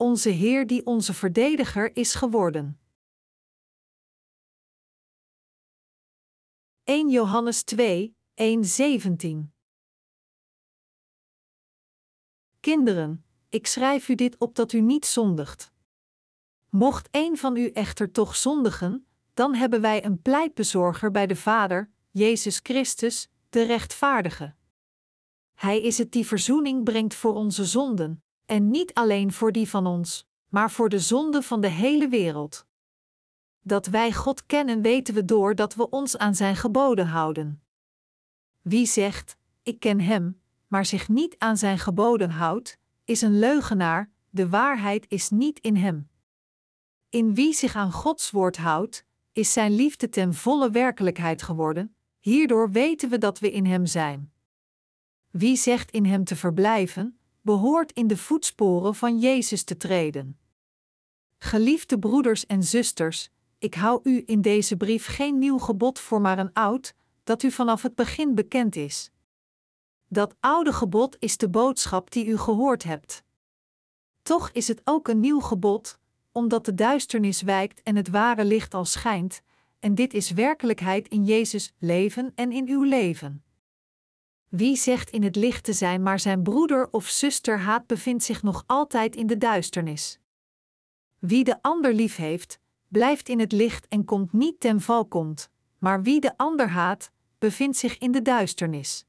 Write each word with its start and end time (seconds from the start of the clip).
onze 0.00 0.28
Heer 0.28 0.66
die 0.66 0.86
onze 0.86 1.14
verdediger 1.14 1.96
is 1.96 2.14
geworden. 2.14 2.80
1 6.84 7.10
Johannes 7.10 7.62
2, 7.62 8.16
1 8.34 8.64
17 8.64 9.52
Kinderen, 12.60 13.24
ik 13.48 13.66
schrijf 13.66 14.08
u 14.08 14.14
dit 14.14 14.38
op 14.38 14.54
dat 14.54 14.72
u 14.72 14.80
niet 14.80 15.06
zondigt. 15.06 15.72
Mocht 16.68 17.08
een 17.10 17.36
van 17.36 17.56
u 17.56 17.70
echter 17.70 18.12
toch 18.12 18.36
zondigen, 18.36 19.06
dan 19.34 19.54
hebben 19.54 19.80
wij 19.80 20.04
een 20.04 20.22
pleitbezorger 20.22 21.10
bij 21.10 21.26
de 21.26 21.36
Vader, 21.36 21.90
Jezus 22.10 22.60
Christus, 22.62 23.28
de 23.48 23.62
rechtvaardige. 23.62 24.54
Hij 25.54 25.82
is 25.82 25.98
het 25.98 26.12
die 26.12 26.26
verzoening 26.26 26.84
brengt 26.84 27.14
voor 27.14 27.34
onze 27.34 27.64
zonden, 27.64 28.22
en 28.50 28.70
niet 28.70 28.94
alleen 28.94 29.32
voor 29.32 29.52
die 29.52 29.68
van 29.68 29.86
ons, 29.86 30.28
maar 30.48 30.70
voor 30.70 30.88
de 30.88 30.98
zonde 30.98 31.42
van 31.42 31.60
de 31.60 31.68
hele 31.68 32.08
wereld. 32.08 32.66
Dat 33.60 33.86
wij 33.86 34.12
God 34.12 34.46
kennen 34.46 34.82
weten 34.82 35.14
we 35.14 35.24
door 35.24 35.54
dat 35.54 35.74
we 35.74 35.90
ons 35.90 36.18
aan 36.18 36.34
Zijn 36.34 36.56
geboden 36.56 37.06
houden. 37.06 37.62
Wie 38.60 38.86
zegt, 38.86 39.36
ik 39.62 39.80
ken 39.80 40.00
Hem, 40.00 40.40
maar 40.66 40.86
zich 40.86 41.08
niet 41.08 41.34
aan 41.38 41.56
Zijn 41.56 41.78
geboden 41.78 42.30
houdt, 42.30 42.78
is 43.04 43.20
een 43.20 43.38
leugenaar, 43.38 44.10
de 44.30 44.48
waarheid 44.48 45.06
is 45.08 45.30
niet 45.30 45.60
in 45.60 45.76
Hem. 45.76 46.10
In 47.08 47.34
wie 47.34 47.54
zich 47.54 47.74
aan 47.74 47.92
Gods 47.92 48.30
woord 48.30 48.56
houdt, 48.56 49.04
is 49.32 49.52
Zijn 49.52 49.74
liefde 49.74 50.08
ten 50.08 50.34
volle 50.34 50.70
werkelijkheid 50.70 51.42
geworden, 51.42 51.94
hierdoor 52.20 52.70
weten 52.70 53.10
we 53.10 53.18
dat 53.18 53.38
we 53.38 53.52
in 53.52 53.66
Hem 53.66 53.86
zijn. 53.86 54.32
Wie 55.30 55.56
zegt 55.56 55.90
in 55.90 56.04
Hem 56.04 56.24
te 56.24 56.36
verblijven, 56.36 57.19
behoort 57.40 57.92
in 57.92 58.06
de 58.06 58.16
voetsporen 58.16 58.94
van 58.94 59.18
Jezus 59.18 59.64
te 59.64 59.76
treden. 59.76 60.38
Geliefde 61.38 61.98
broeders 61.98 62.46
en 62.46 62.62
zusters, 62.62 63.30
ik 63.58 63.74
hou 63.74 64.00
u 64.02 64.22
in 64.26 64.42
deze 64.42 64.76
brief 64.76 65.06
geen 65.06 65.38
nieuw 65.38 65.58
gebod 65.58 65.98
voor, 65.98 66.20
maar 66.20 66.38
een 66.38 66.52
oud, 66.52 66.94
dat 67.24 67.42
u 67.42 67.50
vanaf 67.50 67.82
het 67.82 67.94
begin 67.94 68.34
bekend 68.34 68.76
is. 68.76 69.10
Dat 70.08 70.34
oude 70.40 70.72
gebod 70.72 71.16
is 71.18 71.36
de 71.36 71.48
boodschap 71.48 72.10
die 72.10 72.26
u 72.26 72.38
gehoord 72.38 72.82
hebt. 72.82 73.22
Toch 74.22 74.50
is 74.50 74.68
het 74.68 74.80
ook 74.84 75.08
een 75.08 75.20
nieuw 75.20 75.40
gebod, 75.40 75.98
omdat 76.32 76.64
de 76.64 76.74
duisternis 76.74 77.42
wijkt 77.42 77.82
en 77.82 77.96
het 77.96 78.08
ware 78.08 78.44
licht 78.44 78.74
al 78.74 78.84
schijnt, 78.84 79.42
en 79.78 79.94
dit 79.94 80.14
is 80.14 80.30
werkelijkheid 80.30 81.08
in 81.08 81.24
Jezus' 81.24 81.72
leven 81.78 82.32
en 82.34 82.52
in 82.52 82.68
uw 82.68 82.82
leven. 82.82 83.44
Wie 84.50 84.76
zegt 84.76 85.10
in 85.10 85.22
het 85.22 85.36
licht 85.36 85.64
te 85.64 85.72
zijn, 85.72 86.02
maar 86.02 86.20
zijn 86.20 86.42
broeder 86.42 86.88
of 86.90 87.08
zuster 87.08 87.58
haat, 87.58 87.86
bevindt 87.86 88.24
zich 88.24 88.42
nog 88.42 88.64
altijd 88.66 89.16
in 89.16 89.26
de 89.26 89.38
duisternis. 89.38 90.18
Wie 91.18 91.44
de 91.44 91.62
ander 91.62 91.94
lief 91.94 92.16
heeft, 92.16 92.60
blijft 92.88 93.28
in 93.28 93.40
het 93.40 93.52
licht 93.52 93.88
en 93.88 94.04
komt 94.04 94.32
niet 94.32 94.60
ten 94.60 94.80
val 94.80 95.06
komt, 95.06 95.50
maar 95.78 96.02
wie 96.02 96.20
de 96.20 96.36
ander 96.36 96.68
haat, 96.68 97.10
bevindt 97.38 97.76
zich 97.76 97.98
in 97.98 98.12
de 98.12 98.22
duisternis. 98.22 99.06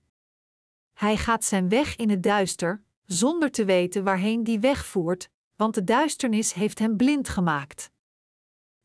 Hij 0.93 1.17
gaat 1.17 1.43
zijn 1.43 1.69
weg 1.69 1.95
in 1.95 2.09
het 2.09 2.23
duister, 2.23 2.83
zonder 3.05 3.51
te 3.51 3.65
weten 3.65 4.03
waarheen 4.03 4.43
die 4.43 4.59
weg 4.59 4.85
voert, 4.85 5.29
want 5.55 5.73
de 5.73 5.83
duisternis 5.83 6.53
heeft 6.53 6.79
hem 6.79 6.97
blind 6.97 7.29
gemaakt. 7.29 7.91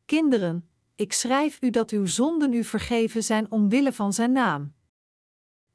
Kinderen, 0.05 0.69
ik 0.95 1.13
schrijf 1.13 1.57
u 1.61 1.69
dat 1.69 1.91
uw 1.91 2.05
zonden 2.05 2.53
u 2.53 2.63
vergeven 2.63 3.23
zijn 3.23 3.51
omwille 3.51 3.93
van 3.93 4.13
zijn 4.13 4.31
naam. 4.31 4.75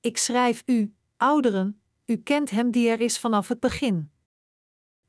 Ik 0.03 0.17
schrijf 0.17 0.63
u, 0.67 0.95
ouderen, 1.17 1.81
u 2.07 2.17
kent 2.17 2.51
hem 2.51 2.71
die 2.71 2.89
er 2.89 3.01
is 3.01 3.19
vanaf 3.19 3.49
het 3.49 3.61
begin. 3.61 4.11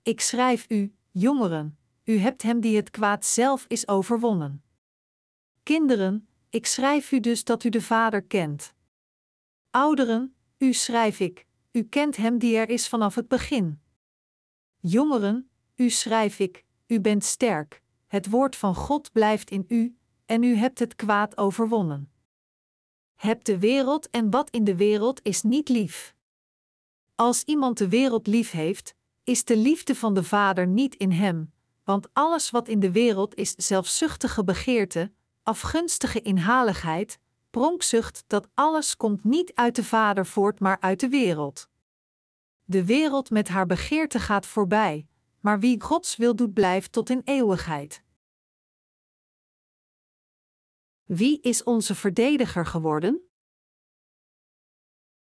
Ik 0.01 0.21
schrijf 0.21 0.65
u, 0.69 0.95
jongeren, 1.11 1.77
u 2.03 2.17
hebt 2.17 2.41
hem 2.41 2.59
die 2.59 2.75
het 2.75 2.89
kwaad 2.89 3.25
zelf 3.25 3.65
is 3.67 3.87
overwonnen. 3.87 4.63
Kinderen, 5.63 6.27
ik 6.49 6.65
schrijf 6.65 7.11
u 7.11 7.19
dus 7.19 7.43
dat 7.43 7.63
u 7.63 7.69
de 7.69 7.81
Vader 7.81 8.23
kent. 8.23 8.73
Ouderen, 9.69 10.35
u 10.57 10.73
schrijf 10.73 11.19
ik, 11.19 11.45
u 11.71 11.83
kent 11.83 12.17
hem 12.17 12.37
die 12.37 12.57
er 12.57 12.69
is 12.69 12.87
vanaf 12.87 13.15
het 13.15 13.27
begin. 13.27 13.81
Jongeren, 14.79 15.49
u 15.75 15.89
schrijf 15.89 16.39
ik, 16.39 16.65
u 16.87 16.99
bent 16.99 17.23
sterk, 17.23 17.81
het 18.07 18.29
woord 18.29 18.55
van 18.55 18.75
God 18.75 19.11
blijft 19.11 19.49
in 19.49 19.65
u, 19.67 19.97
en 20.25 20.43
u 20.43 20.55
hebt 20.55 20.79
het 20.79 20.95
kwaad 20.95 21.37
overwonnen. 21.37 22.12
Heb 23.23 23.43
de 23.43 23.59
wereld 23.59 24.09
en 24.09 24.29
wat 24.29 24.49
in 24.49 24.63
de 24.63 24.75
wereld 24.75 25.19
is 25.21 25.41
niet 25.41 25.69
lief. 25.69 26.15
Als 27.15 27.43
iemand 27.43 27.77
de 27.77 27.89
wereld 27.89 28.27
lief 28.27 28.51
heeft, 28.51 28.95
is 29.23 29.43
de 29.43 29.57
liefde 29.57 29.95
van 29.95 30.13
de 30.13 30.23
Vader 30.23 30.67
niet 30.67 30.95
in 30.95 31.11
hem, 31.11 31.53
want 31.83 32.07
alles 32.13 32.49
wat 32.49 32.67
in 32.67 32.79
de 32.79 32.91
wereld 32.91 33.35
is 33.35 33.51
zelfzuchtige 33.51 34.43
begeerte, 34.43 35.11
afgunstige 35.43 36.21
inhaligheid, 36.21 37.19
pronkzucht, 37.49 38.23
dat 38.27 38.47
alles 38.53 38.97
komt 38.97 39.23
niet 39.23 39.51
uit 39.53 39.75
de 39.75 39.83
Vader 39.83 40.25
voort, 40.25 40.59
maar 40.59 40.77
uit 40.79 40.99
de 40.99 41.09
wereld. 41.09 41.69
De 42.63 42.85
wereld 42.85 43.29
met 43.29 43.47
haar 43.47 43.65
begeerte 43.65 44.19
gaat 44.19 44.45
voorbij, 44.45 45.07
maar 45.39 45.59
wie 45.59 45.81
Gods 45.81 46.15
wil 46.15 46.35
doet, 46.35 46.53
blijft 46.53 46.91
tot 46.91 47.09
in 47.09 47.21
eeuwigheid. 47.23 48.02
Wie 51.15 51.39
is 51.41 51.63
onze 51.63 51.95
verdediger 51.95 52.65
geworden? 52.65 53.21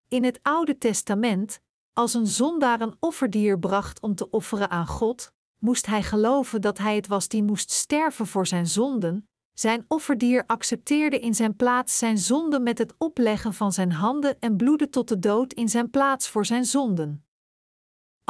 In 0.08 0.24
het 0.24 0.40
Oude 0.42 0.78
Testament, 0.78 1.62
als 1.94 2.14
een 2.14 2.28
zondaar 2.28 2.82
een 2.82 2.96
offerdier 3.00 3.60
bracht 3.60 4.02
om 4.02 4.16
te 4.16 4.30
offeren 4.30 4.70
aan 4.70 4.88
God, 4.88 5.34
moest 5.58 5.86
hij 5.86 6.04
geloven 6.04 6.62
dat 6.62 6.78
hij 6.78 6.96
het 6.96 7.08
was 7.08 7.28
die 7.28 7.44
moest 7.44 7.72
sterven 7.72 8.28
voor 8.28 8.48
zijn 8.48 8.68
zonden. 8.68 9.30
Zijn 9.54 9.86
offerdier 9.88 10.44
accepteerde 10.46 11.20
in 11.20 11.36
zijn 11.36 11.56
plaats 11.56 11.98
zijn 11.98 12.18
zonde 12.18 12.60
met 12.60 12.78
het 12.78 12.94
opleggen 12.98 13.54
van 13.54 13.72
zijn 13.72 13.92
handen 13.92 14.40
en 14.40 14.58
bloeden 14.58 14.90
tot 14.90 15.08
de 15.08 15.20
dood 15.20 15.54
in 15.54 15.70
zijn 15.70 15.90
plaats 15.90 16.30
voor 16.30 16.46
zijn 16.46 16.66
zonden. 16.66 17.29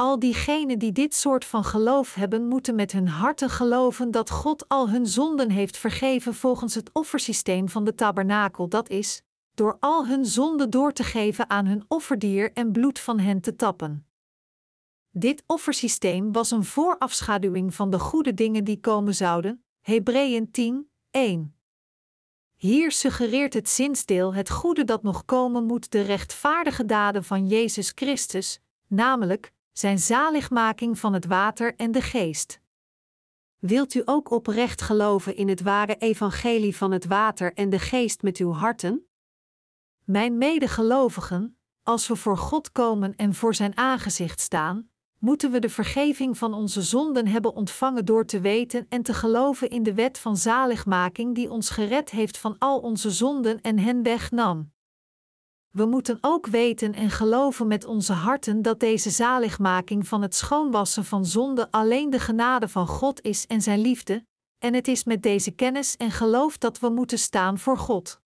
Al 0.00 0.18
diegenen 0.18 0.78
die 0.78 0.92
dit 0.92 1.14
soort 1.14 1.44
van 1.44 1.64
geloof 1.64 2.14
hebben, 2.14 2.48
moeten 2.48 2.74
met 2.74 2.92
hun 2.92 3.08
harten 3.08 3.50
geloven 3.50 4.10
dat 4.10 4.30
God 4.30 4.68
al 4.68 4.90
hun 4.90 5.06
zonden 5.06 5.50
heeft 5.50 5.76
vergeven 5.76 6.34
volgens 6.34 6.74
het 6.74 6.90
offersysteem 6.92 7.68
van 7.68 7.84
de 7.84 7.94
tabernakel, 7.94 8.68
dat 8.68 8.88
is, 8.88 9.22
door 9.54 9.76
al 9.80 10.06
hun 10.06 10.24
zonden 10.24 10.70
door 10.70 10.92
te 10.92 11.02
geven 11.04 11.50
aan 11.50 11.66
hun 11.66 11.84
offerdier 11.88 12.52
en 12.52 12.72
bloed 12.72 12.98
van 12.98 13.18
hen 13.18 13.40
te 13.40 13.56
tappen. 13.56 14.06
Dit 15.10 15.42
offersysteem 15.46 16.32
was 16.32 16.50
een 16.50 16.64
voorafschaduwing 16.64 17.74
van 17.74 17.90
de 17.90 17.98
goede 17.98 18.34
dingen 18.34 18.64
die 18.64 18.80
komen 18.80 19.14
zouden, 19.14 19.64
Hebreeën 19.80 20.50
10, 20.50 20.90
1. 21.10 21.56
Hier 22.56 22.92
suggereert 22.92 23.54
het 23.54 23.68
zinsdeel 23.68 24.34
het 24.34 24.50
goede 24.50 24.84
dat 24.84 25.02
nog 25.02 25.24
komen 25.24 25.64
moet 25.64 25.90
de 25.90 26.00
rechtvaardige 26.00 26.84
daden 26.84 27.24
van 27.24 27.46
Jezus 27.46 27.92
Christus, 27.94 28.60
namelijk 28.86 29.52
zijn 29.72 29.98
zaligmaking 29.98 30.98
van 30.98 31.12
het 31.12 31.26
water 31.26 31.74
en 31.76 31.92
de 31.92 32.02
geest. 32.02 32.60
Wilt 33.58 33.94
u 33.94 34.02
ook 34.04 34.30
oprecht 34.30 34.82
geloven 34.82 35.36
in 35.36 35.48
het 35.48 35.60
ware 35.60 35.96
evangelie 35.96 36.76
van 36.76 36.90
het 36.90 37.04
water 37.04 37.52
en 37.54 37.70
de 37.70 37.78
geest 37.78 38.22
met 38.22 38.36
uw 38.36 38.52
harten? 38.52 39.06
Mijn 40.04 40.38
medegelovigen, 40.38 41.58
als 41.82 42.08
we 42.08 42.16
voor 42.16 42.36
God 42.36 42.72
komen 42.72 43.16
en 43.16 43.34
voor 43.34 43.54
zijn 43.54 43.76
aangezicht 43.76 44.40
staan, 44.40 44.90
moeten 45.18 45.50
we 45.50 45.58
de 45.58 45.68
vergeving 45.68 46.38
van 46.38 46.54
onze 46.54 46.82
zonden 46.82 47.26
hebben 47.26 47.54
ontvangen 47.54 48.04
door 48.04 48.26
te 48.26 48.40
weten 48.40 48.86
en 48.88 49.02
te 49.02 49.14
geloven 49.14 49.70
in 49.70 49.82
de 49.82 49.94
wet 49.94 50.18
van 50.18 50.36
zaligmaking 50.36 51.34
die 51.34 51.50
ons 51.50 51.70
gered 51.70 52.10
heeft 52.10 52.38
van 52.38 52.58
al 52.58 52.78
onze 52.78 53.10
zonden 53.10 53.60
en 53.60 53.78
hen 53.78 54.02
wegnam. 54.02 54.72
We 55.70 55.84
moeten 55.84 56.18
ook 56.20 56.46
weten 56.46 56.94
en 56.94 57.10
geloven 57.10 57.66
met 57.66 57.84
onze 57.84 58.12
harten 58.12 58.62
dat 58.62 58.80
deze 58.80 59.10
zaligmaking 59.10 60.08
van 60.08 60.22
het 60.22 60.34
schoonwassen 60.34 61.04
van 61.04 61.26
zonde 61.26 61.70
alleen 61.70 62.10
de 62.10 62.20
genade 62.20 62.68
van 62.68 62.86
God 62.86 63.22
is 63.22 63.46
en 63.46 63.62
zijn 63.62 63.80
liefde, 63.80 64.26
en 64.58 64.74
het 64.74 64.88
is 64.88 65.04
met 65.04 65.22
deze 65.22 65.50
kennis 65.50 65.96
en 65.96 66.10
geloof 66.10 66.58
dat 66.58 66.78
we 66.78 66.88
moeten 66.88 67.18
staan 67.18 67.58
voor 67.58 67.78
God. 67.78 68.20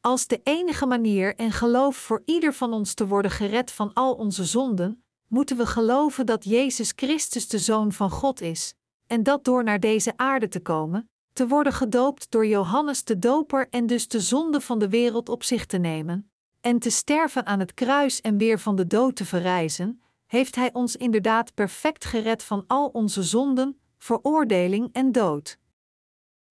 Als 0.00 0.26
de 0.26 0.40
enige 0.42 0.86
manier 0.86 1.36
en 1.36 1.52
geloof 1.52 1.96
voor 1.96 2.22
ieder 2.24 2.54
van 2.54 2.72
ons 2.72 2.94
te 2.94 3.06
worden 3.06 3.30
gered 3.30 3.70
van 3.70 3.92
al 3.92 4.14
onze 4.14 4.44
zonden, 4.44 5.04
moeten 5.26 5.56
we 5.56 5.66
geloven 5.66 6.26
dat 6.26 6.44
Jezus 6.44 6.92
Christus 6.96 7.48
de 7.48 7.58
Zoon 7.58 7.92
van 7.92 8.10
God 8.10 8.40
is, 8.40 8.74
en 9.06 9.22
dat 9.22 9.44
door 9.44 9.64
naar 9.64 9.80
deze 9.80 10.12
aarde 10.16 10.48
te 10.48 10.60
komen, 10.60 11.10
te 11.32 11.48
worden 11.48 11.72
gedoopt 11.72 12.30
door 12.30 12.46
Johannes 12.46 13.04
de 13.04 13.18
Doper 13.18 13.68
en 13.70 13.86
dus 13.86 14.08
de 14.08 14.20
zonde 14.20 14.60
van 14.60 14.78
de 14.78 14.88
wereld 14.88 15.28
op 15.28 15.42
zich 15.42 15.66
te 15.66 15.78
nemen, 15.78 16.30
en 16.60 16.78
te 16.78 16.90
sterven 16.90 17.46
aan 17.46 17.60
het 17.60 17.74
kruis 17.74 18.20
en 18.20 18.38
weer 18.38 18.58
van 18.58 18.76
de 18.76 18.86
dood 18.86 19.16
te 19.16 19.24
verrijzen, 19.24 20.02
heeft 20.26 20.54
Hij 20.54 20.72
ons 20.72 20.96
inderdaad 20.96 21.54
perfect 21.54 22.04
gered 22.04 22.42
van 22.42 22.64
al 22.66 22.86
onze 22.86 23.22
zonden, 23.22 23.78
veroordeling 23.98 24.88
en 24.92 25.12
dood. 25.12 25.58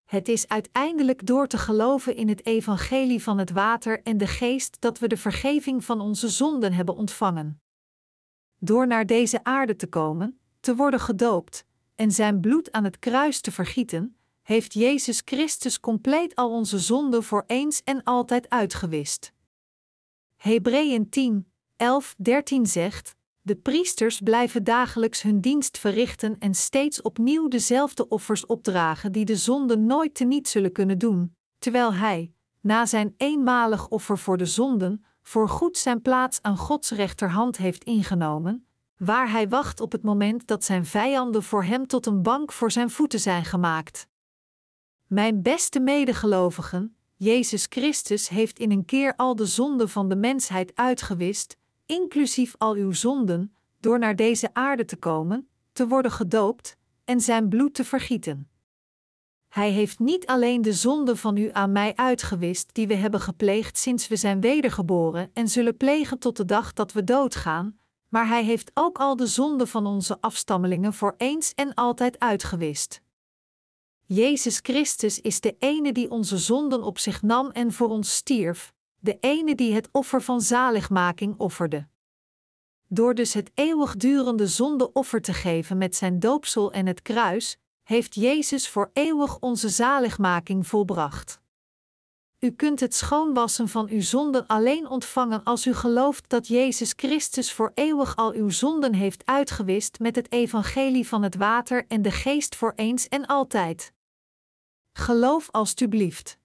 Het 0.05 0.27
is 0.27 0.47
uiteindelijk 0.47 1.25
door 1.25 1.47
te 1.47 1.57
geloven 1.57 2.15
in 2.15 2.29
het 2.29 2.45
evangelie 2.45 3.23
van 3.23 3.37
het 3.37 3.51
water 3.51 4.01
en 4.03 4.17
de 4.17 4.27
geest 4.27 4.81
dat 4.81 4.99
we 4.99 5.07
de 5.07 5.17
vergeving 5.17 5.85
van 5.85 6.01
onze 6.01 6.29
zonden 6.29 6.73
hebben 6.73 6.95
ontvangen. 6.95 7.61
Door 8.59 8.87
naar 8.87 9.05
deze 9.05 9.43
aarde 9.43 9.75
te 9.75 9.87
komen, 9.87 10.39
te 10.59 10.75
worden 10.75 10.99
gedoopt, 10.99 11.65
en 11.95 12.11
zijn 12.11 12.39
bloed 12.39 12.71
aan 12.71 12.83
het 12.83 12.99
kruis 12.99 13.41
te 13.41 13.51
vergieten, 13.51 14.17
heeft 14.41 14.73
Jezus 14.73 15.21
Christus 15.25 15.79
compleet 15.79 16.35
al 16.35 16.51
onze 16.51 16.79
zonden 16.79 17.23
voor 17.23 17.43
eens 17.47 17.83
en 17.83 18.03
altijd 18.03 18.49
uitgewist. 18.49 19.33
Hebreeën 20.37 21.09
10, 21.09 21.51
11, 21.75 22.15
13 22.17 22.65
zegt: 22.65 23.15
De 23.41 23.55
priesters 23.55 24.19
blijven 24.21 24.63
dagelijks 24.63 25.21
hun 25.21 25.41
dienst 25.41 25.77
verrichten 25.77 26.35
en 26.39 26.53
steeds 26.53 27.01
opnieuw 27.01 27.47
dezelfde 27.47 28.07
offers 28.07 28.45
opdragen 28.45 29.11
die 29.11 29.25
de 29.25 29.35
zonde 29.35 29.77
nooit 29.77 30.15
teniet 30.15 30.47
zullen 30.47 30.71
kunnen 30.71 30.97
doen, 30.97 31.35
terwijl 31.59 31.93
hij, 31.93 32.31
na 32.61 32.85
zijn 32.85 33.13
eenmalig 33.17 33.87
offer 33.87 34.17
voor 34.17 34.37
de 34.37 34.45
zonden, 34.45 35.05
voorgoed 35.21 35.77
zijn 35.77 36.01
plaats 36.01 36.41
aan 36.41 36.57
Gods 36.57 36.91
rechterhand 36.91 37.57
heeft 37.57 37.83
ingenomen, 37.83 38.67
waar 38.97 39.31
hij 39.31 39.49
wacht 39.49 39.81
op 39.81 39.91
het 39.91 40.03
moment 40.03 40.47
dat 40.47 40.63
zijn 40.63 40.85
vijanden 40.85 41.43
voor 41.43 41.63
hem 41.63 41.87
tot 41.87 42.05
een 42.05 42.21
bank 42.21 42.51
voor 42.51 42.71
zijn 42.71 42.89
voeten 42.89 43.19
zijn 43.19 43.45
gemaakt. 43.45 44.07
Mijn 45.07 45.41
beste 45.41 45.79
medegelovigen, 45.79 46.96
Jezus 47.19 47.65
Christus 47.69 48.29
heeft 48.29 48.59
in 48.59 48.71
een 48.71 48.85
keer 48.85 49.13
al 49.15 49.35
de 49.35 49.45
zonden 49.45 49.89
van 49.89 50.09
de 50.09 50.15
mensheid 50.15 50.71
uitgewist, 50.75 51.57
inclusief 51.85 52.55
al 52.57 52.73
uw 52.73 52.91
zonden, 52.91 53.55
door 53.79 53.99
naar 53.99 54.15
deze 54.15 54.49
aarde 54.53 54.85
te 54.85 54.95
komen, 54.95 55.47
te 55.73 55.87
worden 55.87 56.11
gedoopt 56.11 56.77
en 57.05 57.21
zijn 57.21 57.49
bloed 57.49 57.73
te 57.73 57.83
vergieten. 57.83 58.49
Hij 59.47 59.71
heeft 59.71 59.99
niet 59.99 60.25
alleen 60.25 60.61
de 60.61 60.73
zonden 60.73 61.17
van 61.17 61.37
u 61.37 61.49
aan 61.51 61.71
mij 61.71 61.95
uitgewist 61.95 62.73
die 62.73 62.87
we 62.87 62.95
hebben 62.95 63.19
gepleegd 63.19 63.77
sinds 63.77 64.07
we 64.07 64.15
zijn 64.15 64.41
wedergeboren 64.41 65.29
en 65.33 65.47
zullen 65.47 65.77
plegen 65.77 66.19
tot 66.19 66.37
de 66.37 66.45
dag 66.45 66.73
dat 66.73 66.91
we 66.91 67.03
doodgaan, 67.03 67.79
maar 68.09 68.27
hij 68.27 68.43
heeft 68.43 68.71
ook 68.73 68.97
al 68.97 69.15
de 69.15 69.27
zonden 69.27 69.67
van 69.67 69.85
onze 69.85 70.17
afstammelingen 70.21 70.93
voor 70.93 71.13
eens 71.17 71.53
en 71.53 71.73
altijd 71.73 72.19
uitgewist. 72.19 73.01
Jezus 74.09 74.59
Christus 74.61 75.21
is 75.21 75.41
de 75.41 75.55
ene 75.59 75.91
die 75.91 76.11
onze 76.11 76.37
zonden 76.37 76.83
op 76.83 76.99
zich 76.99 77.21
nam 77.21 77.49
en 77.49 77.73
voor 77.73 77.89
ons 77.89 78.15
stierf, 78.15 78.73
de 78.99 79.17
ene 79.19 79.55
die 79.55 79.73
het 79.73 79.89
offer 79.91 80.21
van 80.21 80.41
zaligmaking 80.41 81.37
offerde. 81.37 81.87
Door 82.87 83.15
dus 83.15 83.33
het 83.33 83.51
eeuwigdurende 83.53 84.47
zondeoffer 84.47 85.21
te 85.21 85.33
geven 85.33 85.77
met 85.77 85.95
zijn 85.95 86.19
doopsel 86.19 86.71
en 86.71 86.85
het 86.85 87.01
kruis, 87.01 87.57
heeft 87.83 88.15
Jezus 88.15 88.69
voor 88.69 88.89
eeuwig 88.93 89.39
onze 89.39 89.69
zaligmaking 89.69 90.67
volbracht. 90.67 91.39
U 92.39 92.51
kunt 92.51 92.79
het 92.79 92.95
schoonwassen 92.95 93.67
van 93.67 93.89
uw 93.89 94.01
zonden 94.01 94.47
alleen 94.47 94.87
ontvangen 94.89 95.43
als 95.43 95.65
u 95.65 95.73
gelooft 95.73 96.29
dat 96.29 96.47
Jezus 96.47 96.93
Christus 96.95 97.53
voor 97.53 97.71
eeuwig 97.73 98.15
al 98.15 98.33
uw 98.33 98.49
zonden 98.49 98.93
heeft 98.93 99.25
uitgewist 99.25 99.99
met 99.99 100.15
het 100.15 100.31
evangelie 100.31 101.07
van 101.07 101.23
het 101.23 101.35
water 101.35 101.85
en 101.87 102.01
de 102.01 102.11
geest 102.11 102.55
voor 102.55 102.73
eens 102.75 103.07
en 103.07 103.25
altijd. 103.25 103.95
Geloof 104.97 105.49
alstublieft. 105.51 106.39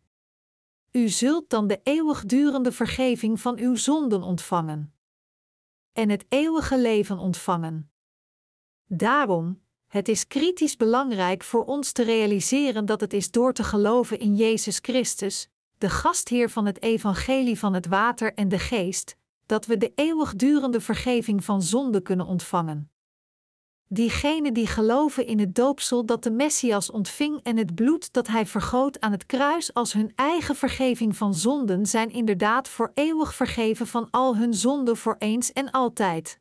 U 0.90 1.08
zult 1.08 1.50
dan 1.50 1.66
de 1.66 1.81
eeuwigdurende 1.82 2.72
vergeving 2.72 3.40
van 3.40 3.58
uw 3.58 3.75
zonden 3.75 4.22
ontvangen. 4.22 4.94
En 5.93 6.08
het 6.08 6.25
eeuwige 6.28 6.78
leven 6.78 7.19
ontvangen. 7.19 7.90
Daarom, 8.87 9.62
het 9.87 10.08
is 10.08 10.26
kritisch 10.26 10.76
belangrijk 10.76 11.43
voor 11.43 11.64
ons 11.64 11.93
te 11.93 12.02
realiseren 12.02 12.87
dat 12.87 13.00
het 13.00 13.12
is 13.12 13.31
door 13.31 13.52
te 13.52 13.64
geloven 13.64 14.19
in 14.19 14.37
Jezus 14.37 14.78
Christus, 14.82 15.48
de 15.78 15.90
gastheer 15.90 16.50
van 16.50 16.66
het 16.66 16.82
evangelie 16.82 17.58
van 17.58 17.75
het 17.75 17.87
water 17.87 18.34
en 18.34 18.48
de 18.48 18.58
geest, 18.58 19.16
dat 19.46 19.66
we 19.66 19.76
de 19.76 19.93
eeuwigdurende 19.94 20.81
vergeving 20.81 21.44
van 21.44 21.62
zonde 21.62 22.00
kunnen 22.00 22.26
ontvangen. 22.26 22.92
Diegenen 23.93 24.55
die 24.55 24.67
geloven 24.67 25.27
in 25.27 25.39
het 25.39 25.55
doopsel 25.55 26.06
dat 26.06 26.23
de 26.23 26.31
Messias 26.31 26.91
ontving 26.91 27.41
en 27.43 27.56
het 27.56 27.75
bloed 27.75 28.12
dat 28.12 28.27
hij 28.27 28.47
vergoot 28.47 29.00
aan 29.00 29.12
het 29.12 29.27
kruis 29.27 29.75
als 29.75 29.93
hun 29.93 30.12
eigen 30.15 30.56
vergeving 30.56 31.17
van 31.17 31.35
zonden, 31.35 31.87
zijn 31.87 32.11
inderdaad 32.11 32.69
voor 32.69 32.91
eeuwig 32.94 33.35
vergeven 33.35 33.87
van 33.87 34.09
al 34.11 34.37
hun 34.37 34.55
zonden 34.55 34.97
voor 34.97 35.17
eens 35.19 35.53
en 35.53 35.71
altijd. 35.71 36.41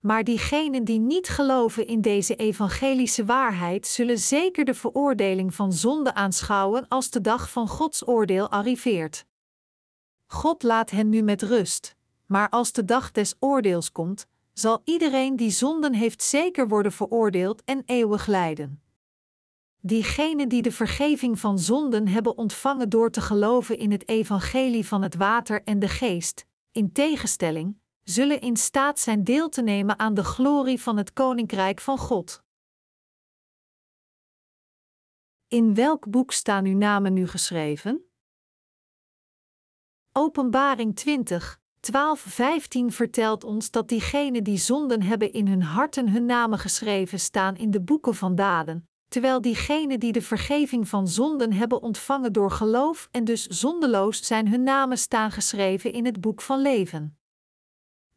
Maar 0.00 0.24
diegenen 0.24 0.84
die 0.84 0.98
niet 0.98 1.28
geloven 1.28 1.86
in 1.86 2.00
deze 2.00 2.36
evangelische 2.36 3.24
waarheid, 3.24 3.86
zullen 3.86 4.18
zeker 4.18 4.64
de 4.64 4.74
veroordeling 4.74 5.54
van 5.54 5.72
zonde 5.72 6.14
aanschouwen 6.14 6.88
als 6.88 7.10
de 7.10 7.20
dag 7.20 7.50
van 7.50 7.68
Gods 7.68 8.06
oordeel 8.06 8.50
arriveert. 8.50 9.24
God 10.26 10.62
laat 10.62 10.90
hen 10.90 11.08
nu 11.08 11.22
met 11.22 11.42
rust, 11.42 11.96
maar 12.26 12.48
als 12.48 12.72
de 12.72 12.84
dag 12.84 13.10
des 13.10 13.34
oordeels 13.38 13.92
komt, 13.92 14.26
zal 14.58 14.80
iedereen 14.84 15.36
die 15.36 15.50
zonden 15.50 15.94
heeft 15.94 16.22
zeker 16.22 16.68
worden 16.68 16.92
veroordeeld 16.92 17.64
en 17.64 17.82
eeuwig 17.86 18.26
lijden. 18.26 18.82
Diegenen 19.80 20.48
die 20.48 20.62
de 20.62 20.72
vergeving 20.72 21.38
van 21.38 21.58
zonden 21.58 22.08
hebben 22.08 22.36
ontvangen 22.36 22.88
door 22.88 23.10
te 23.10 23.20
geloven 23.20 23.78
in 23.78 23.90
het 23.90 24.08
evangelie 24.08 24.86
van 24.86 25.02
het 25.02 25.14
water 25.14 25.62
en 25.62 25.78
de 25.78 25.88
geest, 25.88 26.46
in 26.72 26.92
tegenstelling, 26.92 27.80
zullen 28.02 28.40
in 28.40 28.56
staat 28.56 28.98
zijn 28.98 29.24
deel 29.24 29.48
te 29.48 29.62
nemen 29.62 29.98
aan 29.98 30.14
de 30.14 30.24
glorie 30.24 30.82
van 30.82 30.96
het 30.96 31.12
Koninkrijk 31.12 31.80
van 31.80 31.98
God. 31.98 32.42
In 35.48 35.74
welk 35.74 36.10
boek 36.10 36.32
staan 36.32 36.64
uw 36.64 36.76
namen 36.76 37.12
nu 37.12 37.26
geschreven? 37.26 38.10
Openbaring 40.12 40.96
20, 40.96 41.60
12, 41.80 42.20
15 42.20 42.92
vertelt 42.92 43.44
ons 43.44 43.70
dat 43.70 43.88
diegenen 43.88 44.44
die 44.44 44.58
zonden 44.58 45.02
hebben 45.02 45.32
in 45.32 45.48
hun 45.48 45.62
harten 45.62 46.08
hun 46.08 46.26
namen 46.26 46.58
geschreven 46.58 47.20
staan 47.20 47.56
in 47.56 47.70
de 47.70 47.80
boeken 47.80 48.14
van 48.14 48.34
daden, 48.34 48.88
terwijl 49.08 49.40
diegenen 49.40 50.00
die 50.00 50.12
de 50.12 50.22
vergeving 50.22 50.88
van 50.88 51.08
zonden 51.08 51.52
hebben 51.52 51.82
ontvangen 51.82 52.32
door 52.32 52.50
geloof 52.50 53.08
en 53.10 53.24
dus 53.24 53.46
zondeloos 53.46 54.26
zijn 54.26 54.48
hun 54.48 54.62
namen 54.62 54.98
staan 54.98 55.30
geschreven 55.30 55.92
in 55.92 56.04
het 56.04 56.20
boek 56.20 56.40
van 56.40 56.60
leven 56.62 57.18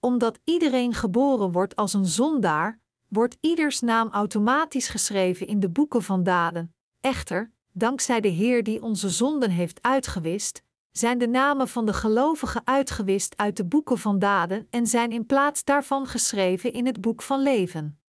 omdat 0.01 0.39
iedereen 0.43 0.93
geboren 0.93 1.51
wordt 1.51 1.75
als 1.75 1.93
een 1.93 2.05
zondaar, 2.05 2.79
wordt 3.07 3.37
ieders 3.39 3.79
naam 3.79 4.09
automatisch 4.09 4.87
geschreven 4.87 5.47
in 5.47 5.59
de 5.59 5.69
boeken 5.69 6.03
van 6.03 6.23
daden. 6.23 6.75
Echter, 7.01 7.51
dankzij 7.71 8.21
de 8.21 8.27
Heer 8.27 8.63
die 8.63 8.81
onze 8.81 9.09
zonden 9.09 9.49
heeft 9.49 9.81
uitgewist, 9.81 10.63
zijn 10.91 11.17
de 11.17 11.27
namen 11.27 11.67
van 11.67 11.85
de 11.85 11.93
gelovigen 11.93 12.61
uitgewist 12.65 13.37
uit 13.37 13.57
de 13.57 13.65
boeken 13.65 13.97
van 13.97 14.19
daden 14.19 14.67
en 14.69 14.87
zijn 14.87 15.11
in 15.11 15.25
plaats 15.25 15.63
daarvan 15.63 16.07
geschreven 16.07 16.73
in 16.73 16.85
het 16.85 17.01
boek 17.01 17.21
van 17.21 17.41
leven. 17.41 17.99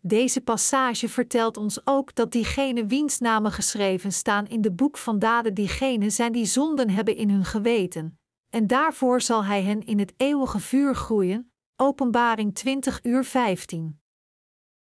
Deze 0.00 0.40
passage 0.40 1.08
vertelt 1.08 1.56
ons 1.56 1.86
ook 1.86 2.14
dat 2.14 2.32
diegenen 2.32 2.88
wiens 2.88 3.18
namen 3.18 3.52
geschreven 3.52 4.12
staan 4.12 4.46
in 4.46 4.60
de 4.60 4.72
boek 4.72 4.96
van 4.96 5.18
daden 5.18 5.54
diegenen 5.54 6.12
zijn 6.12 6.32
die 6.32 6.44
zonden 6.44 6.90
hebben 6.90 7.16
in 7.16 7.30
hun 7.30 7.44
geweten, 7.44 8.18
en 8.54 8.66
daarvoor 8.66 9.20
zal 9.20 9.44
hij 9.44 9.62
hen 9.62 9.86
in 9.86 9.98
het 9.98 10.14
eeuwige 10.16 10.60
vuur 10.60 10.94
groeien. 10.94 11.52
Openbaring 11.76 12.54
20 12.54 13.00
uur 13.02 13.24
15. 13.24 14.00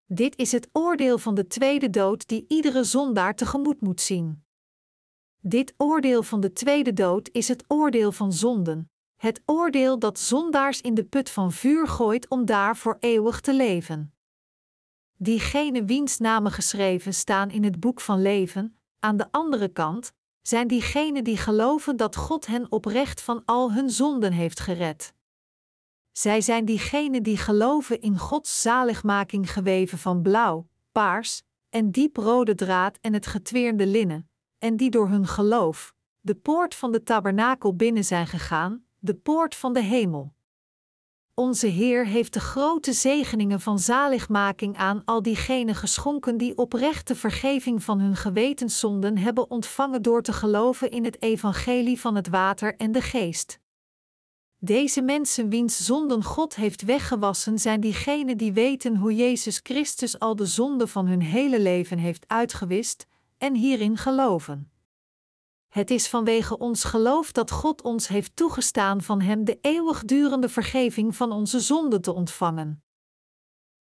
Dit 0.06 0.38
is 0.38 0.52
het 0.52 0.70
oordeel 0.72 1.18
van 1.18 1.36
de 1.36 1.48
tweede 1.48 1.90
dood 1.90 2.28
die 2.28 2.46
iedere 2.48 2.84
zondaar 2.84 3.36
tegemoet 3.36 3.82
moet 3.82 4.02
zien. 4.02 4.43
Dit 5.46 5.74
oordeel 5.78 6.24
van 6.24 6.40
de 6.40 6.54
tweede 6.54 6.94
dood 6.94 7.30
is 7.32 7.48
het 7.48 7.64
oordeel 7.68 8.12
van 8.12 8.34
zonden, 8.34 8.92
het 9.16 9.42
oordeel 9.46 10.00
dat 10.00 10.20
zondaars 10.20 10.82
in 10.82 10.94
de 10.94 11.04
put 11.06 11.30
van 11.30 11.52
vuur 11.52 11.88
gooit 11.88 12.30
om 12.30 12.46
daar 12.46 12.78
voor 12.78 12.98
eeuwig 13.00 13.42
te 13.42 13.54
leven. 13.54 14.14
Diegene 15.18 15.86
wiens 15.86 16.18
namen 16.18 16.52
geschreven 16.52 17.14
staan 17.14 17.50
in 17.50 17.64
het 17.64 17.80
boek 17.80 18.02
van 18.02 18.22
leven, 18.22 18.78
aan 19.00 19.18
de 19.18 19.32
andere 19.32 19.68
kant, 19.68 20.14
zijn 20.42 20.68
diegenen 20.68 21.24
die 21.24 21.38
geloven 21.38 21.98
dat 21.98 22.16
God 22.16 22.46
hen 22.46 22.72
oprecht 22.72 23.22
van 23.22 23.42
al 23.46 23.74
hun 23.74 23.90
zonden 23.90 24.32
heeft 24.32 24.60
gered. 24.60 25.14
Zij 26.12 26.42
zijn 26.42 26.66
diegenen 26.66 27.24
die 27.24 27.38
geloven 27.38 28.02
in 28.02 28.18
Gods 28.18 28.62
zaligmaking 28.62 29.52
geweven 29.52 29.98
van 29.98 30.22
blauw, 30.22 30.68
paars 30.92 31.42
en 31.70 31.92
dieprode 31.92 32.56
draad 32.56 32.98
en 33.02 33.14
het 33.14 33.26
getweerde 33.26 33.88
linnen, 33.88 34.28
en 34.64 34.78
die 34.78 34.90
door 34.90 35.08
hun 35.10 35.28
geloof 35.28 35.94
de 36.20 36.36
poort 36.36 36.76
van 36.76 36.92
de 36.92 37.04
tabernakel 37.04 37.76
binnen 37.76 38.04
zijn 38.04 38.28
gegaan, 38.28 38.86
de 39.00 39.14
poort 39.14 39.56
van 39.56 39.74
de 39.74 39.82
hemel. 39.82 40.34
Onze 41.34 41.68
Heer 41.68 42.06
heeft 42.06 42.34
de 42.34 42.40
grote 42.40 42.94
zegeningen 42.94 43.60
van 43.62 43.80
zaligmaking 43.80 44.78
aan 44.78 45.02
al 45.06 45.22
diegenen 45.22 45.76
geschonken 45.76 46.38
die 46.38 46.58
oprechte 46.58 47.16
vergeving 47.16 47.84
van 47.84 48.00
hun 48.00 48.16
gewetenszonden 48.16 49.18
hebben 49.18 49.52
ontvangen 49.52 50.02
door 50.02 50.22
te 50.22 50.34
geloven 50.34 50.92
in 50.92 51.06
het 51.06 51.22
evangelie 51.22 52.00
van 52.00 52.16
het 52.16 52.28
water 52.28 52.76
en 52.76 52.92
de 52.92 53.02
geest. 53.02 53.60
Deze 54.58 55.02
mensen 55.02 55.50
wiens 55.50 55.86
zonden 55.86 56.24
God 56.24 56.56
heeft 56.56 56.82
weggewassen 56.82 57.60
zijn 57.60 57.82
diegenen 57.82 58.38
die 58.38 58.54
weten 58.54 58.98
hoe 58.98 59.16
Jezus 59.16 59.60
Christus 59.64 60.20
al 60.20 60.36
de 60.36 60.46
zonden 60.46 60.88
van 60.90 61.08
hun 61.08 61.22
hele 61.22 61.60
leven 61.60 61.98
heeft 61.98 62.28
uitgewist 62.28 63.08
en 63.44 63.56
hierin 63.56 63.98
geloven. 63.98 64.72
Het 65.68 65.92
is 65.92 66.08
vanwege 66.08 66.58
ons 66.58 66.84
geloof 66.84 67.32
dat 67.32 67.52
God 67.52 67.82
ons 67.82 68.08
heeft 68.08 68.36
toegestaan 68.36 69.02
van 69.02 69.22
Hem 69.22 69.44
de 69.44 69.58
eeuwigdurende 69.62 70.50
vergeving 70.50 71.16
van 71.16 71.32
onze 71.32 71.60
zonden 71.60 72.02
te 72.02 72.14
ontvangen. 72.14 72.84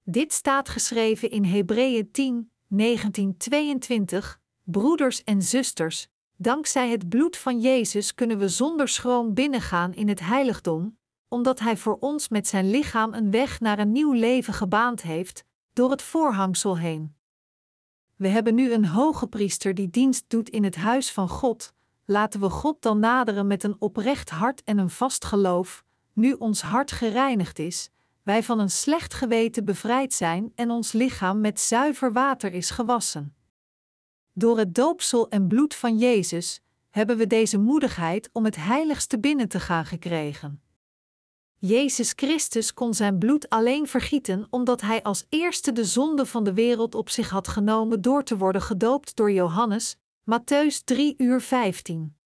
Dit 0.03 0.33
staat 0.33 0.69
geschreven 0.69 1.31
in 1.31 1.45
Hebreeën 1.45 2.11
10, 2.11 2.51
1922. 2.69 4.41
Broeders 4.63 5.25
en 5.25 5.43
zusters, 5.43 6.09
dankzij 6.37 6.91
het 6.91 7.09
bloed 7.09 7.37
van 7.37 7.61
Jezus 7.61 8.15
kunnen 8.15 8.39
we 8.39 8.49
zonder 8.49 8.89
schroom 8.89 9.35
binnengaan 9.35 9.95
in 9.95 10.09
het 10.09 10.21
heiligdom, 10.21 10.99
omdat 11.29 11.59
Hij 11.59 11.77
voor 11.77 11.97
ons 12.01 12.29
met 12.29 12.47
zijn 12.47 12.71
lichaam 12.71 13.15
een 13.15 13.31
weg 13.31 13.61
naar 13.61 13.79
een 13.79 13.93
nieuw 13.93 14.13
leven 14.13 14.55
gebaand 14.55 15.03
heeft, 15.03 15.45
door 15.73 15.91
het 15.91 16.03
voorhangsel 16.03 16.79
heen. 16.79 17.21
We 18.23 18.29
hebben 18.29 18.55
nu 18.55 18.73
een 18.73 18.87
hoge 18.87 19.27
priester 19.27 19.75
die 19.75 19.91
dienst 19.91 20.25
doet 20.29 20.49
in 20.49 20.65
het 20.65 20.77
huis 20.77 21.13
van 21.13 21.29
God. 21.29 21.75
Laten 22.05 22.41
we 22.41 22.51
God 22.51 22.83
dan 22.83 22.99
naderen 22.99 23.47
met 23.47 23.65
een 23.65 23.77
oprecht 23.79 24.31
hart 24.31 24.63
en 24.65 24.79
een 24.79 24.91
vast 24.91 25.25
geloof, 25.25 25.85
nu 26.13 26.33
ons 26.33 26.63
hart 26.63 26.93
gereinigd 26.93 27.59
is, 27.59 27.91
wij 28.23 28.43
van 28.43 28.59
een 28.59 28.71
slecht 28.71 29.15
geweten 29.15 29.65
bevrijd 29.65 30.15
zijn 30.15 30.53
en 30.55 30.71
ons 30.71 30.93
lichaam 30.93 31.41
met 31.41 31.61
zuiver 31.61 32.13
water 32.13 32.53
is 32.53 32.71
gewassen. 32.71 33.35
Door 34.33 34.59
het 34.59 34.75
doopsel 34.75 35.29
en 35.29 35.49
bloed 35.49 35.75
van 35.75 35.99
Jezus 35.99 36.61
hebben 36.91 37.17
we 37.17 37.27
deze 37.27 37.59
moedigheid 37.59 38.31
om 38.33 38.45
het 38.45 38.57
heiligste 38.57 39.19
binnen 39.19 39.49
te 39.49 39.61
gaan 39.61 39.87
gekregen. 39.87 40.63
Jezus 41.65 42.13
Christus 42.17 42.75
kon 42.75 42.95
zijn 42.95 43.19
bloed 43.19 43.49
alleen 43.49 43.87
vergieten 43.87 44.47
omdat 44.51 44.81
hij 44.81 45.03
als 45.03 45.27
eerste 45.29 45.73
de 45.73 45.85
zonde 45.85 46.27
van 46.27 46.45
de 46.45 46.53
wereld 46.53 46.95
op 46.95 47.09
zich 47.09 47.31
had 47.31 47.49
genomen 47.49 48.01
door 48.01 48.25
te 48.25 48.37
worden 48.37 48.63
gedoopt 48.63 49.17
door 49.17 49.33
Johannes, 49.33 49.97
Matthäus 50.21 50.85
3 50.85 51.15
uur 51.19 51.41
15. 51.41 52.17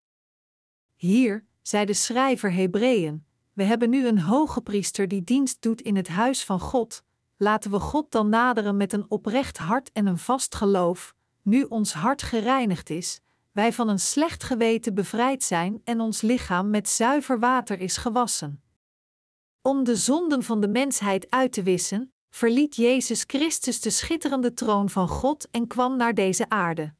Hier, 0.95 1.45
zei 1.61 1.85
de 1.85 1.93
schrijver 1.93 2.53
Hebreeën, 2.53 3.25
we 3.53 3.63
hebben 3.63 3.89
nu 3.89 4.07
een 4.07 4.19
hoge 4.19 4.61
priester 4.61 5.07
die 5.07 5.23
dienst 5.23 5.61
doet 5.61 5.81
in 5.81 5.95
het 5.95 6.07
huis 6.07 6.43
van 6.43 6.59
God, 6.59 7.03
laten 7.35 7.71
we 7.71 7.79
God 7.79 8.11
dan 8.11 8.29
naderen 8.29 8.77
met 8.77 8.93
een 8.93 9.05
oprecht 9.09 9.57
hart 9.57 9.91
en 9.91 10.05
een 10.05 10.17
vast 10.17 10.55
geloof, 10.55 11.15
nu 11.41 11.63
ons 11.63 11.93
hart 11.93 12.21
gereinigd 12.21 12.89
is, 12.89 13.19
wij 13.51 13.73
van 13.73 13.89
een 13.89 13.99
slecht 13.99 14.43
geweten 14.43 14.93
bevrijd 14.93 15.43
zijn 15.43 15.81
en 15.83 15.99
ons 15.99 16.21
lichaam 16.21 16.69
met 16.69 16.89
zuiver 16.89 17.39
water 17.39 17.79
is 17.79 17.97
gewassen. 17.97 18.61
Om 19.67 19.83
de 19.83 19.95
zonden 19.95 20.43
van 20.43 20.59
de 20.59 20.67
mensheid 20.67 21.29
uit 21.29 21.51
te 21.51 21.63
wissen, 21.63 22.13
verliet 22.29 22.75
Jezus 22.75 23.23
Christus 23.27 23.81
de 23.81 23.89
schitterende 23.89 24.53
troon 24.53 24.89
van 24.89 25.07
God 25.07 25.47
en 25.51 25.67
kwam 25.67 25.97
naar 25.97 26.13
deze 26.13 26.49
aarde. 26.49 26.93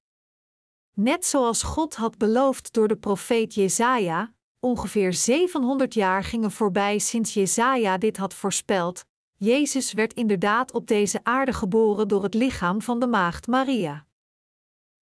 Net 0.94 1.26
zoals 1.26 1.64
God 1.64 1.96
had 1.96 2.18
beloofd 2.18 2.74
door 2.74 2.88
de 2.88 2.96
profeet 2.96 3.54
Jesaja, 3.54 4.34
ongeveer 4.60 5.14
700 5.14 5.94
jaar 5.94 6.24
gingen 6.24 6.52
voorbij 6.52 7.00
sinds 7.00 7.34
Jesaja 7.34 7.98
dit 7.98 8.18
had 8.18 8.34
voorspeld. 8.34 9.06
Jezus 9.36 9.94
werd 9.94 10.14
inderdaad 10.14 10.72
op 10.74 10.88
deze 10.88 11.20
aarde 11.24 11.54
geboren 11.54 12.08
door 12.08 12.24
het 12.24 12.34
lichaam 12.34 12.82
van 12.82 13.00
de 13.00 13.08
maagd 13.08 13.48
Maria. 13.48 14.07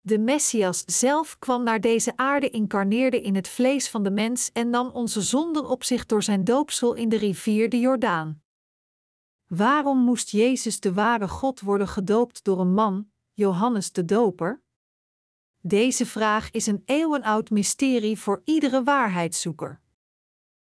De 0.06 0.18
Messias 0.18 0.82
zelf 0.86 1.38
kwam 1.38 1.62
naar 1.62 1.80
deze 1.80 2.16
aarde, 2.16 2.50
incarneerde 2.50 3.20
in 3.20 3.34
het 3.34 3.48
vlees 3.48 3.90
van 3.90 4.02
de 4.02 4.10
mens 4.10 4.52
en 4.52 4.70
nam 4.70 4.88
onze 4.88 5.22
zonden 5.22 5.68
op 5.68 5.84
zich 5.84 6.06
door 6.06 6.22
zijn 6.22 6.44
doopsel 6.44 6.94
in 6.94 7.08
de 7.08 7.16
rivier 7.16 7.68
de 7.68 7.78
Jordaan. 7.80 8.42
Waarom 9.46 9.98
moest 9.98 10.30
Jezus 10.30 10.80
de 10.80 10.92
ware 10.92 11.28
God 11.28 11.60
worden 11.60 11.88
gedoopt 11.88 12.44
door 12.44 12.60
een 12.60 12.74
man, 12.74 13.10
Johannes 13.32 13.92
de 13.92 14.04
Doper? 14.04 14.62
Deze 15.60 16.06
vraag 16.06 16.50
is 16.50 16.66
een 16.66 16.82
eeuwenoud 16.84 17.50
mysterie 17.50 18.18
voor 18.18 18.42
iedere 18.44 18.82
waarheidszoeker. 18.82 19.80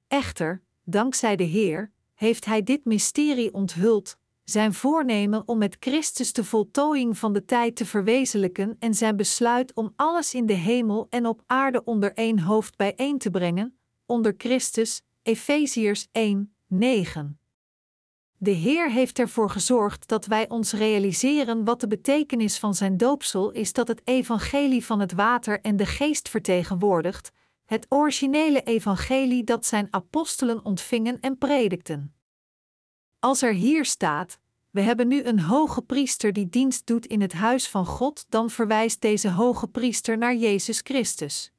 Echter, 0.08 0.64
dankzij 0.84 1.36
de 1.36 1.44
Heer, 1.44 1.92
heeft 2.14 2.46
Hij 2.46 2.64
dit 2.64 2.86
mysterie 2.86 3.54
onthuld, 3.54 4.18
zijn 4.52 4.74
voornemen 4.74 5.44
om 5.46 5.58
met 5.58 5.78
Christus 5.80 6.34
de 6.34 6.44
voltooiing 6.44 7.18
van 7.18 7.34
de 7.34 7.46
tijd 7.46 7.76
te 7.76 7.86
verwezenlijken 7.86 8.76
en 8.80 8.94
zijn 8.94 9.16
besluit 9.16 9.74
om 9.74 9.94
alles 9.96 10.34
in 10.34 10.46
de 10.46 10.54
hemel 10.54 11.08
en 11.10 11.26
op 11.26 11.42
aarde 11.46 11.84
onder 11.84 12.14
één 12.14 12.40
hoofd 12.40 12.78
bijeen 12.78 13.18
te 13.18 13.30
brengen, 13.30 13.78
onder 14.06 14.34
Christus, 14.38 15.02
Efeziërs 15.24 16.08
1, 16.12 16.56
9. 16.68 17.40
De 18.38 18.52
Heer 18.52 18.92
heeft 18.92 19.20
ervoor 19.20 19.50
gezorgd 19.50 20.08
dat 20.08 20.26
wij 20.26 20.50
ons 20.50 20.74
realiseren 20.74 21.64
wat 21.64 21.80
de 21.80 21.88
betekenis 21.88 22.58
van 22.58 22.76
zijn 22.76 22.98
doopsel 22.98 23.52
is 23.52 23.74
dat 23.74 23.88
het 23.88 24.02
evangelie 24.04 24.86
van 24.86 25.00
het 25.00 25.14
water 25.14 25.62
en 25.62 25.76
de 25.76 25.86
geest 25.86 26.30
vertegenwoordigt, 26.30 27.32
het 27.66 27.86
originele 27.90 28.62
evangelie 28.62 29.44
dat 29.44 29.66
zijn 29.66 29.88
apostelen 29.90 30.66
ontvingen 30.66 31.20
en 31.20 31.38
predikten. 31.38 32.21
Als 33.22 33.42
er 33.42 33.54
hier 33.54 33.86
staat: 33.86 34.40
We 34.70 34.82
hebben 34.82 35.08
nu 35.08 35.24
een 35.24 35.40
hoge 35.40 35.82
priester 35.82 36.34
die 36.34 36.50
dienst 36.50 36.86
doet 36.86 37.06
in 37.06 37.22
het 37.22 37.34
huis 37.34 37.68
van 37.70 37.86
God, 37.86 38.26
dan 38.30 38.50
verwijst 38.50 39.02
deze 39.02 39.30
hoge 39.30 39.68
priester 39.68 40.18
naar 40.18 40.36
Jezus 40.36 40.80
Christus. 40.84 41.52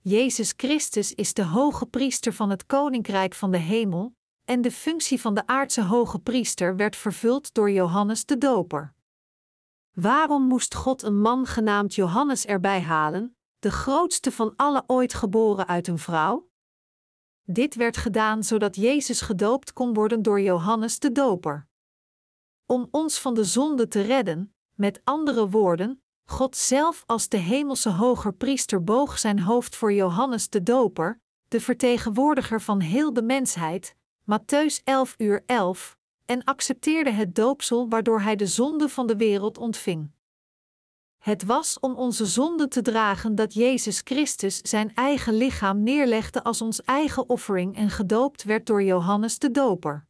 Jezus 0.00 0.54
Christus 0.56 1.14
is 1.14 1.34
de 1.34 1.44
hoge 1.44 1.86
priester 1.86 2.32
van 2.32 2.50
het 2.50 2.66
koninkrijk 2.66 3.34
van 3.34 3.50
de 3.50 3.58
hemel, 3.58 4.14
en 4.44 4.60
de 4.60 4.70
functie 4.70 5.20
van 5.20 5.34
de 5.34 5.46
aardse 5.46 5.82
hoge 5.82 6.18
priester 6.18 6.76
werd 6.76 6.96
vervuld 6.96 7.54
door 7.54 7.70
Johannes 7.70 8.24
de 8.24 8.38
Doper. 8.38 8.94
Waarom 9.92 10.42
moest 10.42 10.74
God 10.74 11.02
een 11.02 11.20
man 11.20 11.46
genaamd 11.46 11.94
Johannes 11.94 12.44
erbij 12.46 12.80
halen, 12.80 13.36
de 13.58 13.70
grootste 13.70 14.32
van 14.32 14.52
alle 14.56 14.84
ooit 14.86 15.14
geboren 15.14 15.66
uit 15.66 15.88
een 15.88 15.98
vrouw? 15.98 16.48
Dit 17.46 17.74
werd 17.74 17.96
gedaan 17.96 18.44
zodat 18.44 18.76
Jezus 18.76 19.20
gedoopt 19.20 19.72
kon 19.72 19.94
worden 19.94 20.22
door 20.22 20.40
Johannes 20.40 20.98
de 20.98 21.12
Doper. 21.12 21.66
Om 22.66 22.88
ons 22.90 23.18
van 23.20 23.34
de 23.34 23.44
zonde 23.44 23.88
te 23.88 24.00
redden, 24.00 24.54
met 24.74 25.00
andere 25.04 25.48
woorden, 25.48 26.02
God 26.24 26.56
zelf 26.56 27.02
als 27.06 27.28
de 27.28 27.36
hemelse 27.36 27.90
hoger 27.90 28.34
priester 28.34 28.84
boog 28.84 29.18
zijn 29.18 29.40
hoofd 29.40 29.76
voor 29.76 29.92
Johannes 29.92 30.48
de 30.48 30.62
Doper, 30.62 31.20
de 31.48 31.60
vertegenwoordiger 31.60 32.60
van 32.60 32.80
heel 32.80 33.12
de 33.12 33.22
mensheid, 33.22 33.96
Matthäus 34.22 34.82
11 34.84 35.14
uur 35.18 35.42
11, 35.46 35.96
en 36.24 36.44
accepteerde 36.44 37.10
het 37.10 37.34
doopsel 37.34 37.88
waardoor 37.88 38.20
hij 38.20 38.36
de 38.36 38.46
zonde 38.46 38.88
van 38.88 39.06
de 39.06 39.16
wereld 39.16 39.58
ontving. 39.58 40.10
Het 41.24 41.44
was 41.44 41.80
om 41.80 41.94
onze 41.94 42.26
zonde 42.26 42.68
te 42.68 42.82
dragen 42.82 43.34
dat 43.34 43.54
Jezus 43.54 44.00
Christus 44.04 44.58
zijn 44.58 44.94
eigen 44.94 45.34
lichaam 45.34 45.82
neerlegde 45.82 46.42
als 46.42 46.60
ons 46.60 46.82
eigen 46.82 47.28
offering 47.28 47.76
en 47.76 47.90
gedoopt 47.90 48.42
werd 48.42 48.66
door 48.66 48.82
Johannes 48.82 49.38
de 49.38 49.50
Doper. 49.50 50.06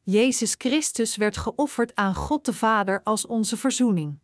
Jezus 0.00 0.54
Christus 0.58 1.16
werd 1.16 1.36
geofferd 1.36 1.94
aan 1.94 2.14
God 2.14 2.44
de 2.44 2.52
Vader 2.52 3.02
als 3.02 3.26
onze 3.26 3.56
verzoening. 3.56 4.18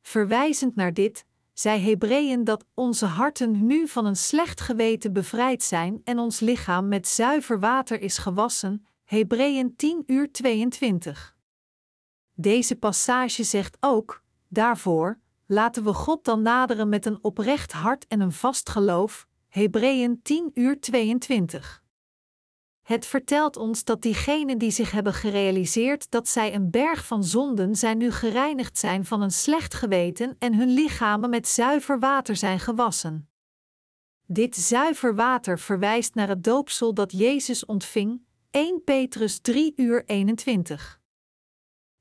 Verwijzend 0.00 0.74
naar 0.74 0.94
dit, 0.94 1.26
zei 1.52 1.80
Hebreeën 1.80 2.44
dat 2.44 2.64
onze 2.74 3.06
harten 3.06 3.66
nu 3.66 3.88
van 3.88 4.06
een 4.06 4.16
slecht 4.16 4.60
geweten 4.60 5.12
bevrijd 5.12 5.62
zijn 5.62 6.00
en 6.04 6.18
ons 6.18 6.40
lichaam 6.40 6.88
met 6.88 7.08
zuiver 7.08 7.60
water 7.60 8.00
is 8.00 8.18
gewassen, 8.18 8.86
Hebreeën 9.04 9.76
10 9.76 10.02
uur 10.06 10.32
22. 10.32 11.36
Deze 12.34 12.76
passage 12.76 13.42
zegt 13.42 13.76
ook, 13.80 14.22
daarvoor, 14.54 15.18
laten 15.46 15.84
we 15.84 15.92
God 15.92 16.24
dan 16.24 16.42
naderen 16.42 16.88
met 16.88 17.06
een 17.06 17.18
oprecht 17.22 17.72
hart 17.72 18.06
en 18.06 18.20
een 18.20 18.32
vast 18.32 18.68
geloof, 18.68 19.26
Hebreeën 19.48 20.20
10 20.22 20.50
uur 20.54 20.80
22. 20.80 21.82
Het 22.82 23.06
vertelt 23.06 23.56
ons 23.56 23.84
dat 23.84 24.02
diegenen 24.02 24.58
die 24.58 24.70
zich 24.70 24.90
hebben 24.90 25.14
gerealiseerd 25.14 26.10
dat 26.10 26.28
zij 26.28 26.54
een 26.54 26.70
berg 26.70 27.06
van 27.06 27.24
zonden 27.24 27.76
zijn 27.76 27.98
nu 27.98 28.10
gereinigd 28.10 28.78
zijn 28.78 29.04
van 29.04 29.22
een 29.22 29.30
slecht 29.30 29.74
geweten 29.74 30.36
en 30.38 30.54
hun 30.54 30.68
lichamen 30.68 31.30
met 31.30 31.48
zuiver 31.48 31.98
water 31.98 32.36
zijn 32.36 32.60
gewassen. 32.60 33.28
Dit 34.26 34.56
zuiver 34.56 35.14
water 35.14 35.58
verwijst 35.58 36.14
naar 36.14 36.28
het 36.28 36.44
doopsel 36.44 36.94
dat 36.94 37.12
Jezus 37.12 37.64
ontving, 37.66 38.22
1 38.50 38.84
Petrus 38.84 39.38
3 39.38 39.72
uur 39.76 40.04
21. 40.06 41.02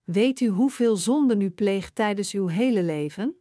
Weet 0.03 0.39
u 0.39 0.47
hoeveel 0.47 0.95
zonden 0.95 1.41
u 1.41 1.49
pleegt 1.49 1.95
tijdens 1.95 2.31
uw 2.31 2.47
hele 2.47 2.83
leven? 2.83 3.35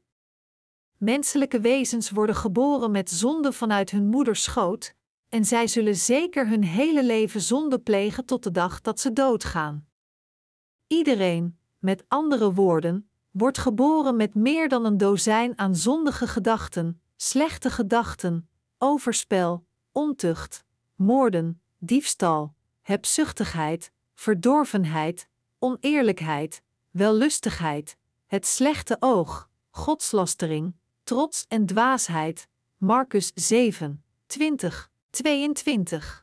Menselijke 0.99 1.61
wezens 1.61 2.11
worden 2.11 2.35
geboren 2.35 2.91
met 2.91 3.11
zonde 3.11 3.53
vanuit 3.53 3.91
hun 3.91 4.07
moeders 4.07 4.43
schoot, 4.43 4.95
en 5.29 5.45
zij 5.45 5.67
zullen 5.67 5.97
zeker 5.97 6.49
hun 6.49 6.65
hele 6.65 7.05
leven 7.05 7.41
zonde 7.41 7.79
plegen 7.79 8.25
tot 8.25 8.43
de 8.43 8.51
dag 8.51 8.81
dat 8.81 9.01
ze 9.01 9.13
doodgaan. 9.13 9.87
Iedereen, 10.87 11.59
met 11.79 12.05
andere 12.09 12.53
woorden, 12.53 13.09
wordt 13.31 13.59
geboren 13.59 14.17
met 14.17 14.35
meer 14.35 14.69
dan 14.69 14.85
een 14.85 14.97
dozijn 14.97 15.59
aan 15.59 15.77
zondige 15.77 16.27
gedachten, 16.27 17.01
slechte 17.17 17.71
gedachten, 17.71 18.49
overspel, 18.79 19.67
ontucht, 19.93 20.65
moorden, 20.95 21.63
diefstal, 21.79 22.55
hebzuchtigheid, 22.81 23.93
verdorvenheid, 24.15 25.29
oneerlijkheid, 25.63 26.63
wellustigheid, 26.91 27.97
het 28.27 28.47
slechte 28.47 28.97
oog, 29.01 29.49
godslastering, 29.71 30.75
trots 31.05 31.45
en 31.49 31.67
dwaasheid. 31.67 32.49
Marcus 32.77 33.31
7, 33.35 34.05
20. 34.27 34.91
22 35.11 36.23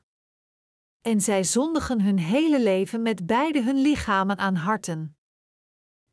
en 1.01 1.21
zij 1.21 1.43
zondigen 1.43 2.01
hun 2.01 2.19
hele 2.19 2.61
leven 2.61 3.01
met 3.01 3.25
beide 3.25 3.61
hun 3.63 3.81
lichamen 3.81 4.37
aan 4.37 4.55
harten. 4.55 5.17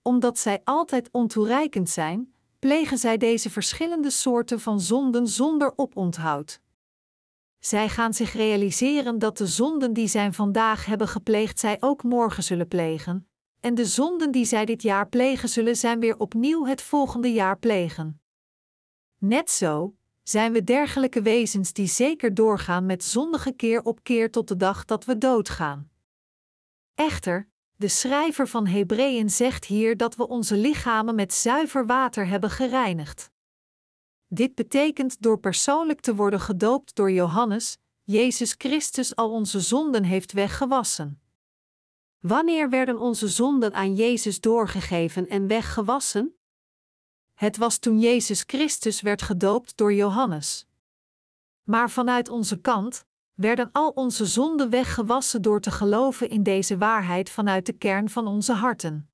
Omdat 0.02 0.38
zij 0.38 0.61
altijd 0.64 1.09
ontoereikend 1.12 1.90
zijn, 1.90 2.35
plegen 2.59 2.99
zij 2.99 3.16
deze 3.16 3.50
verschillende 3.50 4.11
soorten 4.11 4.61
van 4.61 4.80
zonden 4.80 5.28
zonder 5.28 5.73
oponthoud. 5.76 6.61
Zij 7.58 7.88
gaan 7.88 8.14
zich 8.14 8.32
realiseren 8.32 9.18
dat 9.18 9.38
de 9.38 9.46
zonden 9.46 9.92
die 9.92 10.08
zij 10.08 10.32
vandaag 10.32 10.84
hebben 10.84 11.08
gepleegd, 11.08 11.58
zij 11.58 11.76
ook 11.80 12.02
morgen 12.02 12.42
zullen 12.42 12.68
plegen, 12.68 13.28
en 13.60 13.75
de 13.75 13.84
zonden 13.84 14.30
die 14.30 14.44
zij 14.44 14.64
dit 14.64 14.82
jaar 14.82 15.08
plegen, 15.08 15.48
zullen 15.48 15.76
zij 15.76 15.98
weer 15.98 16.18
opnieuw 16.18 16.66
het 16.66 16.82
volgende 16.82 17.32
jaar 17.32 17.58
plegen. 17.58 18.20
Net 19.18 19.50
zo 19.50 19.94
zijn 20.22 20.52
we 20.52 20.64
dergelijke 20.64 21.22
wezens 21.22 21.72
die 21.72 21.86
zeker 21.86 22.34
doorgaan 22.34 22.86
met 22.86 23.04
zondige 23.04 23.52
keer 23.52 23.82
op 23.82 24.02
keer 24.02 24.30
tot 24.30 24.48
de 24.48 24.56
dag 24.56 24.84
dat 24.84 25.04
we 25.04 25.18
doodgaan. 25.18 25.90
Echter, 26.94 27.48
de 27.76 27.88
schrijver 27.88 28.48
van 28.48 28.66
Hebreeën 28.66 29.30
zegt 29.30 29.64
hier 29.64 29.96
dat 29.96 30.16
we 30.16 30.28
onze 30.28 30.56
lichamen 30.56 31.14
met 31.14 31.34
zuiver 31.34 31.86
water 31.86 32.26
hebben 32.26 32.50
gereinigd. 32.50 33.30
Dit 34.28 34.54
betekent 34.54 35.23
door 35.23 35.38
persoonlijk 35.38 36.00
te 36.00 36.14
worden 36.14 36.40
gedoopt 36.40 36.95
door 36.95 37.11
Johannes, 37.11 37.78
Jezus 38.02 38.54
Christus 38.59 39.16
al 39.16 39.30
onze 39.30 39.61
zonden 39.61 40.04
heeft 40.04 40.33
weggewassen. 40.33 41.21
Wanneer 42.18 42.71
werden 42.71 42.99
onze 42.99 43.28
zonden 43.28 43.75
aan 43.75 43.95
Jezus 43.95 44.40
doorgegeven 44.40 45.28
en 45.28 45.47
weggewassen? 45.47 46.37
Het 47.35 47.56
was 47.56 47.78
toen 47.78 48.00
Jezus 48.00 48.42
Christus 48.47 49.00
werd 49.00 49.23
gedoopt 49.23 49.76
door 49.76 49.95
Johannes. 49.95 50.66
Maar 51.62 51.90
vanuit 51.90 52.28
onze 52.28 52.61
kant 52.61 53.06
werden 53.35 53.68
al 53.73 53.90
onze 53.90 54.26
zonden 54.26 54.71
weggewassen 54.71 55.42
door 55.42 55.61
te 55.61 55.71
geloven 55.71 56.28
in 56.28 56.42
deze 56.42 56.78
waarheid 56.78 57.30
vanuit 57.30 57.66
de 57.66 57.73
kern 57.73 58.11
van 58.11 58.26
onze 58.26 58.52
harten. 58.52 59.11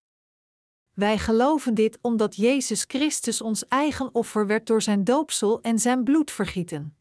Wij 0.93 1.19
geloven 1.19 1.75
dit 1.75 1.99
omdat 2.01 2.37
Jezus 2.37 2.85
Christus 2.87 3.41
ons 3.41 3.67
eigen 3.69 4.15
offer 4.15 4.47
werd 4.47 4.67
door 4.67 4.83
zijn 4.83 5.05
doopsel 5.05 5.61
en 5.61 5.79
zijn 5.79 6.05
bloed 6.05 6.31
vergieten. 6.31 6.97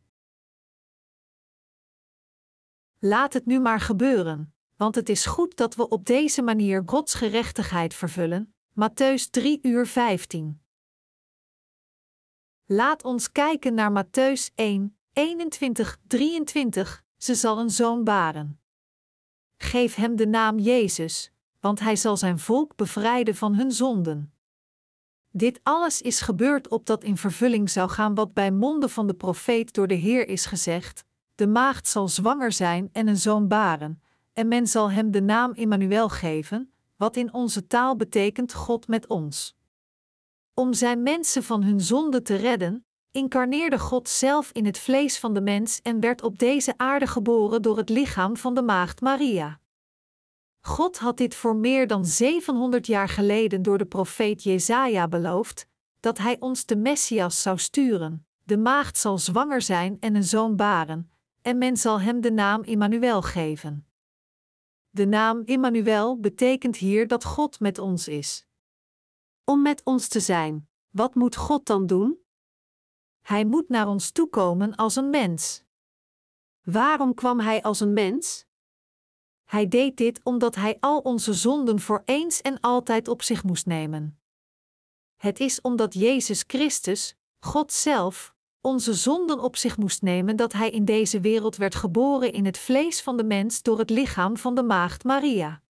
Laat 2.99 3.33
het 3.33 3.45
nu 3.45 3.59
maar 3.59 3.79
gebeuren, 3.79 4.53
want 4.75 4.95
het 4.95 5.09
is 5.09 5.25
goed 5.25 5.55
dat 5.55 5.75
we 5.75 5.87
op 5.87 6.05
deze 6.05 6.41
manier 6.41 6.83
Gods 6.85 7.13
gerechtigheid 7.13 7.93
vervullen. 7.93 8.53
Matthäus 8.71 9.29
3 9.29 9.59
uur 9.61 9.87
15. 9.87 10.61
Laat 12.65 13.03
ons 13.03 13.31
kijken 13.31 13.73
naar 13.73 14.05
Matthäus 14.05 14.53
1, 14.55 14.97
21, 15.13 15.97
23. 16.07 17.03
Ze 17.17 17.35
zal 17.35 17.59
een 17.59 17.69
zoon 17.69 18.03
baren. 18.03 18.61
Geef 19.57 19.95
hem 19.95 20.15
de 20.15 20.27
naam 20.27 20.59
Jezus, 20.59 21.31
want 21.61 21.79
hij 21.79 21.95
zal 21.95 22.17
zijn 22.17 22.39
volk 22.39 22.75
bevrijden 22.75 23.35
van 23.35 23.55
hun 23.55 23.71
zonden. 23.71 24.33
Dit 25.31 25.59
alles 25.63 26.01
is 26.01 26.21
gebeurd 26.21 26.67
opdat 26.67 27.03
in 27.03 27.17
vervulling 27.17 27.69
zou 27.69 27.89
gaan 27.89 28.15
wat 28.15 28.33
bij 28.33 28.51
monden 28.51 28.89
van 28.89 29.07
de 29.07 29.13
profeet 29.13 29.73
door 29.73 29.87
de 29.87 29.93
Heer 29.93 30.27
is 30.27 30.45
gezegd: 30.45 31.03
De 31.35 31.47
maagd 31.47 31.87
zal 31.87 32.07
zwanger 32.07 32.51
zijn 32.51 32.89
en 32.91 33.07
een 33.07 33.17
zoon 33.17 33.47
baren, 33.47 34.01
en 34.33 34.47
men 34.47 34.67
zal 34.67 34.91
hem 34.91 35.11
de 35.11 35.21
naam 35.21 35.53
Immanuel 35.53 36.09
geven, 36.09 36.71
wat 36.97 37.15
in 37.15 37.33
onze 37.33 37.67
taal 37.67 37.95
betekent 37.95 38.53
God 38.53 38.87
met 38.87 39.07
ons. 39.07 39.55
Om 40.53 40.73
zijn 40.73 41.03
mensen 41.03 41.43
van 41.43 41.63
hun 41.63 41.81
zonde 41.81 42.21
te 42.21 42.35
redden, 42.35 42.85
incarneerde 43.11 43.79
God 43.79 44.09
zelf 44.09 44.51
in 44.51 44.65
het 44.65 44.77
vlees 44.77 45.19
van 45.19 45.33
de 45.33 45.41
mens 45.41 45.81
en 45.81 45.99
werd 45.99 46.21
op 46.23 46.39
deze 46.39 46.73
aarde 46.77 47.07
geboren 47.07 47.61
door 47.61 47.77
het 47.77 47.89
lichaam 47.89 48.37
van 48.37 48.53
de 48.53 48.61
maagd 48.61 49.01
Maria. 49.01 49.60
God 50.61 50.97
had 50.97 51.17
dit 51.17 51.35
voor 51.35 51.55
meer 51.55 51.87
dan 51.87 52.05
700 52.05 52.87
jaar 52.87 53.09
geleden 53.09 53.61
door 53.61 53.77
de 53.77 53.85
profeet 53.85 54.43
Jesaja 54.43 55.07
beloofd, 55.07 55.67
dat 55.99 56.17
hij 56.17 56.37
ons 56.39 56.65
de 56.65 56.75
Messias 56.75 57.41
zou 57.41 57.57
sturen. 57.57 58.25
De 58.43 58.57
maagd 58.57 58.97
zal 58.97 59.17
zwanger 59.17 59.61
zijn 59.61 59.97
en 59.99 60.15
een 60.15 60.23
zoon 60.23 60.55
baren, 60.55 61.11
en 61.41 61.57
men 61.57 61.77
zal 61.77 61.99
hem 61.99 62.21
de 62.21 62.31
naam 62.31 62.63
Immanuel 62.63 63.21
geven. 63.21 63.87
De 64.89 65.05
naam 65.05 65.41
Immanuel 65.45 66.19
betekent 66.19 66.77
hier 66.77 67.07
dat 67.07 67.23
God 67.23 67.59
met 67.59 67.77
ons 67.77 68.07
is. 68.07 68.45
Om 69.43 69.61
met 69.61 69.81
ons 69.83 70.07
te 70.07 70.19
zijn, 70.19 70.69
wat 70.89 71.15
moet 71.15 71.35
God 71.35 71.65
dan 71.65 71.85
doen? 71.85 72.19
Hij 73.21 73.45
moet 73.45 73.69
naar 73.69 73.87
ons 73.87 74.11
toekomen 74.11 74.75
als 74.75 74.95
een 74.95 75.09
mens. 75.09 75.63
Waarom 76.61 77.13
kwam 77.13 77.39
hij 77.39 77.61
als 77.61 77.79
een 77.79 77.93
mens? 77.93 78.45
Hij 79.51 79.67
deed 79.67 79.97
dit 79.97 80.19
omdat 80.23 80.55
hij 80.55 80.77
al 80.79 80.99
onze 80.99 81.33
zonden 81.33 81.79
voor 81.79 82.01
eens 82.05 82.41
en 82.41 82.59
altijd 82.59 83.07
op 83.07 83.21
zich 83.21 83.43
moest 83.43 83.65
nemen. 83.65 84.19
Het 85.17 85.39
is 85.39 85.61
omdat 85.61 85.93
Jezus 85.93 86.43
Christus, 86.47 87.15
God 87.39 87.71
zelf, 87.71 88.35
onze 88.61 88.93
zonden 88.93 89.39
op 89.39 89.55
zich 89.55 89.77
moest 89.77 90.01
nemen 90.01 90.35
dat 90.35 90.53
hij 90.53 90.69
in 90.69 90.85
deze 90.85 91.19
wereld 91.19 91.55
werd 91.55 91.75
geboren 91.75 92.33
in 92.33 92.45
het 92.45 92.57
vlees 92.57 93.01
van 93.01 93.17
de 93.17 93.23
mens 93.23 93.61
door 93.61 93.79
het 93.79 93.89
lichaam 93.89 94.37
van 94.37 94.55
de 94.55 94.63
maagd 94.63 95.03
Maria. 95.03 95.61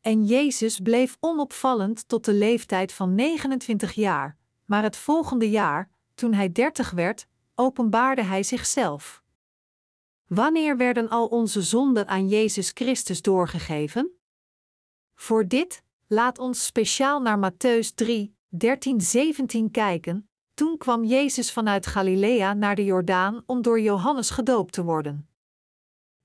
En 0.00 0.24
Jezus 0.24 0.80
bleef 0.80 1.16
onopvallend 1.20 2.08
tot 2.08 2.24
de 2.24 2.34
leeftijd 2.34 2.92
van 2.92 3.14
29 3.14 3.92
jaar, 3.92 4.36
maar 4.64 4.82
het 4.82 4.96
volgende 4.96 5.50
jaar, 5.50 5.90
toen 6.14 6.32
hij 6.32 6.52
30 6.52 6.90
werd, 6.90 7.26
openbaarde 7.54 8.22
hij 8.22 8.42
zichzelf. 8.42 9.22
Wanneer 10.34 10.76
werden 10.76 11.08
al 11.08 11.26
onze 11.26 11.62
zonden 11.62 12.08
aan 12.08 12.28
Jezus 12.28 12.70
Christus 12.74 13.22
doorgegeven? 13.22 14.10
Voor 15.14 15.48
dit, 15.48 15.82
laat 16.06 16.38
ons 16.38 16.66
speciaal 16.66 17.20
naar 17.20 17.52
Matthäus 17.52 17.94
3, 17.94 18.36
13, 18.48 19.00
17 19.00 19.70
kijken. 19.70 20.28
Toen 20.54 20.78
kwam 20.78 21.04
Jezus 21.04 21.52
vanuit 21.52 21.86
Galilea 21.86 22.54
naar 22.54 22.74
de 22.74 22.84
Jordaan 22.84 23.42
om 23.46 23.62
door 23.62 23.80
Johannes 23.80 24.30
gedoopt 24.30 24.72
te 24.72 24.84
worden. 24.84 25.28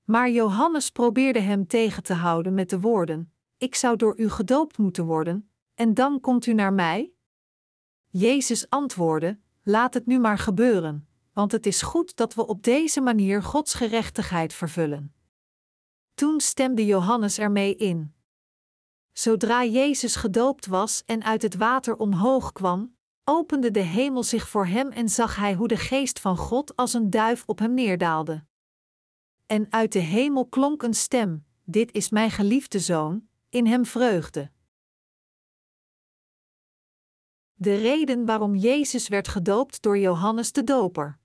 Maar 0.04 0.30
Johannes 0.30 0.90
probeerde 0.90 1.40
hem 1.40 1.66
tegen 1.66 2.02
te 2.02 2.14
houden 2.14 2.54
met 2.54 2.70
de 2.70 2.80
woorden: 2.80 3.32
Ik 3.58 3.74
zou 3.74 3.96
door 3.96 4.18
u 4.18 4.28
gedoopt 4.28 4.78
moeten 4.78 5.04
worden, 5.04 5.50
en 5.74 5.94
dan 5.94 6.20
komt 6.20 6.46
u 6.46 6.52
naar 6.52 6.72
mij? 6.72 7.12
Jezus 8.08 8.70
antwoordde: 8.70 9.38
Laat 9.62 9.94
het 9.94 10.06
nu 10.06 10.18
maar 10.18 10.38
gebeuren, 10.38 11.08
want 11.36 11.52
het 11.52 11.66
is 11.66 11.82
goed 11.82 12.16
dat 12.16 12.34
we 12.34 12.46
op 12.46 12.62
deze 12.62 13.00
manier 13.00 13.42
Gods 13.42 13.74
gerechtigheid 13.74 14.52
vervullen. 14.52 15.14
Toen 16.14 16.40
stemde 16.40 16.86
Johannes 16.86 17.38
ermee 17.38 17.76
in. 17.76 18.14
Zodra 19.12 19.64
Jezus 19.64 20.16
gedoopt 20.16 20.66
was 20.66 21.02
en 21.04 21.24
uit 21.24 21.42
het 21.42 21.56
water 21.56 21.96
omhoog 21.96 22.52
kwam, 22.52 22.96
opende 23.24 23.70
de 23.70 23.80
hemel 23.80 24.22
zich 24.22 24.48
voor 24.48 24.66
hem 24.66 24.90
en 24.90 25.08
zag 25.08 25.36
hij 25.36 25.54
hoe 25.54 25.68
de 25.68 25.76
geest 25.76 26.20
van 26.20 26.36
God 26.36 26.76
als 26.76 26.92
een 26.92 27.10
duif 27.10 27.42
op 27.46 27.58
hem 27.58 27.74
neerdaalde. 27.74 28.44
En 29.46 29.66
uit 29.72 29.92
de 29.92 29.98
hemel 29.98 30.46
klonk 30.46 30.82
een 30.82 30.94
stem: 30.94 31.46
Dit 31.64 31.92
is 31.92 32.10
mijn 32.10 32.30
geliefde 32.30 32.78
zoon, 32.78 33.28
in 33.48 33.66
hem 33.66 33.84
vreugde. 33.84 34.50
De 37.54 37.74
reden 37.74 38.26
waarom 38.26 38.54
Jezus 38.54 39.08
werd 39.08 39.28
gedoopt 39.28 39.82
door 39.82 39.98
Johannes 39.98 40.52
de 40.52 40.64
Doper. 40.64 41.24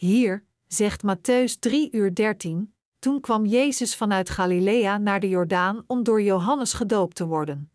Hier, 0.00 0.44
zegt 0.66 1.02
Matthäus 1.02 1.58
3 1.58 1.88
uur 1.92 2.14
13, 2.14 2.74
toen 2.98 3.20
kwam 3.20 3.46
Jezus 3.46 3.96
vanuit 3.96 4.30
Galilea 4.30 4.98
naar 4.98 5.20
de 5.20 5.28
Jordaan 5.28 5.84
om 5.86 6.02
door 6.02 6.22
Johannes 6.22 6.72
gedoopt 6.72 7.16
te 7.16 7.26
worden. 7.26 7.70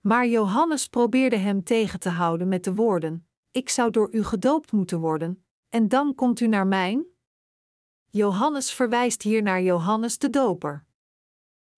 Maar 0.00 0.26
Johannes 0.26 0.88
probeerde 0.88 1.36
hem 1.36 1.64
tegen 1.64 2.00
te 2.00 2.08
houden 2.08 2.48
met 2.48 2.64
de 2.64 2.74
woorden: 2.74 3.28
Ik 3.50 3.68
zou 3.68 3.90
door 3.90 4.08
u 4.12 4.24
gedoopt 4.24 4.72
moeten 4.72 5.00
worden, 5.00 5.44
en 5.68 5.88
dan 5.88 6.14
komt 6.14 6.40
u 6.40 6.46
naar 6.46 6.66
mij? 6.66 7.06
Johannes 8.10 8.72
verwijst 8.72 9.22
hier 9.22 9.42
naar 9.42 9.62
Johannes 9.62 10.18
de 10.18 10.30
Doper. 10.30 10.84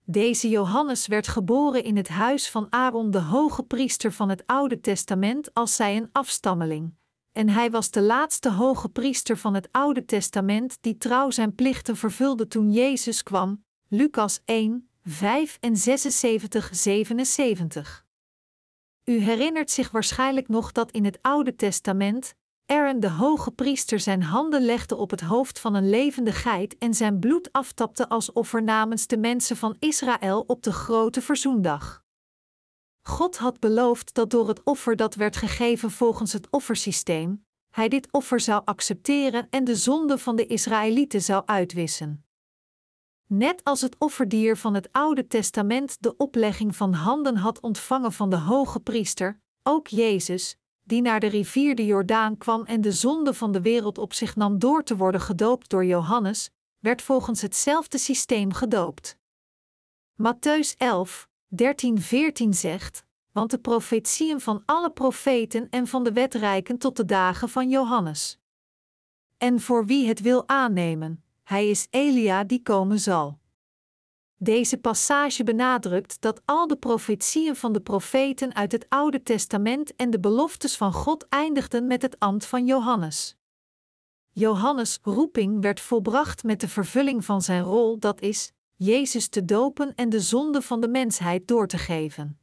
Deze 0.05 0.49
Johannes 0.49 1.07
werd 1.07 1.29
geboren 1.29 1.85
in 1.85 1.97
het 1.97 2.09
huis 2.09 2.51
van 2.51 2.67
Aaron, 2.71 3.11
de 3.11 3.21
hoge 3.21 3.63
priester 3.63 4.13
van 4.13 4.29
het 4.29 4.47
Oude 4.47 4.81
Testament, 4.81 5.55
als 5.55 5.77
zij 5.77 5.97
een 5.97 6.09
afstammeling, 6.13 6.95
en 7.33 7.49
hij 7.49 7.71
was 7.71 7.91
de 7.91 8.03
laatste 8.03 8.51
hoge 8.51 8.89
priester 8.89 9.37
van 9.37 9.55
het 9.55 9.69
Oude 9.71 10.05
Testament 10.05 10.79
die 10.81 10.97
trouw 10.97 11.31
zijn 11.31 11.55
plichten 11.55 11.97
vervulde 11.97 12.49
toen 12.49 12.73
Jezus 12.73 13.23
kwam. 13.23 13.65
Lucas 13.89 14.41
1, 14.45 14.91
5 15.05 15.57
en 15.61 15.77
76, 15.77 16.71
77. 16.73 18.05
U 19.05 19.19
herinnert 19.19 19.71
zich 19.71 19.91
waarschijnlijk 19.91 20.49
nog 20.49 20.73
dat 20.73 20.91
in 20.91 21.05
het 21.05 21.19
Oude 21.23 21.57
Testament 21.57 22.35
Aaron 22.67 23.01
de 23.01 23.11
hoge 23.11 23.51
priester 23.51 24.01
zijn 24.01 24.23
handen 24.23 24.63
legde 24.63 24.97
op 24.97 25.11
het 25.11 25.21
hoofd 25.21 25.59
van 25.59 25.75
een 25.75 25.91
levende 25.91 26.33
geit 26.33 26.79
en 26.79 26.95
zijn 26.95 27.19
bloed 27.19 27.53
aftapte 27.53 28.09
als 28.09 28.33
offer 28.33 28.63
namens 28.63 29.07
de 29.07 29.17
mensen 29.17 29.57
van 29.57 29.77
Israël 29.79 30.45
op 30.47 30.63
de 30.63 30.73
grote 30.73 31.23
verzoendag. 31.23 32.05
God 33.11 33.37
had 33.37 33.61
beloofd 33.61 34.15
dat 34.15 34.31
door 34.31 34.49
het 34.49 34.63
offer 34.65 34.97
dat 34.97 35.15
werd 35.15 35.37
gegeven 35.37 35.91
volgens 35.91 36.33
het 36.33 36.51
offersysteem, 36.51 37.47
hij 37.71 37.89
dit 37.89 38.09
offer 38.11 38.41
zou 38.41 38.63
accepteren 38.65 39.47
en 39.51 39.65
de 39.65 39.77
zonde 39.77 40.19
van 40.19 40.37
de 40.37 40.47
Israëlieten 40.47 41.23
zou 41.23 41.43
uitwissen. 41.47 42.25
Net 43.27 43.65
als 43.65 43.81
het 43.81 43.97
offerdier 43.99 44.57
van 44.57 44.75
het 44.75 44.89
Oude 44.93 45.27
Testament 45.27 45.97
de 46.01 46.17
oplegging 46.17 46.77
van 46.77 46.93
handen 46.93 47.37
had 47.37 47.61
ontvangen 47.61 48.13
van 48.13 48.31
de 48.31 48.39
hoge 48.39 48.81
priester, 48.81 49.41
ook 49.63 49.87
Jezus, 49.87 50.57
die 50.83 51.03
naar 51.03 51.21
de 51.21 51.27
rivier 51.27 51.75
de 51.75 51.87
Jordaan 51.87 52.39
kwam 52.39 52.65
en 52.65 52.81
de 52.81 52.93
zonde 52.93 53.35
van 53.35 53.53
de 53.53 53.61
wereld 53.61 53.99
op 53.99 54.13
zich 54.13 54.37
nam 54.37 54.59
door 54.59 54.83
te 54.83 54.97
worden 54.97 55.21
gedoopt 55.21 55.71
door 55.71 55.85
Johannes, 55.85 56.51
werd 56.79 57.03
volgens 57.03 57.41
hetzelfde 57.41 57.99
systeem 57.99 58.53
gedoopt. 58.53 59.19
Matthäus 60.23 60.77
11, 60.77 61.29
13-14 61.51 62.49
zegt: 62.49 63.05
Want 63.33 63.51
de 63.51 63.59
profetieën 63.59 64.41
van 64.41 64.63
alle 64.67 64.91
profeten 64.91 65.69
en 65.71 65.87
van 65.87 66.05
de 66.05 66.13
wetrijken 66.13 66.79
tot 66.79 66.97
de 66.97 67.05
dagen 67.05 67.49
van 67.49 67.69
Johannes. 67.69 68.39
En 69.39 69.61
voor 69.61 69.87
wie 69.87 70.09
het 70.09 70.21
wil 70.21 70.49
aannemen, 70.49 71.25
hij 71.43 71.71
is 71.71 71.87
Elia 71.91 72.45
die 72.45 72.63
komen 72.63 73.01
zal. 73.01 73.39
Deze 74.37 74.79
passage 74.79 75.45
benadrukt 75.45 76.21
dat 76.21 76.43
al 76.45 76.67
de 76.67 76.77
profetieën 76.77 77.57
van 77.57 77.73
de 77.73 77.81
profeten 77.81 78.55
uit 78.55 78.73
het 78.73 78.87
Oude 78.89 79.23
Testament 79.23 79.97
en 79.97 80.11
de 80.11 80.21
beloftes 80.21 80.77
van 80.77 80.93
God 80.93 81.27
eindigden 81.29 81.87
met 81.87 82.03
het 82.03 82.19
ambt 82.19 82.47
van 82.47 82.67
Johannes. 82.67 83.37
Johannes' 84.31 84.99
roeping 85.03 85.63
werd 85.63 85.81
volbracht 85.81 86.43
met 86.43 86.61
de 86.61 86.69
vervulling 86.69 87.25
van 87.25 87.43
zijn 87.43 87.63
rol, 87.63 87.99
dat 87.99 88.21
is, 88.21 88.53
Jezus 88.83 89.29
te 89.29 89.45
dopen 89.45 89.95
en 89.95 90.09
de 90.09 90.21
zonde 90.21 90.63
van 90.63 90.81
de 90.81 90.89
mensheid 90.89 91.49
door 91.49 91.67
te 91.67 91.79
geven. 91.79 92.41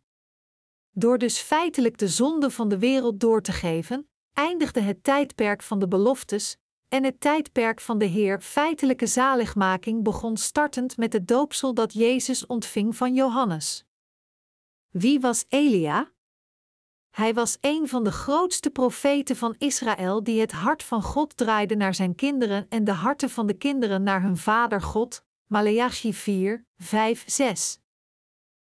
Door 0.91 1.17
dus 1.17 1.39
feitelijk 1.39 1.97
de 1.97 2.07
zonde 2.07 2.51
van 2.51 2.69
de 2.69 2.77
wereld 2.77 3.19
door 3.19 3.41
te 3.41 3.51
geven, 3.51 4.09
eindigde 4.33 4.79
het 4.79 5.03
tijdperk 5.03 5.63
van 5.63 5.79
de 5.79 5.87
beloftes, 5.87 6.57
en 6.87 7.03
het 7.03 7.19
tijdperk 7.19 7.81
van 7.81 7.97
de 7.97 8.05
Heer 8.05 8.41
feitelijke 8.41 9.05
zaligmaking 9.05 10.03
begon 10.03 10.37
startend 10.37 10.97
met 10.97 11.13
het 11.13 11.27
doopsel 11.27 11.73
dat 11.73 11.93
Jezus 11.93 12.45
ontving 12.45 12.95
van 12.95 13.13
Johannes. 13.13 13.85
Wie 14.89 15.19
was 15.19 15.45
Elia? 15.47 16.11
Hij 17.09 17.33
was 17.33 17.57
een 17.61 17.87
van 17.87 18.03
de 18.03 18.11
grootste 18.11 18.69
profeten 18.69 19.35
van 19.35 19.55
Israël 19.57 20.23
die 20.23 20.39
het 20.39 20.51
hart 20.51 20.83
van 20.83 21.03
God 21.03 21.37
draaide 21.37 21.75
naar 21.75 21.95
zijn 21.95 22.15
kinderen 22.15 22.65
en 22.69 22.83
de 22.83 22.91
harten 22.91 23.29
van 23.29 23.47
de 23.47 23.53
kinderen 23.53 24.03
naar 24.03 24.21
hun 24.21 24.37
vader 24.37 24.81
God. 24.81 25.25
Maleachi 25.47 26.13
4, 26.13 26.65
5, 26.77 27.23
6. 27.27 27.79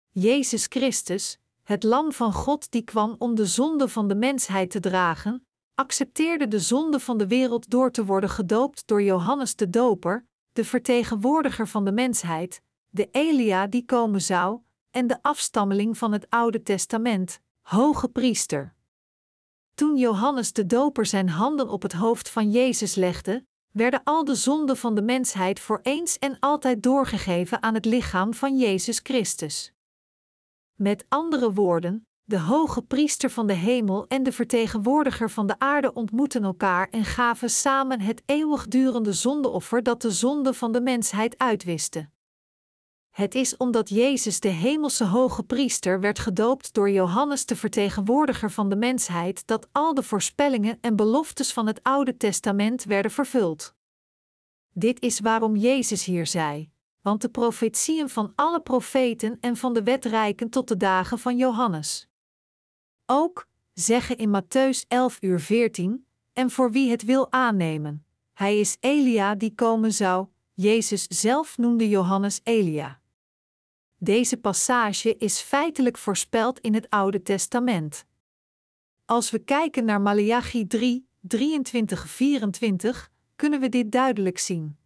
Jezus 0.09 0.65
Christus, 0.69 1.39
het 1.63 1.83
Lam 1.83 2.11
van 2.11 2.33
God 2.33 2.71
die 2.71 2.81
kwam 2.81 3.15
om 3.17 3.35
de 3.35 3.45
zonde 3.45 3.89
van 3.89 4.07
de 4.07 4.15
mensheid 4.15 4.71
te 4.71 4.79
dragen, 4.79 5.47
accepteerde 5.75 6.47
de 6.47 6.59
zonde 6.59 6.99
van 6.99 7.17
de 7.17 7.27
wereld 7.27 7.69
door 7.69 7.91
te 7.91 8.05
worden 8.05 8.29
gedoopt 8.29 8.87
door 8.87 9.03
Johannes 9.03 9.55
de 9.55 9.69
Doper, 9.69 10.25
de 10.51 10.65
vertegenwoordiger 10.65 11.67
van 11.67 11.85
de 11.85 11.91
mensheid, 11.91 12.61
de 12.89 13.09
Elia 13.11 13.67
die 13.67 13.85
komen 13.85 14.21
zou, 14.21 14.59
en 14.91 15.07
de 15.07 15.21
afstammeling 15.21 15.97
van 15.97 16.11
het 16.11 16.29
Oude 16.29 16.63
Testament, 16.63 17.39
hoge 17.61 18.09
priester. 18.09 18.75
Toen 19.73 19.97
Johannes 19.97 20.53
de 20.53 20.65
Doper 20.65 21.05
zijn 21.05 21.29
handen 21.29 21.69
op 21.69 21.81
het 21.81 21.93
hoofd 21.93 22.29
van 22.29 22.51
Jezus 22.51 22.95
legde, 22.95 23.45
werden 23.73 24.01
al 24.03 24.23
de 24.25 24.35
zonden 24.35 24.77
van 24.77 24.95
de 24.95 25.01
mensheid 25.01 25.59
voor 25.59 25.79
eens 25.83 26.19
en 26.19 26.37
altijd 26.39 26.83
doorgegeven 26.83 27.61
aan 27.61 27.73
het 27.73 27.85
lichaam 27.85 28.33
van 28.33 28.57
Jezus 28.57 28.99
Christus. 29.03 29.73
Met 30.75 31.05
andere 31.09 31.53
woorden, 31.53 32.07
de 32.23 32.39
hoge 32.39 32.81
priester 32.81 33.29
van 33.29 33.47
de 33.47 33.53
hemel 33.53 34.07
en 34.07 34.23
de 34.23 34.31
vertegenwoordiger 34.31 35.29
van 35.29 35.47
de 35.47 35.59
aarde 35.59 35.93
ontmoeten 35.93 36.43
elkaar 36.43 36.89
en 36.89 37.05
gaven 37.05 37.49
samen 37.49 38.01
het 38.01 38.23
eeuwigdurende 38.25 39.13
zondeoffer 39.13 39.83
dat 39.83 40.01
de 40.01 40.11
zonde 40.11 40.53
van 40.53 40.71
de 40.71 40.81
mensheid 40.81 41.37
uitwiste. 41.37 42.09
Het 43.13 43.35
is 43.35 43.57
omdat 43.57 43.89
Jezus 43.89 44.39
de 44.39 44.47
hemelse 44.47 45.05
hoge 45.05 45.43
priester 45.43 45.99
werd 45.99 46.19
gedoopt 46.19 46.73
door 46.73 46.89
Johannes 46.89 47.45
de 47.45 47.55
vertegenwoordiger 47.55 48.51
van 48.51 48.69
de 48.69 48.75
mensheid 48.75 49.47
dat 49.47 49.67
al 49.71 49.93
de 49.93 50.03
voorspellingen 50.03 50.77
en 50.81 50.95
beloftes 50.95 51.53
van 51.53 51.67
het 51.67 51.83
Oude 51.83 52.17
Testament 52.17 52.83
werden 52.83 53.11
vervuld. 53.11 53.75
Dit 54.71 55.01
is 55.01 55.19
waarom 55.19 55.55
Jezus 55.55 56.05
hier 56.05 56.27
zei: 56.27 56.71
want 57.03 57.21
de 57.21 57.29
profetieën 57.29 58.09
van 58.09 58.31
alle 58.35 58.61
profeten 58.61 59.37
en 59.39 59.57
van 59.57 59.73
de 59.73 59.83
wetrijken 59.83 60.49
tot 60.49 60.67
de 60.67 60.77
dagen 60.77 61.19
van 61.19 61.37
Johannes. 61.37 62.07
Ook 63.05 63.47
zeggen 63.73 64.17
in 64.17 64.41
Matthäus 64.41 64.87
11 64.87 65.17
uur 65.21 65.39
14, 65.39 66.07
en 66.33 66.49
voor 66.49 66.71
wie 66.71 66.91
het 66.91 67.03
wil 67.03 67.31
aannemen. 67.31 68.05
Hij 68.33 68.59
is 68.59 68.77
Elia 68.79 69.35
die 69.35 69.55
komen 69.55 69.93
zou, 69.93 70.27
Jezus 70.53 71.03
zelf 71.07 71.57
noemde 71.57 71.89
Johannes 71.89 72.39
Elia. 72.43 73.01
Deze 74.03 74.37
passage 74.37 75.17
is 75.17 75.39
feitelijk 75.39 75.97
voorspeld 75.97 76.59
in 76.59 76.73
het 76.73 76.89
Oude 76.89 77.21
Testament. 77.21 78.05
Als 79.05 79.31
we 79.31 79.39
kijken 79.39 79.85
naar 79.85 80.01
Malachi 80.01 80.67
3, 80.67 81.07
23-24, 81.35 81.37
kunnen 83.35 83.59
we 83.59 83.69
dit 83.69 83.91
duidelijk 83.91 84.37
zien. 84.37 84.77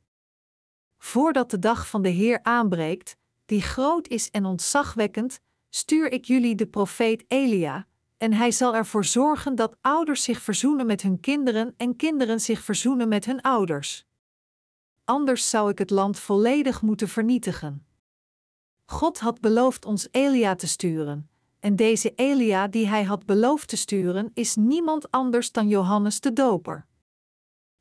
Voordat 0.97 1.51
de 1.51 1.59
dag 1.59 1.87
van 1.87 2.01
de 2.01 2.09
Heer 2.09 2.39
aanbreekt, 2.43 3.17
die 3.45 3.61
groot 3.61 4.07
is 4.07 4.29
en 4.29 4.45
ontzagwekkend, 4.45 5.39
stuur 5.69 6.11
ik 6.11 6.25
jullie 6.25 6.55
de 6.55 6.67
profeet 6.67 7.23
Elia, 7.27 7.87
en 8.17 8.33
hij 8.33 8.51
zal 8.51 8.75
ervoor 8.75 9.05
zorgen 9.05 9.55
dat 9.55 9.77
ouders 9.81 10.23
zich 10.23 10.41
verzoenen 10.41 10.85
met 10.85 11.01
hun 11.01 11.19
kinderen 11.19 11.73
en 11.77 11.95
kinderen 11.95 12.39
zich 12.39 12.61
verzoenen 12.61 13.07
met 13.07 13.25
hun 13.25 13.41
ouders. 13.41 14.05
Anders 15.03 15.49
zou 15.49 15.69
ik 15.69 15.77
het 15.77 15.89
land 15.89 16.19
volledig 16.19 16.81
moeten 16.81 17.07
vernietigen. 17.07 17.86
God 18.89 19.19
had 19.19 19.41
beloofd 19.41 19.85
ons 19.85 20.07
Elia 20.11 20.55
te 20.55 20.67
sturen, 20.67 21.29
en 21.59 21.75
deze 21.75 22.13
Elia 22.15 22.67
die 22.67 22.87
hij 22.87 23.03
had 23.03 23.25
beloofd 23.25 23.67
te 23.67 23.77
sturen 23.77 24.31
is 24.33 24.55
niemand 24.55 25.11
anders 25.11 25.51
dan 25.51 25.67
Johannes 25.67 26.19
de 26.19 26.33
Doper. 26.33 26.85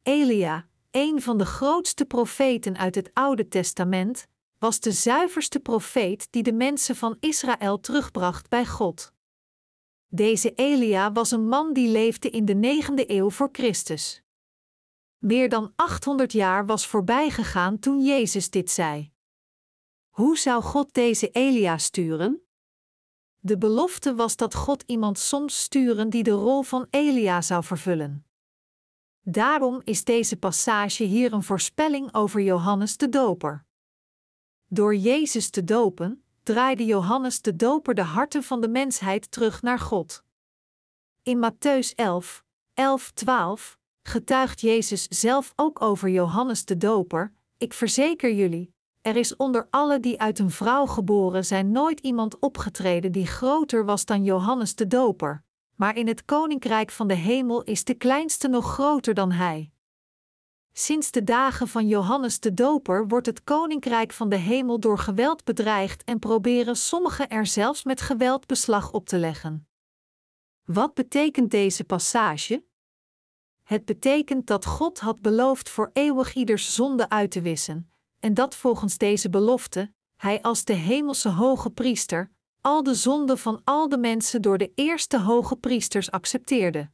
Elia, 0.02 0.66
een 0.90 1.22
van 1.22 1.38
de 1.38 1.46
grootste 1.46 2.04
profeten 2.04 2.76
uit 2.76 2.94
het 2.94 3.10
Oude 3.12 3.48
Testament, 3.48 4.26
was 4.58 4.80
de 4.80 4.92
zuiverste 4.92 5.60
profeet 5.60 6.28
die 6.30 6.42
de 6.42 6.52
mensen 6.52 6.96
van 6.96 7.16
Israël 7.20 7.80
terugbracht 7.80 8.48
bij 8.48 8.66
God. 8.66 9.12
Deze 10.08 10.54
Elia 10.54 11.12
was 11.12 11.30
een 11.30 11.48
man 11.48 11.72
die 11.72 11.88
leefde 11.88 12.30
in 12.30 12.44
de 12.44 12.54
negende 12.54 13.10
eeuw 13.10 13.30
voor 13.30 13.48
Christus. 13.52 14.22
Meer 15.18 15.48
dan 15.48 15.72
800 15.76 16.32
jaar 16.32 16.66
was 16.66 16.86
voorbijgegaan 16.86 17.78
toen 17.78 18.04
Jezus 18.04 18.50
dit 18.50 18.70
zei. 18.70 19.14
Hoe 20.16 20.38
zou 20.38 20.62
God 20.62 20.94
deze 20.94 21.30
Elia 21.30 21.78
sturen? 21.78 22.42
De 23.38 23.58
belofte 23.58 24.14
was 24.14 24.36
dat 24.36 24.54
God 24.54 24.82
iemand 24.86 25.18
soms 25.18 25.62
sturen 25.62 26.10
die 26.10 26.22
de 26.22 26.30
rol 26.30 26.62
van 26.62 26.86
Elia 26.90 27.40
zou 27.40 27.64
vervullen. 27.64 28.26
Daarom 29.20 29.80
is 29.84 30.04
deze 30.04 30.36
passage 30.36 31.04
hier 31.04 31.32
een 31.32 31.42
voorspelling 31.42 32.14
over 32.14 32.40
Johannes 32.40 32.96
de 32.96 33.08
Doper. 33.08 33.64
Door 34.66 34.94
Jezus 34.96 35.50
te 35.50 35.64
dopen, 35.64 36.24
draaide 36.42 36.84
Johannes 36.84 37.42
de 37.42 37.56
Doper 37.56 37.94
de 37.94 38.02
harten 38.02 38.42
van 38.42 38.60
de 38.60 38.68
mensheid 38.68 39.30
terug 39.30 39.62
naar 39.62 39.78
God. 39.78 40.24
In 41.22 41.50
Matthäus 41.50 41.94
11, 41.94 42.44
11, 42.74 43.10
12 43.10 43.78
getuigt 44.02 44.60
Jezus 44.60 45.06
zelf 45.08 45.52
ook 45.56 45.82
over 45.82 46.08
Johannes 46.08 46.64
de 46.64 46.76
Doper: 46.76 47.32
Ik 47.56 47.72
verzeker 47.72 48.32
jullie, 48.32 48.74
er 49.06 49.16
is 49.16 49.36
onder 49.36 49.66
alle 49.70 50.00
die 50.00 50.20
uit 50.20 50.38
een 50.38 50.50
vrouw 50.50 50.86
geboren 50.86 51.44
zijn 51.44 51.70
nooit 51.70 52.00
iemand 52.00 52.38
opgetreden 52.38 53.12
die 53.12 53.26
groter 53.26 53.84
was 53.84 54.04
dan 54.04 54.24
Johannes 54.24 54.74
de 54.74 54.86
Doper, 54.86 55.44
maar 55.74 55.96
in 55.96 56.06
het 56.06 56.24
koninkrijk 56.24 56.90
van 56.90 57.08
de 57.08 57.14
hemel 57.14 57.62
is 57.62 57.84
de 57.84 57.94
kleinste 57.94 58.48
nog 58.48 58.72
groter 58.72 59.14
dan 59.14 59.32
hij. 59.32 59.70
Sinds 60.72 61.10
de 61.10 61.24
dagen 61.24 61.68
van 61.68 61.88
Johannes 61.88 62.40
de 62.40 62.54
Doper 62.54 63.08
wordt 63.08 63.26
het 63.26 63.44
koninkrijk 63.44 64.12
van 64.12 64.28
de 64.28 64.36
hemel 64.36 64.80
door 64.80 64.98
geweld 64.98 65.44
bedreigd 65.44 66.04
en 66.04 66.18
proberen 66.18 66.76
sommigen 66.76 67.28
er 67.28 67.46
zelfs 67.46 67.84
met 67.84 68.00
geweld 68.00 68.46
beslag 68.46 68.92
op 68.92 69.06
te 69.06 69.18
leggen. 69.18 69.68
Wat 70.64 70.94
betekent 70.94 71.50
deze 71.50 71.84
passage? 71.84 72.64
Het 73.62 73.84
betekent 73.84 74.46
dat 74.46 74.64
God 74.64 74.98
had 74.98 75.20
beloofd 75.20 75.68
voor 75.68 75.90
eeuwig 75.92 76.34
ieders 76.34 76.74
zonde 76.74 77.08
uit 77.08 77.30
te 77.30 77.40
wissen, 77.40 77.90
en 78.20 78.34
dat 78.34 78.54
volgens 78.54 78.98
deze 78.98 79.30
belofte, 79.30 79.92
hij 80.16 80.42
als 80.42 80.64
de 80.64 80.72
hemelse 80.72 81.28
hoge 81.28 81.70
priester, 81.70 82.30
al 82.60 82.82
de 82.82 82.94
zonden 82.94 83.38
van 83.38 83.60
al 83.64 83.88
de 83.88 83.98
mensen 83.98 84.42
door 84.42 84.58
de 84.58 84.72
eerste 84.74 85.20
hoge 85.20 85.56
priesters 85.56 86.10
accepteerde. 86.10 86.90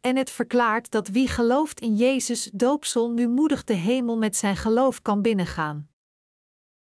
En 0.00 0.16
het 0.16 0.30
verklaart 0.30 0.90
dat 0.90 1.08
wie 1.08 1.28
gelooft 1.28 1.80
in 1.80 1.96
Jezus 1.96 2.50
doopsel 2.52 3.10
nu 3.10 3.28
moedig 3.28 3.64
de 3.64 3.74
hemel 3.74 4.18
met 4.18 4.36
zijn 4.36 4.56
geloof 4.56 5.02
kan 5.02 5.22
binnengaan. 5.22 5.88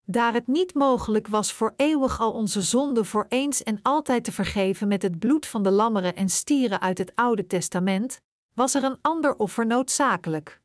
Daar 0.04 0.32
het 0.32 0.46
niet 0.46 0.74
mogelijk 0.74 1.26
was 1.26 1.52
voor 1.52 1.74
eeuwig 1.76 2.20
al 2.20 2.32
onze 2.32 2.62
zonden 2.62 3.06
voor 3.06 3.26
eens 3.28 3.62
en 3.62 3.78
altijd 3.82 4.24
te 4.24 4.32
vergeven 4.32 4.88
met 4.88 5.02
het 5.02 5.18
bloed 5.18 5.46
van 5.46 5.62
de 5.62 5.70
lammeren 5.70 6.16
en 6.16 6.28
stieren 6.28 6.80
uit 6.80 6.98
het 6.98 7.12
Oude 7.14 7.46
Testament, 7.46 8.20
was 8.52 8.74
er 8.74 8.84
een 8.84 8.98
ander 9.00 9.36
offer 9.36 9.66
noodzakelijk. 9.66 10.60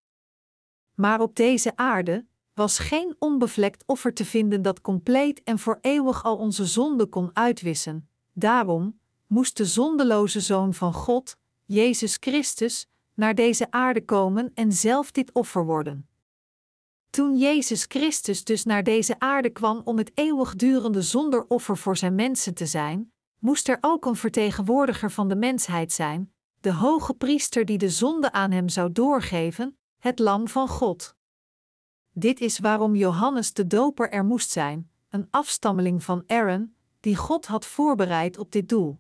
Maar 0.96 1.22
op 1.22 1.36
deze 1.36 1.76
aarde 1.76 2.26
was 2.62 2.80
geen 2.80 3.16
onbevlekt 3.20 3.84
offer 3.86 4.14
te 4.14 4.26
vinden 4.26 4.62
dat 4.62 4.82
compleet 4.82 5.44
en 5.44 5.60
voor 5.60 5.78
eeuwig 5.82 6.24
al 6.24 6.38
onze 6.38 6.66
zonden 6.66 7.10
kon 7.10 7.30
uitwissen. 7.34 8.10
Daarom 8.34 9.00
moest 9.28 9.58
de 9.58 9.66
zondeloze 9.66 10.40
Zoon 10.40 10.74
van 10.74 10.94
God, 10.94 11.38
Jezus 11.66 12.18
Christus, 12.20 12.88
naar 13.14 13.36
deze 13.36 13.72
aarde 13.72 14.06
komen 14.06 14.52
en 14.54 14.72
zelf 14.72 15.12
dit 15.12 15.32
offer 15.34 15.66
worden. 15.66 16.08
Toen 17.10 17.38
Jezus 17.38 17.86
Christus 17.88 18.44
dus 18.44 18.64
naar 18.64 18.84
deze 18.84 19.20
aarde 19.20 19.50
kwam 19.50 19.82
om 19.84 19.98
het 19.98 20.12
eeuwigdurende 20.14 21.02
zonderoffer 21.02 21.78
voor 21.78 21.98
zijn 21.98 22.16
mensen 22.16 22.54
te 22.54 22.66
zijn, 22.66 23.14
moest 23.40 23.68
er 23.68 23.78
ook 23.82 24.06
een 24.06 24.16
vertegenwoordiger 24.16 25.12
van 25.12 25.28
de 25.28 25.36
mensheid 25.36 25.92
zijn, 25.92 26.34
de 26.60 26.74
hoge 26.74 27.14
priester 27.14 27.66
die 27.66 27.78
de 27.78 27.90
zonde 27.90 28.32
aan 28.32 28.52
hem 28.52 28.70
zou 28.70 28.92
doorgeven, 28.92 29.78
het 29.98 30.20
Lam 30.20 30.48
van 30.48 30.68
God. 30.68 31.20
Dit 32.14 32.40
is 32.40 32.60
waarom 32.60 32.96
Johannes 32.96 33.54
de 33.54 33.68
Doper 33.68 34.12
er 34.12 34.26
moest 34.26 34.52
zijn, 34.52 34.90
een 35.10 35.28
afstammeling 35.30 36.04
van 36.04 36.24
Aaron, 36.28 36.76
die 37.00 37.16
God 37.16 37.46
had 37.46 37.66
voorbereid 37.66 38.38
op 38.38 38.52
dit 38.52 38.70
doel. 38.70 39.00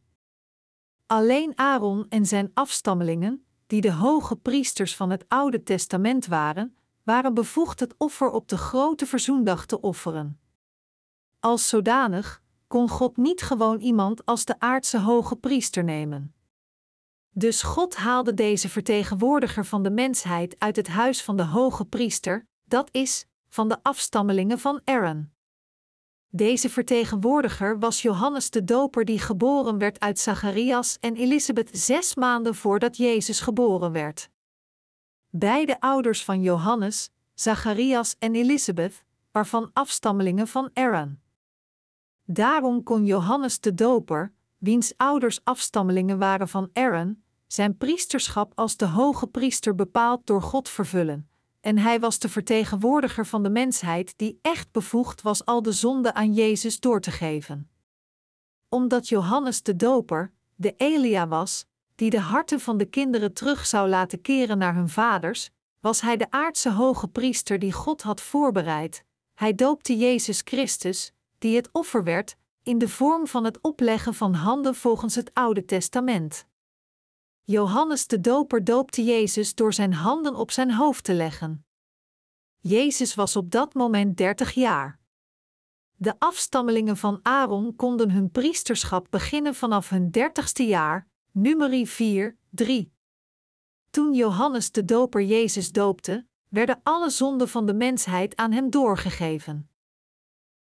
Alleen 1.06 1.58
Aaron 1.58 2.06
en 2.10 2.26
zijn 2.26 2.52
afstammelingen, 2.54 3.45
die 3.67 3.82
de 3.82 3.91
hoge 3.91 4.36
priesters 4.36 4.95
van 4.95 5.10
het 5.10 5.26
Oude 5.28 5.63
Testament 5.63 6.26
waren, 6.26 6.76
waren 7.04 7.34
bevoegd 7.34 7.80
het 7.80 7.95
offer 7.97 8.30
op 8.30 8.47
de 8.47 8.58
grote 8.58 9.06
verzoendag 9.06 9.65
te 9.65 9.82
offeren. 9.82 10.39
Als 11.39 11.69
zodanig 11.69 12.41
kon 12.67 12.89
God 12.89 13.17
niet 13.17 13.41
gewoon 13.41 13.80
iemand 13.80 14.26
als 14.26 14.45
de 14.45 14.60
aardse 14.60 15.00
hoge 15.00 15.36
priester 15.36 15.84
nemen. 15.84 16.34
Dus 17.30 17.62
God 17.62 17.95
haalde 17.95 18.34
deze 18.34 18.69
vertegenwoordiger 18.69 19.65
van 19.65 19.84
de 19.84 19.91
mensheid 19.91 20.56
uit 20.60 20.76
het 20.76 20.88
huis 20.88 21.24
van 21.24 21.38
de 21.38 21.45
hoge 21.45 21.86
priester, 21.86 22.47
dat 22.71 22.89
is, 22.91 23.25
van 23.49 23.67
de 23.67 23.77
afstammelingen 23.84 24.60
van 24.60 24.81
Aaron. 24.84 25.31
Deze 26.29 26.69
vertegenwoordiger 26.69 27.79
was 27.79 28.01
Johannes 28.01 28.49
de 28.49 28.63
Doper, 28.63 29.05
die 29.05 29.19
geboren 29.19 29.77
werd 29.77 29.99
uit 29.99 30.19
Zacharias 30.19 30.97
en 30.99 31.15
Elisabeth 31.15 31.69
zes 31.71 32.15
maanden 32.15 32.55
voordat 32.55 32.97
Jezus 32.97 33.39
geboren 33.39 33.91
werd. 33.91 34.29
Beide 35.29 35.79
ouders 35.79 36.23
van 36.23 36.41
Johannes, 36.41 37.10
Zacharias 37.34 38.15
en 38.19 38.36
Elisabeth, 38.36 39.03
waarvan 39.31 39.69
afstammelingen 39.73 40.47
van 40.47 40.69
Aaron. 40.73 41.19
Daarom 42.25 42.84
kon 42.84 43.05
Johannes 43.05 43.60
de 43.60 43.73
Doper, 43.73 44.34
wiens 44.57 44.93
ouders 44.97 45.39
afstammelingen 45.43 46.17
waren 46.17 46.47
van 46.47 46.69
Aaron, 46.73 47.23
zijn 47.47 47.77
priesterschap 47.77 48.51
als 48.55 48.77
de 48.77 48.86
hoge 48.86 49.27
priester 49.27 49.75
bepaald 49.75 50.27
door 50.27 50.41
God 50.41 50.69
vervullen, 50.69 51.31
en 51.62 51.78
hij 51.78 52.00
was 52.00 52.19
de 52.19 52.30
vertegenwoordiger 52.30 53.26
van 53.26 53.43
de 53.43 53.50
mensheid 53.50 54.13
die 54.17 54.39
echt 54.41 54.71
bevoegd 54.71 55.21
was 55.21 55.45
al 55.45 55.62
de 55.62 55.71
zonde 55.71 56.13
aan 56.13 56.34
Jezus 56.34 56.80
door 56.80 57.02
te 57.02 57.12
geven. 57.12 57.69
Omdat 58.69 59.10
Johannes 59.10 59.63
de 59.63 59.76
Doper, 59.76 60.34
de 60.56 60.74
Elia 60.78 61.28
was, 61.28 61.65
die 61.95 62.10
de 62.10 62.19
harten 62.19 62.60
van 62.60 62.78
de 62.78 62.86
kinderen 62.86 63.34
terug 63.34 63.65
zou 63.65 63.89
laten 63.89 64.21
keren 64.21 64.58
naar 64.58 64.76
hun 64.76 64.89
vaders, 64.89 65.50
was 65.80 66.02
hij 66.02 66.17
de 66.17 66.32
aardse 66.32 66.71
hoge 66.71 67.08
priester 67.08 67.60
die 67.60 67.71
God 67.71 68.02
had 68.02 68.21
voorbereid. 68.21 69.04
Hij 69.34 69.56
doopte 69.56 69.97
Jezus 69.97 70.41
Christus, 70.45 71.13
die 71.38 71.56
het 71.56 71.69
offer 71.71 72.04
werd, 72.04 72.36
in 72.63 72.78
de 72.78 72.89
vorm 72.89 73.28
van 73.28 73.43
het 73.43 73.62
opleggen 73.62 74.13
van 74.13 74.34
handen 74.34 74.76
volgens 74.76 75.15
het 75.15 75.34
Oude 75.34 75.65
Testament. 75.65 76.45
Johannes 77.43 78.08
de 78.08 78.19
Doper 78.19 78.63
doopte 78.63 79.04
Jezus 79.04 79.56
door 79.56 79.73
zijn 79.73 79.93
handen 79.93 80.36
op 80.36 80.51
zijn 80.51 80.73
hoofd 80.73 81.04
te 81.04 81.13
leggen. 81.13 81.65
Jezus 82.60 83.15
was 83.15 83.36
op 83.36 83.51
dat 83.51 83.73
moment 83.73 84.17
dertig 84.17 84.51
jaar. 84.51 84.99
De 85.95 86.19
afstammelingen 86.19 86.97
van 86.97 87.19
Aaron 87.23 87.75
konden 87.75 88.12
hun 88.12 88.32
priesterschap 88.32 89.08
beginnen 89.10 89.56
vanaf 89.56 89.89
hun 89.89 90.12
dertigste 90.12 90.65
jaar, 90.65 91.08
nummerie 91.32 91.89
4, 91.89 92.38
3. 92.49 92.93
Toen 93.89 94.13
Johannes 94.13 94.71
de 94.71 94.86
Doper 94.86 95.21
Jezus 95.21 95.71
doopte, 95.71 96.25
werden 96.47 96.80
alle 96.84 97.10
zonden 97.10 97.49
van 97.49 97.65
de 97.65 97.73
mensheid 97.73 98.36
aan 98.36 98.51
hem 98.51 98.69
doorgegeven. 98.69 99.69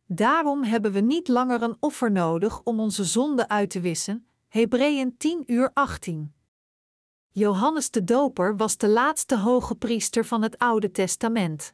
Daarom 0.05 0.63
hebben 0.63 0.91
we 0.91 0.99
niet 0.99 1.27
langer 1.27 1.61
een 1.61 1.77
offer 1.79 2.11
nodig 2.11 2.63
om 2.63 2.79
onze 2.79 3.03
zonden 3.03 3.49
uit 3.49 3.69
te 3.69 3.79
wissen. 3.79 4.27
Hebreeën 4.47 5.17
10 5.17 5.43
uur 5.45 5.71
18. 5.73 6.33
Johannes 7.33 7.91
de 7.91 8.03
Doper 8.03 8.57
was 8.57 8.77
de 8.77 8.87
laatste 8.87 9.37
hoge 9.37 9.75
priester 9.75 10.25
van 10.25 10.41
het 10.41 10.57
Oude 10.57 10.91
Testament. 10.91 11.73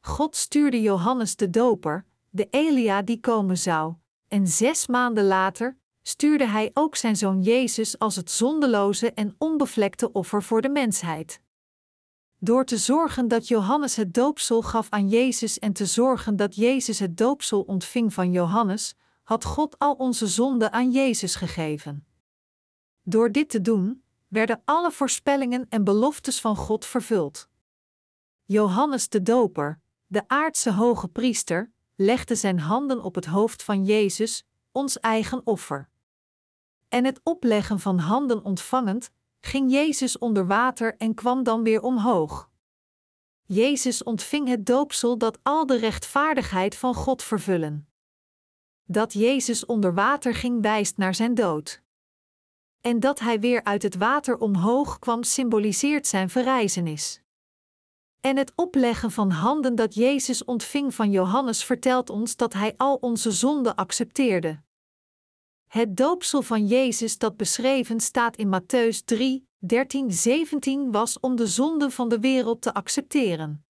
God 0.00 0.36
stuurde 0.36 0.82
Johannes 0.82 1.36
de 1.36 1.50
Doper, 1.50 2.06
de 2.30 2.48
Elia 2.50 3.02
die 3.02 3.20
komen 3.20 3.58
zou, 3.58 3.94
en 4.28 4.46
zes 4.46 4.86
maanden 4.86 5.24
later 5.24 5.78
stuurde 6.02 6.46
hij 6.46 6.70
ook 6.74 6.96
zijn 6.96 7.16
zoon 7.16 7.42
Jezus 7.42 7.98
als 7.98 8.16
het 8.16 8.30
zondeloze 8.30 9.12
en 9.12 9.34
onbevlekte 9.38 10.12
offer 10.12 10.42
voor 10.42 10.60
de 10.60 10.68
mensheid. 10.68 11.40
Door 12.38 12.64
te 12.64 12.76
zorgen 12.76 13.28
dat 13.28 13.48
Johannes 13.48 13.96
het 13.96 14.14
doopsel 14.14 14.62
gaf 14.62 14.90
aan 14.90 15.08
Jezus 15.08 15.58
en 15.58 15.72
te 15.72 15.86
zorgen 15.86 16.36
dat 16.36 16.54
Jezus 16.54 16.98
het 16.98 17.16
doopsel 17.16 17.62
ontving 17.62 18.14
van 18.14 18.32
Johannes, 18.32 18.94
had 19.22 19.44
God 19.44 19.78
al 19.78 19.94
onze 19.94 20.26
zonden 20.26 20.72
aan 20.72 20.90
Jezus 20.90 21.34
gegeven. 21.34 22.06
Door 23.02 23.32
dit 23.32 23.48
te 23.48 23.60
doen, 23.60 24.01
werden 24.32 24.62
alle 24.64 24.92
voorspellingen 24.92 25.66
en 25.68 25.84
beloftes 25.84 26.40
van 26.40 26.56
God 26.56 26.84
vervuld. 26.84 27.48
Johannes 28.44 29.08
de 29.08 29.22
Doper, 29.22 29.80
de 30.06 30.28
aardse 30.28 30.72
hoge 30.72 31.08
priester, 31.08 31.72
legde 31.96 32.34
zijn 32.34 32.58
handen 32.58 33.02
op 33.02 33.14
het 33.14 33.24
hoofd 33.24 33.62
van 33.62 33.84
Jezus, 33.84 34.46
ons 34.70 35.00
eigen 35.00 35.46
offer. 35.46 35.88
En 36.88 37.04
het 37.04 37.20
opleggen 37.22 37.80
van 37.80 37.98
handen 37.98 38.44
ontvangend, 38.44 39.10
ging 39.40 39.70
Jezus 39.70 40.18
onder 40.18 40.46
water 40.46 40.96
en 40.96 41.14
kwam 41.14 41.42
dan 41.42 41.62
weer 41.62 41.82
omhoog. 41.82 42.50
Jezus 43.42 44.02
ontving 44.02 44.48
het 44.48 44.66
doopsel 44.66 45.18
dat 45.18 45.38
al 45.42 45.66
de 45.66 45.76
rechtvaardigheid 45.76 46.76
van 46.76 46.94
God 46.94 47.22
vervullen. 47.22 47.88
Dat 48.84 49.12
Jezus 49.12 49.66
onder 49.66 49.94
water 49.94 50.34
ging 50.34 50.62
wijst 50.62 50.96
naar 50.96 51.14
zijn 51.14 51.34
dood. 51.34 51.82
En 52.82 53.00
dat 53.00 53.18
hij 53.18 53.40
weer 53.40 53.64
uit 53.64 53.82
het 53.82 53.96
water 53.96 54.38
omhoog 54.38 54.98
kwam 54.98 55.22
symboliseert 55.22 56.06
zijn 56.06 56.30
verrijzenis. 56.30 57.20
En 58.20 58.36
het 58.36 58.52
opleggen 58.54 59.10
van 59.10 59.30
handen 59.30 59.74
dat 59.74 59.94
Jezus 59.94 60.44
ontving 60.44 60.94
van 60.94 61.10
Johannes 61.10 61.64
vertelt 61.64 62.10
ons 62.10 62.36
dat 62.36 62.52
hij 62.52 62.74
al 62.76 62.94
onze 62.94 63.30
zonden 63.30 63.74
accepteerde. 63.74 64.60
Het 65.68 65.96
doopsel 65.96 66.42
van 66.42 66.66
Jezus 66.66 67.18
dat 67.18 67.36
beschreven 67.36 68.00
staat 68.00 68.36
in 68.36 68.60
Matthäus 68.60 69.04
3, 69.04 69.48
13, 69.58 70.12
17 70.12 70.92
was 70.92 71.20
om 71.20 71.36
de 71.36 71.46
zonden 71.46 71.92
van 71.92 72.08
de 72.08 72.20
wereld 72.20 72.62
te 72.62 72.74
accepteren. 72.74 73.64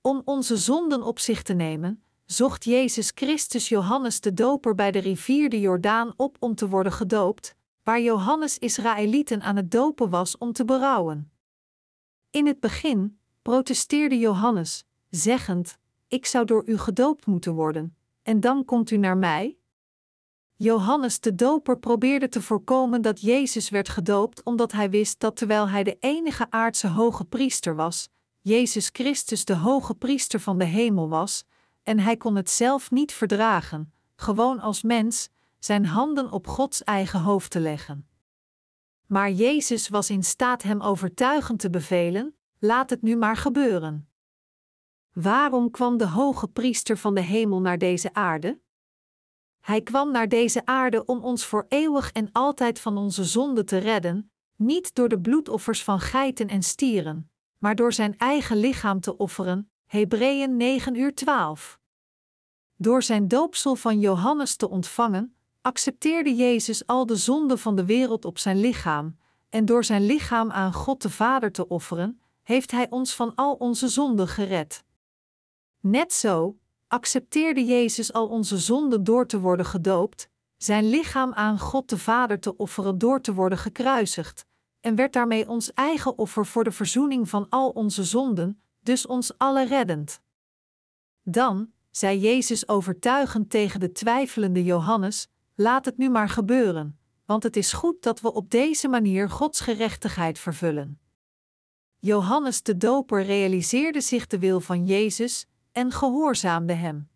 Om 0.00 0.22
onze 0.24 0.56
zonden 0.56 1.02
op 1.02 1.18
zich 1.18 1.42
te 1.42 1.52
nemen, 1.52 2.04
zocht 2.24 2.64
Jezus 2.64 3.12
Christus 3.14 3.68
Johannes 3.68 4.20
de 4.20 4.34
Doper 4.34 4.74
bij 4.74 4.90
de 4.90 4.98
rivier 4.98 5.48
de 5.48 5.60
Jordaan 5.60 6.12
op 6.16 6.36
om 6.38 6.54
te 6.54 6.68
worden 6.68 6.92
gedoopt, 6.92 7.56
waar 7.82 8.00
Johannes 8.00 8.58
Israëlieten 8.58 9.42
aan 9.42 9.56
het 9.56 9.70
dopen 9.70 10.10
was 10.10 10.38
om 10.38 10.52
te 10.52 10.64
berouwen. 10.64 11.32
In 12.30 12.46
het 12.46 12.60
begin 12.60 13.18
protesteerde 13.42 14.18
Johannes, 14.18 14.84
zeggend: 15.08 15.78
Ik 16.08 16.26
zou 16.26 16.44
door 16.44 16.62
u 16.66 16.78
gedoopt 16.78 17.26
moeten 17.26 17.54
worden, 17.54 17.96
en 18.22 18.40
dan 18.40 18.64
komt 18.64 18.90
u 18.90 18.96
naar 18.96 19.16
mij? 19.16 19.58
Johannes 20.56 21.20
de 21.20 21.34
Doper 21.34 21.78
probeerde 21.78 22.28
te 22.28 22.42
voorkomen 22.42 23.02
dat 23.02 23.20
Jezus 23.20 23.70
werd 23.70 23.88
gedoopt 23.88 24.42
omdat 24.42 24.72
hij 24.72 24.90
wist 24.90 25.20
dat 25.20 25.36
terwijl 25.36 25.68
hij 25.68 25.82
de 25.82 25.96
enige 26.00 26.50
aardse 26.50 26.88
hoge 26.88 27.24
priester 27.24 27.76
was, 27.76 28.08
Jezus 28.40 28.90
Christus 28.92 29.44
de 29.44 29.54
hoge 29.54 29.94
priester 29.94 30.40
van 30.40 30.58
de 30.58 30.64
hemel 30.64 31.08
was, 31.08 31.44
en 31.82 31.98
hij 31.98 32.16
kon 32.16 32.36
het 32.36 32.50
zelf 32.50 32.90
niet 32.90 33.12
verdragen, 33.12 33.92
gewoon 34.16 34.60
als 34.60 34.82
mens, 34.82 35.28
zijn 35.60 35.86
handen 35.86 36.32
op 36.32 36.46
Gods 36.46 36.84
eigen 36.84 37.20
hoofd 37.20 37.50
te 37.50 37.60
leggen. 37.60 38.08
Maar 39.06 39.30
Jezus 39.30 39.88
was 39.88 40.10
in 40.10 40.24
staat 40.24 40.62
hem 40.62 40.80
overtuigend 40.80 41.58
te 41.60 41.70
bevelen: 41.70 42.36
laat 42.58 42.90
het 42.90 43.02
nu 43.02 43.16
maar 43.16 43.36
gebeuren. 43.36 44.08
Waarom 45.12 45.70
kwam 45.70 45.96
de 45.96 46.06
hoge 46.06 46.48
priester 46.48 46.96
van 46.96 47.14
de 47.14 47.20
hemel 47.20 47.60
naar 47.60 47.78
deze 47.78 48.14
aarde? 48.14 48.60
Hij 49.60 49.82
kwam 49.82 50.10
naar 50.12 50.28
deze 50.28 50.66
aarde 50.66 51.04
om 51.04 51.24
ons 51.24 51.44
voor 51.44 51.66
eeuwig 51.68 52.12
en 52.12 52.32
altijd 52.32 52.80
van 52.80 52.96
onze 52.96 53.24
zonde 53.24 53.64
te 53.64 53.78
redden, 53.78 54.32
niet 54.56 54.94
door 54.94 55.08
de 55.08 55.20
bloedoffers 55.20 55.84
van 55.84 56.00
geiten 56.00 56.48
en 56.48 56.62
stieren, 56.62 57.30
maar 57.58 57.74
door 57.74 57.92
zijn 57.92 58.18
eigen 58.18 58.56
lichaam 58.56 59.00
te 59.00 59.16
offeren. 59.16 59.70
Hebreeën 59.86 60.56
9 60.56 60.94
uur 60.94 61.14
12. 61.14 61.78
Door 62.76 63.02
zijn 63.02 63.28
doopsel 63.28 63.74
van 63.74 64.00
Johannes 64.00 64.56
te 64.56 64.68
ontvangen, 64.68 65.36
accepteerde 65.62 66.34
Jezus 66.34 66.86
al 66.86 67.06
de 67.06 67.16
zonden 67.16 67.58
van 67.58 67.76
de 67.76 67.84
wereld 67.84 68.24
op 68.24 68.38
zijn 68.38 68.60
lichaam, 68.60 69.18
en 69.48 69.64
door 69.64 69.84
zijn 69.84 70.06
lichaam 70.06 70.50
aan 70.50 70.72
God 70.72 71.02
de 71.02 71.10
Vader 71.10 71.52
te 71.52 71.68
offeren, 71.68 72.20
heeft 72.42 72.70
Hij 72.70 72.90
ons 72.90 73.14
van 73.14 73.34
al 73.34 73.54
onze 73.54 73.88
zonden 73.88 74.28
gered. 74.28 74.84
Net 75.80 76.12
zo 76.12 76.58
accepteerde 76.88 77.64
Jezus 77.64 78.12
al 78.12 78.28
onze 78.28 78.58
zonden 78.58 79.04
door 79.04 79.26
te 79.26 79.40
worden 79.40 79.66
gedoopt, 79.66 80.28
zijn 80.56 80.88
lichaam 80.88 81.32
aan 81.32 81.58
God 81.58 81.88
de 81.88 81.98
Vader 81.98 82.40
te 82.40 82.56
offeren 82.56 82.98
door 82.98 83.20
te 83.20 83.34
worden 83.34 83.58
gekruisigd, 83.58 84.46
en 84.80 84.94
werd 84.94 85.12
daarmee 85.12 85.48
ons 85.48 85.72
eigen 85.72 86.18
offer 86.18 86.46
voor 86.46 86.64
de 86.64 86.72
verzoening 86.72 87.28
van 87.28 87.46
al 87.48 87.70
onze 87.70 88.04
zonden, 88.04 88.62
dus 88.80 89.06
ons 89.06 89.38
alle 89.38 89.64
reddend. 89.66 90.20
Dan, 91.22 91.70
zei 91.90 92.18
Jezus 92.18 92.68
overtuigend 92.68 93.50
tegen 93.50 93.80
de 93.80 93.92
twijfelende 93.92 94.64
Johannes: 94.64 95.28
Laat 95.60 95.84
het 95.84 95.96
nu 95.96 96.10
maar 96.10 96.28
gebeuren, 96.28 96.98
want 97.24 97.42
het 97.42 97.56
is 97.56 97.72
goed 97.72 98.02
dat 98.02 98.20
we 98.20 98.32
op 98.32 98.50
deze 98.50 98.88
manier 98.88 99.30
Gods 99.30 99.60
gerechtigheid 99.60 100.38
vervullen. 100.38 101.00
Johannes 101.98 102.62
de 102.62 102.76
Doper 102.76 103.22
realiseerde 103.22 104.00
zich 104.00 104.26
de 104.26 104.38
wil 104.38 104.60
van 104.60 104.86
Jezus 104.86 105.46
en 105.72 105.92
gehoorzaamde 105.92 106.72
hem. 106.72 107.08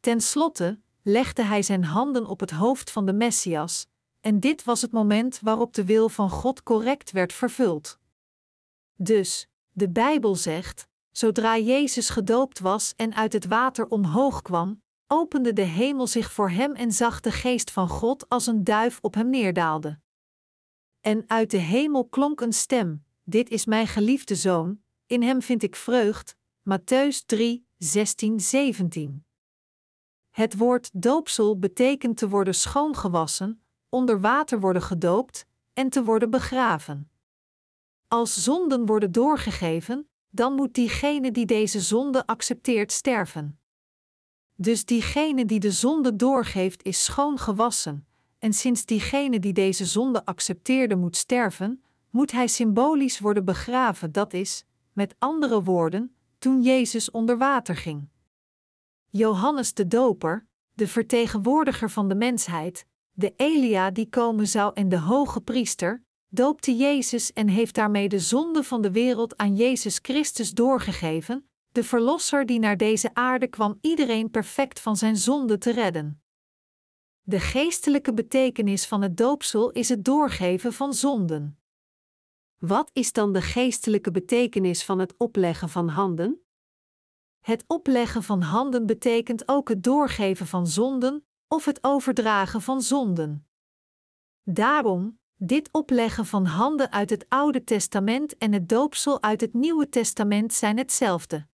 Ten 0.00 0.20
slotte 0.20 0.80
legde 1.02 1.42
hij 1.42 1.62
zijn 1.62 1.84
handen 1.84 2.26
op 2.26 2.40
het 2.40 2.50
hoofd 2.50 2.90
van 2.90 3.06
de 3.06 3.12
Messias, 3.12 3.86
en 4.20 4.40
dit 4.40 4.64
was 4.64 4.82
het 4.82 4.92
moment 4.92 5.40
waarop 5.40 5.74
de 5.74 5.84
wil 5.84 6.08
van 6.08 6.30
God 6.30 6.62
correct 6.62 7.10
werd 7.10 7.32
vervuld. 7.32 7.98
Dus, 8.94 9.48
de 9.70 9.88
Bijbel 9.88 10.36
zegt: 10.36 10.88
zodra 11.10 11.58
Jezus 11.58 12.10
gedoopt 12.10 12.58
was 12.58 12.94
en 12.96 13.14
uit 13.14 13.32
het 13.32 13.46
water 13.46 13.88
omhoog 13.88 14.42
kwam, 14.42 14.79
opende 15.12 15.52
de 15.52 15.62
hemel 15.62 16.06
zich 16.06 16.32
voor 16.32 16.50
hem 16.50 16.74
en 16.74 16.92
zag 16.92 17.20
de 17.20 17.30
geest 17.30 17.70
van 17.70 17.88
God 17.88 18.28
als 18.28 18.46
een 18.46 18.64
duif 18.64 18.98
op 19.00 19.14
hem 19.14 19.30
neerdaalde. 19.30 20.00
En 21.00 21.24
uit 21.26 21.50
de 21.50 21.56
hemel 21.56 22.08
klonk 22.08 22.40
een 22.40 22.52
stem: 22.52 23.04
Dit 23.24 23.48
is 23.48 23.64
mijn 23.64 23.86
geliefde 23.86 24.34
zoon, 24.34 24.82
in 25.06 25.22
hem 25.22 25.42
vind 25.42 25.62
ik 25.62 25.76
vreugd. 25.76 26.36
Matthäus 26.70 27.26
3, 27.26 27.66
16, 27.78 28.40
17. 28.40 29.24
Het 30.30 30.56
woord 30.56 30.90
doopsel 30.92 31.58
betekent 31.58 32.16
te 32.16 32.28
worden 32.28 32.54
schoongewassen, 32.54 33.62
onder 33.88 34.20
water 34.20 34.60
worden 34.60 34.82
gedoopt 34.82 35.46
en 35.72 35.88
te 35.88 36.04
worden 36.04 36.30
begraven. 36.30 37.10
Als 38.08 38.42
zonden 38.42 38.86
worden 38.86 39.12
doorgegeven, 39.12 40.08
dan 40.28 40.54
moet 40.54 40.74
diegene 40.74 41.30
die 41.30 41.46
deze 41.46 41.80
zonde 41.80 42.26
accepteert 42.26 42.92
sterven. 42.92 43.59
Dus 44.62 44.84
diegene 44.84 45.44
die 45.44 45.60
de 45.60 45.70
zonde 45.70 46.16
doorgeeft 46.16 46.82
is 46.82 47.04
schoon 47.04 47.38
gewassen, 47.38 48.06
en 48.38 48.52
sinds 48.52 48.84
diegene 48.84 49.38
die 49.38 49.52
deze 49.52 49.84
zonde 49.84 50.24
accepteerde 50.24 50.96
moet 50.96 51.16
sterven, 51.16 51.82
moet 52.10 52.32
hij 52.32 52.46
symbolisch 52.46 53.18
worden 53.18 53.44
begraven, 53.44 54.12
dat 54.12 54.32
is, 54.32 54.64
met 54.92 55.14
andere 55.18 55.62
woorden, 55.62 56.14
toen 56.38 56.62
Jezus 56.62 57.10
onder 57.10 57.38
water 57.38 57.76
ging. 57.76 58.08
Johannes 59.10 59.74
de 59.74 59.86
Doper, 59.86 60.46
de 60.74 60.86
vertegenwoordiger 60.88 61.90
van 61.90 62.08
de 62.08 62.14
mensheid, 62.14 62.86
de 63.12 63.32
Elia 63.36 63.90
die 63.90 64.08
komen 64.08 64.48
zou 64.48 64.72
en 64.74 64.88
de 64.88 64.98
hoge 64.98 65.40
priester, 65.40 66.02
doopte 66.28 66.76
Jezus 66.76 67.32
en 67.32 67.48
heeft 67.48 67.74
daarmee 67.74 68.08
de 68.08 68.18
zonde 68.18 68.64
van 68.64 68.82
de 68.82 68.90
wereld 68.90 69.36
aan 69.36 69.56
Jezus 69.56 69.98
Christus 70.02 70.54
doorgegeven, 70.54 71.49
de 71.72 71.84
Verlosser 71.84 72.46
die 72.46 72.58
naar 72.58 72.76
deze 72.76 73.14
aarde 73.14 73.46
kwam 73.46 73.78
iedereen 73.80 74.30
perfect 74.30 74.80
van 74.80 74.96
zijn 74.96 75.16
zonde 75.16 75.58
te 75.58 75.72
redden. 75.72 76.22
De 77.22 77.40
geestelijke 77.40 78.14
betekenis 78.14 78.86
van 78.86 79.02
het 79.02 79.16
doopsel 79.16 79.70
is 79.70 79.88
het 79.88 80.04
doorgeven 80.04 80.72
van 80.72 80.94
zonden. 80.94 81.60
Wat 82.58 82.90
is 82.92 83.12
dan 83.12 83.32
de 83.32 83.42
geestelijke 83.42 84.10
betekenis 84.10 84.84
van 84.84 84.98
het 84.98 85.14
opleggen 85.16 85.68
van 85.68 85.88
handen? 85.88 86.44
Het 87.40 87.64
opleggen 87.66 88.22
van 88.22 88.42
handen 88.42 88.86
betekent 88.86 89.48
ook 89.48 89.68
het 89.68 89.82
doorgeven 89.82 90.46
van 90.46 90.66
zonden 90.66 91.26
of 91.48 91.64
het 91.64 91.84
overdragen 91.84 92.62
van 92.62 92.82
zonden. 92.82 93.48
Daarom, 94.42 95.18
dit 95.36 95.68
opleggen 95.72 96.26
van 96.26 96.44
handen 96.44 96.92
uit 96.92 97.10
het 97.10 97.26
Oude 97.28 97.64
Testament 97.64 98.38
en 98.38 98.52
het 98.52 98.68
doopsel 98.68 99.22
uit 99.22 99.40
het 99.40 99.54
Nieuwe 99.54 99.88
Testament 99.88 100.54
zijn 100.54 100.78
hetzelfde. 100.78 101.48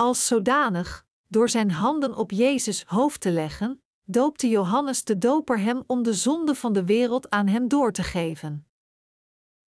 Als 0.00 0.26
zodanig, 0.26 1.06
door 1.26 1.48
zijn 1.48 1.70
handen 1.70 2.16
op 2.16 2.30
Jezus 2.30 2.84
hoofd 2.86 3.20
te 3.20 3.30
leggen, 3.30 3.82
doopte 4.04 4.48
Johannes 4.48 5.04
de 5.04 5.18
Doper 5.18 5.58
hem 5.58 5.82
om 5.86 6.02
de 6.02 6.14
zonde 6.14 6.54
van 6.54 6.72
de 6.72 6.84
wereld 6.84 7.30
aan 7.30 7.46
hem 7.46 7.68
door 7.68 7.92
te 7.92 8.02
geven. 8.02 8.66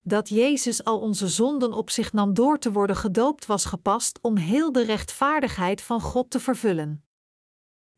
Dat 0.01 0.29
Jezus 0.29 0.83
al 0.83 0.99
onze 0.99 1.27
zonden 1.27 1.73
op 1.73 1.89
zich 1.89 2.13
nam 2.13 2.33
door 2.33 2.59
te 2.59 2.71
worden 2.71 2.95
gedoopt 2.95 3.45
was 3.45 3.65
gepast 3.65 4.19
om 4.21 4.37
heel 4.37 4.71
de 4.71 4.83
rechtvaardigheid 4.83 5.81
van 5.81 6.01
God 6.01 6.29
te 6.29 6.39
vervullen. 6.39 7.05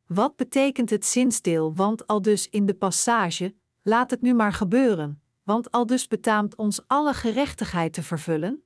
Wat 0.07 0.35
betekent 0.35 0.89
het 0.89 1.05
zinsdeel, 1.05 1.75
want 1.75 2.07
al 2.07 2.21
dus 2.21 2.49
in 2.49 2.65
de 2.65 2.75
passage, 2.75 3.55
laat 3.81 4.11
het 4.11 4.21
nu 4.21 4.33
maar 4.33 4.53
gebeuren, 4.53 5.21
want 5.43 5.71
al 5.71 5.85
dus 5.85 6.07
betaamt 6.07 6.55
ons 6.55 6.87
alle 6.87 7.13
gerechtigheid 7.13 7.93
te 7.93 8.03
vervullen? 8.03 8.63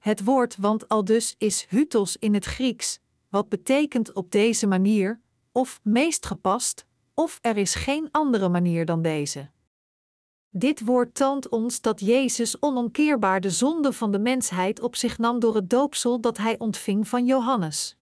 Het 0.00 0.24
woord 0.24 0.56
want 0.56 0.88
al 0.88 1.04
dus 1.04 1.34
is 1.38 1.66
hutos 1.68 2.16
in 2.16 2.34
het 2.34 2.44
Grieks, 2.44 3.00
wat 3.28 3.48
betekent 3.48 4.12
op 4.12 4.30
deze 4.30 4.66
manier, 4.66 5.20
of 5.52 5.80
meest 5.82 6.26
gepast, 6.26 6.86
of 7.14 7.38
er 7.42 7.56
is 7.56 7.74
geen 7.74 8.08
andere 8.10 8.48
manier 8.48 8.84
dan 8.84 9.02
deze. 9.02 9.50
Dit 10.50 10.84
woord 10.84 11.14
toont 11.14 11.48
ons 11.48 11.80
dat 11.80 12.00
Jezus 12.00 12.62
onomkeerbaar 12.62 13.40
de 13.40 13.50
zonde 13.50 13.92
van 13.92 14.12
de 14.12 14.18
mensheid 14.18 14.80
op 14.80 14.96
zich 14.96 15.18
nam 15.18 15.40
door 15.40 15.54
het 15.54 15.70
doopsel 15.70 16.20
dat 16.20 16.36
hij 16.36 16.58
ontving 16.58 17.08
van 17.08 17.26
Johannes. 17.26 17.96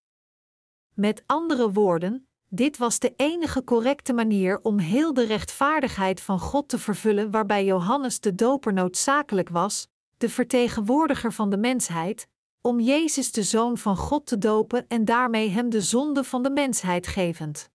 Met 0.94 1.22
andere 1.26 1.72
woorden, 1.72 2.26
dit 2.48 2.76
was 2.76 2.98
de 2.98 3.12
enige 3.16 3.64
correcte 3.64 4.12
manier 4.12 4.60
om 4.62 4.78
heel 4.78 5.14
de 5.14 5.24
rechtvaardigheid 5.24 6.20
van 6.20 6.38
God 6.38 6.68
te 6.68 6.78
vervullen, 6.78 7.30
waarbij 7.30 7.64
Johannes 7.64 8.20
de 8.20 8.34
Doper 8.34 8.72
noodzakelijk 8.72 9.48
was, 9.48 9.88
de 10.18 10.28
vertegenwoordiger 10.28 11.32
van 11.32 11.50
de 11.50 11.56
mensheid, 11.56 12.28
om 12.60 12.80
Jezus 12.80 13.32
de 13.32 13.42
Zoon 13.42 13.78
van 13.78 13.96
God 13.96 14.26
te 14.26 14.38
dopen 14.38 14.84
en 14.88 15.04
daarmee 15.04 15.48
hem 15.48 15.70
de 15.70 15.80
zonde 15.80 16.24
van 16.24 16.42
de 16.42 16.50
mensheid 16.50 17.06
gevend. 17.06 17.70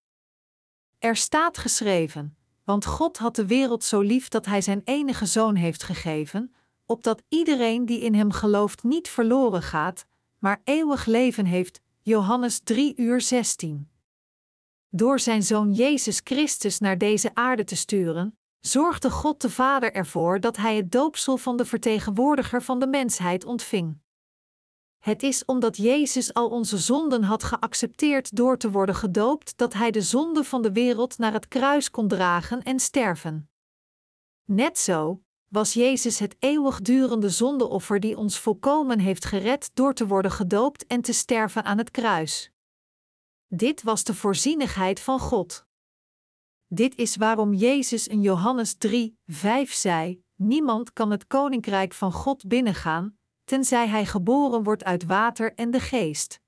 Er 1.00 1.16
staat 1.16 1.58
geschreven: 1.58 2.38
Want 2.64 2.86
God 2.86 3.18
had 3.18 3.36
de 3.36 3.46
wereld 3.46 3.84
zo 3.84 4.02
lief 4.02 4.28
dat 4.28 4.46
Hij 4.46 4.62
Zijn 4.62 4.82
enige 4.84 5.26
Zoon 5.26 5.56
heeft 5.56 5.84
gegeven, 5.84 6.54
opdat 6.86 7.22
iedereen 7.30 7.86
die 7.86 8.00
in 8.00 8.14
Hem 8.14 8.32
gelooft 8.32 8.84
niet 8.84 9.10
verloren 9.10 9.62
gaat, 9.62 10.06
maar 10.40 10.62
eeuwig 10.64 11.06
leven 11.06 11.46
heeft. 11.46 11.82
Johannes 12.02 12.60
3 12.60 12.94
uur 12.96 13.22
16. 13.22 13.90
Door 14.90 15.20
Zijn 15.20 15.44
Zoon 15.44 15.74
Jezus 15.74 16.22
Christus 16.24 16.80
naar 16.80 16.98
deze 16.98 17.32
aarde 17.34 17.64
te 17.64 17.76
sturen, 17.76 18.38
zorgde 18.66 19.12
God 19.12 19.42
de 19.42 19.50
Vader 19.50 19.94
ervoor 19.94 20.40
dat 20.40 20.58
hij 20.58 20.76
het 20.76 20.92
doopsel 20.92 21.38
van 21.38 21.58
de 21.58 21.66
vertegenwoordiger 21.66 22.64
van 22.64 22.80
de 22.80 22.88
mensheid 22.88 23.46
ontving. 23.46 24.02
Het 25.00 25.24
is 25.24 25.46
omdat 25.46 25.78
Jezus 25.78 26.34
al 26.34 26.50
onze 26.50 26.78
zonden 26.78 27.24
had 27.24 27.44
geaccepteerd 27.44 28.36
door 28.36 28.58
te 28.58 28.72
worden 28.72 28.96
gedoopt 28.96 29.58
dat 29.58 29.74
hij 29.74 29.92
de 29.92 30.02
zonde 30.02 30.44
van 30.44 30.62
de 30.62 30.72
wereld 30.72 31.18
naar 31.18 31.34
het 31.34 31.48
kruis 31.48 31.92
kon 31.92 32.08
dragen 32.08 32.62
en 32.62 32.80
sterven. 32.80 33.50
Net 34.44 34.80
zo 34.80 35.24
was 35.48 35.74
Jezus 35.74 36.20
het 36.20 36.36
eeuwigdurende 36.40 37.30
zondeoffer 37.30 38.00
die 38.00 38.18
ons 38.18 38.40
volkomen 38.40 39.00
heeft 39.00 39.26
gered 39.26 39.72
door 39.74 39.94
te 39.94 40.08
worden 40.08 40.32
gedoopt 40.32 40.88
en 40.88 41.02
te 41.02 41.14
sterven 41.14 41.64
aan 41.64 41.78
het 41.78 41.92
kruis. 41.92 42.52
Dit 43.48 43.84
was 43.84 44.04
de 44.04 44.14
voorzienigheid 44.14 45.00
van 45.00 45.20
God. 45.20 45.66
Dit 46.74 46.96
is 46.96 47.16
waarom 47.16 47.54
Jezus 47.54 48.08
in 48.08 48.22
Johannes 48.22 48.74
3, 48.74 49.18
5 49.26 49.74
zei: 49.74 50.24
Niemand 50.36 50.94
kan 50.94 51.12
het 51.12 51.28
koninkrijk 51.28 51.94
van 51.94 52.12
God 52.12 52.48
binnengaan, 52.48 53.18
tenzij 53.44 53.88
hij 53.88 54.06
geboren 54.06 54.64
wordt 54.64 54.84
uit 54.84 55.06
water 55.06 55.54
en 55.54 55.72
de 55.72 55.80
geest. 55.80 56.40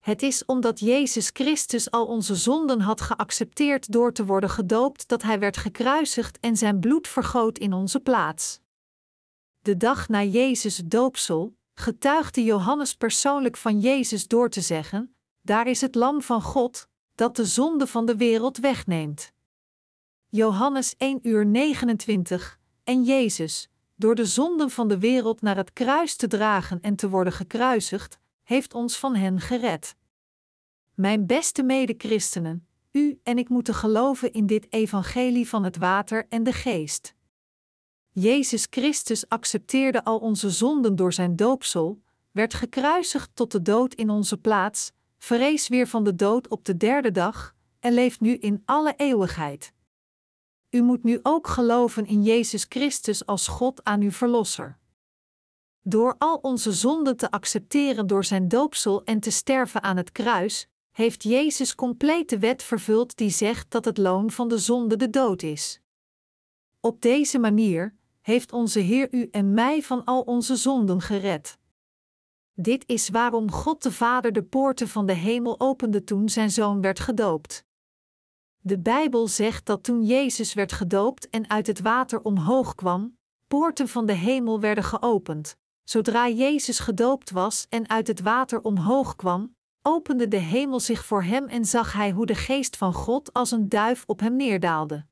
Het 0.00 0.22
is 0.22 0.44
omdat 0.44 0.80
Jezus 0.80 1.30
Christus 1.32 1.90
al 1.90 2.06
onze 2.06 2.34
zonden 2.34 2.80
had 2.80 3.00
geaccepteerd 3.00 3.92
door 3.92 4.12
te 4.12 4.24
worden 4.24 4.50
gedoopt 4.50 5.08
dat 5.08 5.22
hij 5.22 5.38
werd 5.38 5.56
gekruisigd 5.56 6.40
en 6.40 6.56
zijn 6.56 6.80
bloed 6.80 7.08
vergoot 7.08 7.58
in 7.58 7.72
onze 7.72 8.00
plaats. 8.00 8.60
De 9.60 9.76
dag 9.76 10.08
na 10.08 10.22
Jezus' 10.22 10.82
doopsel 10.84 11.56
getuigde 11.74 12.44
Johannes 12.44 12.94
persoonlijk 12.94 13.56
van 13.56 13.80
Jezus 13.80 14.28
door 14.28 14.48
te 14.48 14.60
zeggen: 14.60 15.16
Daar 15.40 15.66
is 15.66 15.80
het 15.80 15.94
Lam 15.94 16.22
van 16.22 16.42
God, 16.42 16.88
dat 17.14 17.36
de 17.36 17.44
zonde 17.44 17.86
van 17.86 18.06
de 18.06 18.16
wereld 18.16 18.58
wegneemt. 18.58 19.32
Johannes 20.28 20.94
1 20.96 21.18
uur 21.22 21.46
29 21.46 22.58
En 22.84 23.04
Jezus, 23.04 23.68
door 23.96 24.14
de 24.14 24.24
zonden 24.24 24.70
van 24.70 24.88
de 24.88 24.98
wereld 24.98 25.40
naar 25.40 25.56
het 25.56 25.72
kruis 25.72 26.16
te 26.16 26.26
dragen 26.26 26.80
en 26.80 26.96
te 26.96 27.08
worden 27.08 27.32
gekruisigd, 27.32 28.18
heeft 28.42 28.74
ons 28.74 28.98
van 28.98 29.14
hen 29.14 29.40
gered. 29.40 29.96
Mijn 30.94 31.26
beste 31.26 31.62
medechristenen, 31.62 32.66
u 32.92 33.20
en 33.22 33.38
ik 33.38 33.48
moeten 33.48 33.74
geloven 33.74 34.32
in 34.32 34.46
dit 34.46 34.72
evangelie 34.72 35.48
van 35.48 35.64
het 35.64 35.76
water 35.76 36.26
en 36.28 36.42
de 36.42 36.52
geest. 36.52 37.14
Jezus 38.10 38.66
Christus 38.70 39.28
accepteerde 39.28 40.04
al 40.04 40.18
onze 40.18 40.50
zonden 40.50 40.96
door 40.96 41.12
zijn 41.12 41.36
doopsel, 41.36 42.02
werd 42.30 42.54
gekruisigd 42.54 43.30
tot 43.34 43.52
de 43.52 43.62
dood 43.62 43.94
in 43.94 44.10
onze 44.10 44.36
plaats, 44.36 44.92
verrees 45.24 45.68
weer 45.68 45.86
van 45.86 46.04
de 46.04 46.14
dood 46.14 46.48
op 46.48 46.64
de 46.64 46.76
derde 46.76 47.10
dag 47.10 47.54
en 47.80 47.92
leeft 47.92 48.20
nu 48.20 48.36
in 48.36 48.62
alle 48.64 48.94
eeuwigheid. 48.96 49.72
U 50.70 50.82
moet 50.82 51.02
nu 51.02 51.20
ook 51.22 51.46
geloven 51.46 52.06
in 52.06 52.22
Jezus 52.22 52.66
Christus 52.68 53.26
als 53.26 53.48
God 53.48 53.84
aan 53.84 54.00
uw 54.00 54.10
Verlosser. 54.10 54.78
Door 55.82 56.14
al 56.18 56.36
onze 56.36 56.72
zonden 56.72 57.16
te 57.16 57.30
accepteren 57.30 58.06
door 58.06 58.24
zijn 58.24 58.48
doopsel 58.48 59.04
en 59.04 59.20
te 59.20 59.30
sterven 59.30 59.82
aan 59.82 59.96
het 59.96 60.12
kruis, 60.12 60.68
heeft 60.90 61.22
Jezus 61.22 61.74
compleet 61.74 62.28
de 62.28 62.38
wet 62.38 62.62
vervuld 62.62 63.16
die 63.16 63.30
zegt 63.30 63.70
dat 63.70 63.84
het 63.84 63.98
loon 63.98 64.30
van 64.30 64.48
de 64.48 64.58
zonde 64.58 64.96
de 64.96 65.10
dood 65.10 65.42
is. 65.42 65.80
Op 66.80 67.00
deze 67.02 67.38
manier 67.38 67.94
heeft 68.20 68.52
onze 68.52 68.80
Heer 68.80 69.08
u 69.10 69.28
en 69.30 69.54
mij 69.54 69.82
van 69.82 70.04
al 70.04 70.20
onze 70.20 70.56
zonden 70.56 71.00
gered. 71.00 71.58
Dit 72.56 72.88
is 72.88 73.08
waarom 73.08 73.50
God 73.50 73.82
de 73.82 73.92
Vader 73.92 74.32
de 74.32 74.42
poorten 74.42 74.88
van 74.88 75.06
de 75.06 75.12
hemel 75.12 75.60
opende 75.60 76.04
toen 76.04 76.28
zijn 76.28 76.50
zoon 76.50 76.80
werd 76.80 77.00
gedoopt. 77.00 77.64
De 78.58 78.78
Bijbel 78.78 79.28
zegt 79.28 79.66
dat 79.66 79.82
toen 79.82 80.04
Jezus 80.04 80.54
werd 80.54 80.72
gedoopt 80.72 81.30
en 81.30 81.50
uit 81.50 81.66
het 81.66 81.80
water 81.80 82.22
omhoog 82.22 82.74
kwam, 82.74 83.16
poorten 83.46 83.88
van 83.88 84.06
de 84.06 84.12
hemel 84.12 84.60
werden 84.60 84.84
geopend. 84.84 85.56
Zodra 85.84 86.28
Jezus 86.28 86.78
gedoopt 86.78 87.30
was 87.30 87.66
en 87.68 87.88
uit 87.88 88.06
het 88.06 88.20
water 88.20 88.62
omhoog 88.62 89.16
kwam, 89.16 89.56
opende 89.82 90.28
de 90.28 90.36
hemel 90.36 90.80
zich 90.80 91.04
voor 91.04 91.22
hem 91.22 91.46
en 91.46 91.64
zag 91.64 91.92
hij 91.92 92.10
hoe 92.10 92.26
de 92.26 92.34
geest 92.34 92.76
van 92.76 92.92
God 92.92 93.32
als 93.32 93.50
een 93.50 93.68
duif 93.68 94.04
op 94.06 94.20
hem 94.20 94.36
neerdaalde. 94.36 95.06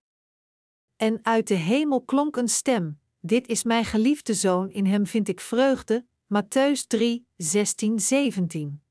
En 0.97 1.19
uit 1.23 1.49
de 1.49 1.55
hemel 1.55 2.03
klonk 2.03 2.37
een 2.37 2.49
stem: 2.49 3.01
Dit 3.21 3.47
is 3.49 3.63
mijn 3.63 3.85
geliefde 3.85 4.35
zoon, 4.35 4.71
in 4.71 4.87
hem 4.87 5.07
vind 5.07 5.29
ik 5.29 5.41
vreugde. 5.41 6.07
Matthäus 6.33 6.87
3, 6.87 7.27
16, 7.37 8.01
17. 8.01 8.83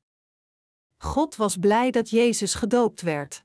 God 0.98 1.36
was 1.36 1.58
blij 1.58 1.92
dat 1.92 2.10
Jezus 2.10 2.54
gedoopt 2.54 3.02
werd. 3.02 3.44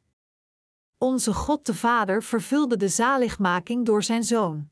Onze 0.99 1.35
God 1.35 1.67
de 1.67 1.75
Vader 1.75 2.23
vervulde 2.23 2.77
de 2.77 2.89
zaligmaking 2.89 3.87
door 3.87 4.03
zijn 4.03 4.25
zoon. 4.25 4.69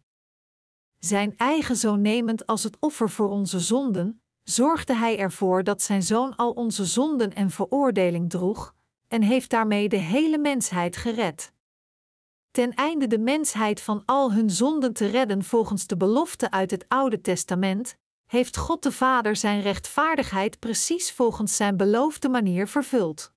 Zijn 0.98 1.36
eigen 1.36 1.76
zoon 1.76 2.00
nemend 2.00 2.46
als 2.46 2.62
het 2.62 2.76
offer 2.80 3.10
voor 3.10 3.28
onze 3.28 3.60
zonden, 3.60 4.22
zorgde 4.42 4.94
hij 4.94 5.18
ervoor 5.18 5.64
dat 5.64 5.82
zijn 5.82 6.02
zoon 6.02 6.36
al 6.36 6.50
onze 6.50 6.84
zonden 6.84 7.34
en 7.34 7.50
veroordeling 7.50 8.30
droeg, 8.30 8.74
en 9.08 9.22
heeft 9.22 9.50
daarmee 9.50 9.88
de 9.88 9.96
hele 9.96 10.38
mensheid 10.38 10.96
gered. 10.96 11.52
Ten 12.50 12.74
einde 12.74 13.06
de 13.06 13.18
mensheid 13.18 13.80
van 13.80 14.02
al 14.04 14.32
hun 14.32 14.50
zonden 14.50 14.92
te 14.92 15.06
redden 15.06 15.44
volgens 15.44 15.86
de 15.86 15.96
belofte 15.96 16.50
uit 16.50 16.70
het 16.70 16.84
Oude 16.88 17.20
Testament, 17.20 17.96
heeft 18.26 18.56
God 18.56 18.82
de 18.82 18.92
Vader 18.92 19.36
zijn 19.36 19.60
rechtvaardigheid 19.60 20.58
precies 20.58 21.12
volgens 21.12 21.56
zijn 21.56 21.76
beloofde 21.76 22.28
manier 22.28 22.68
vervuld. 22.68 23.32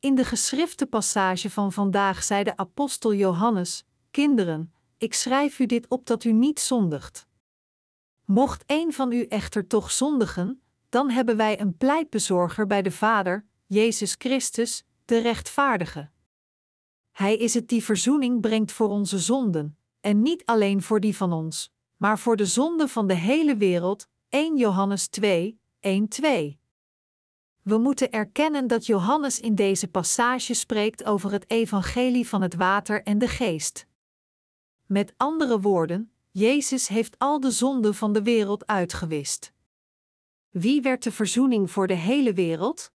In 0.00 0.14
de 0.14 0.24
geschrifte 0.24 0.86
passage 0.86 1.50
van 1.50 1.72
vandaag 1.72 2.22
zei 2.22 2.44
de 2.44 2.56
apostel 2.56 3.14
Johannes: 3.14 3.84
Kinderen, 4.10 4.72
ik 4.98 5.14
schrijf 5.14 5.58
u 5.58 5.66
dit 5.66 5.88
op 5.88 6.06
dat 6.06 6.24
u 6.24 6.32
niet 6.32 6.60
zondigt. 6.60 7.26
Mocht 8.24 8.64
een 8.66 8.92
van 8.92 9.12
u 9.12 9.26
echter 9.26 9.66
toch 9.66 9.90
zondigen, 9.90 10.62
dan 10.88 11.10
hebben 11.10 11.36
wij 11.36 11.60
een 11.60 11.76
pleitbezorger 11.76 12.66
bij 12.66 12.82
de 12.82 12.90
Vader, 12.90 13.46
Jezus 13.66 14.14
Christus, 14.18 14.84
de 15.04 15.18
rechtvaardige. 15.18 16.10
Hij 17.12 17.36
is 17.36 17.54
het 17.54 17.68
die 17.68 17.84
verzoening 17.84 18.40
brengt 18.40 18.72
voor 18.72 18.88
onze 18.88 19.18
zonden, 19.18 19.78
en 20.00 20.22
niet 20.22 20.44
alleen 20.44 20.82
voor 20.82 21.00
die 21.00 21.16
van 21.16 21.32
ons, 21.32 21.72
maar 22.00 22.18
voor 22.18 22.36
de 22.36 22.46
zonden 22.46 22.88
van 22.88 23.06
de 23.06 23.14
hele 23.14 23.56
wereld. 23.56 24.08
1 24.28 24.56
Johannes 24.56 25.08
2, 25.08 25.60
1 25.80 26.08
2. 26.08 26.60
We 27.62 27.78
moeten 27.78 28.10
erkennen 28.10 28.66
dat 28.66 28.86
Johannes 28.86 29.40
in 29.40 29.54
deze 29.54 29.88
passage 29.88 30.54
spreekt 30.54 31.04
over 31.04 31.32
het 31.32 31.50
evangelie 31.50 32.28
van 32.28 32.42
het 32.42 32.54
water 32.54 33.02
en 33.02 33.18
de 33.18 33.28
geest. 33.28 33.86
Met 34.86 35.14
andere 35.16 35.60
woorden, 35.60 36.12
Jezus 36.30 36.88
heeft 36.88 37.18
al 37.18 37.40
de 37.40 37.50
zonden 37.50 37.94
van 37.94 38.12
de 38.12 38.22
wereld 38.22 38.66
uitgewist. 38.66 39.52
Wie 40.50 40.82
werd 40.82 41.02
de 41.02 41.12
verzoening 41.12 41.70
voor 41.70 41.86
de 41.86 41.94
hele 41.94 42.32
wereld? 42.32 42.92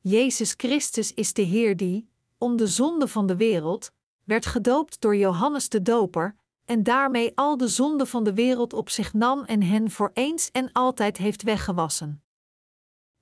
Jezus 0.00 0.54
Christus 0.56 1.14
is 1.14 1.32
de 1.32 1.42
Heer 1.42 1.76
die, 1.76 2.08
om 2.38 2.56
de 2.56 2.66
zonde 2.66 3.08
van 3.08 3.26
de 3.26 3.36
wereld, 3.36 3.92
werd 4.24 4.46
gedoopt 4.46 5.00
door 5.00 5.16
Johannes 5.16 5.68
de 5.68 5.82
Doper, 5.82 6.40
en 6.72 6.82
daarmee 6.82 7.32
al 7.34 7.56
de 7.56 7.68
zonden 7.68 8.06
van 8.06 8.24
de 8.24 8.34
wereld 8.34 8.72
op 8.72 8.90
zich 8.90 9.12
nam 9.12 9.44
en 9.44 9.62
hen 9.62 9.90
voor 9.90 10.10
eens 10.14 10.50
en 10.50 10.72
altijd 10.72 11.16
heeft 11.16 11.42
weggewassen. 11.42 12.22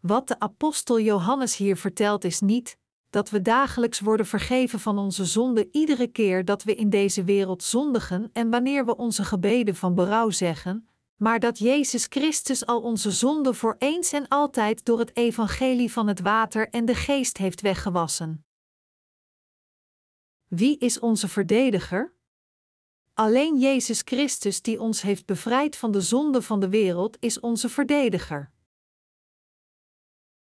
Wat 0.01 0.29
de 0.29 0.39
apostel 0.39 1.01
Johannes 1.01 1.57
hier 1.57 1.77
vertelt 1.77 2.25
is 2.25 2.41
niet 2.41 2.79
dat 3.09 3.31
we 3.31 3.43
dagelijks 3.43 4.01
worden 4.01 4.27
vergeven 4.27 4.81
van 4.81 4.99
onze 4.99 5.25
zonden 5.25 5.69
iedere 5.71 6.07
keer 6.07 6.45
dat 6.45 6.63
we 6.63 6.75
in 6.75 6.91
deze 6.91 7.25
wereld 7.25 7.63
zondigen 7.63 8.31
en 8.33 8.51
wanneer 8.51 8.85
we 8.85 8.97
onze 8.97 9.25
gebeden 9.25 9.77
van 9.77 9.95
berouw 9.95 10.31
zeggen, 10.31 10.89
maar 11.17 11.41
dat 11.41 11.59
Jezus 11.59 12.07
Christus 12.09 12.67
al 12.67 12.81
onze 12.81 13.11
zonden 13.11 13.55
voor 13.55 13.77
eens 13.79 14.13
en 14.13 14.29
altijd 14.29 14.85
door 14.85 14.99
het 14.99 15.17
evangelie 15.17 15.93
van 15.93 16.07
het 16.07 16.21
water 16.21 16.69
en 16.69 16.85
de 16.85 16.95
geest 16.95 17.37
heeft 17.37 17.61
weggewassen. 17.61 18.45
Wie 20.47 20.79
is 20.79 20.99
onze 20.99 21.29
verdediger? 21.29 22.19
Alleen 23.15 23.59
Jezus 23.59 24.03
Christus, 24.05 24.63
die 24.63 24.81
ons 24.81 25.03
heeft 25.03 25.27
bevrijd 25.27 25.77
van 25.77 25.91
de 25.91 26.01
zonde 26.01 26.43
van 26.43 26.61
de 26.61 26.69
wereld, 26.69 27.17
is 27.21 27.41
onze 27.41 27.69
verdediger. 27.69 28.51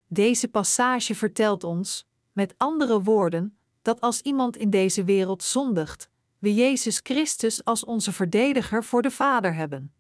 Deze 0.07 0.49
passage 0.49 1.15
vertelt 1.15 1.65
ons, 1.65 2.07
met 2.33 2.55
andere 2.57 3.03
woorden, 3.03 3.57
dat 3.83 4.01
als 4.01 4.21
iemand 4.21 4.57
in 4.57 4.71
deze 4.71 5.05
wereld 5.05 5.43
zondigt, 5.43 6.11
we 6.39 6.55
Jezus 6.55 7.01
Christus 7.03 7.65
als 7.65 7.85
onze 7.85 8.13
verdediger 8.13 8.85
voor 8.85 9.03
de 9.03 9.11
Vader 9.11 9.55
hebben. 9.55 9.93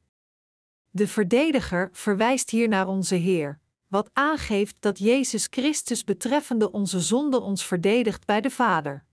De 0.90 1.08
verdediger 1.08 1.88
verwijst 1.92 2.50
hier 2.50 2.68
naar 2.68 2.88
onze 2.88 3.14
Heer, 3.14 3.60
wat 3.88 4.10
aangeeft 4.12 4.76
dat 4.80 4.98
Jezus 4.98 5.46
Christus 5.50 6.04
betreffende 6.04 6.70
onze 6.70 7.00
zonde 7.00 7.40
ons 7.40 7.66
verdedigt 7.66 8.26
bij 8.26 8.40
de 8.40 8.50
Vader. 8.50 9.04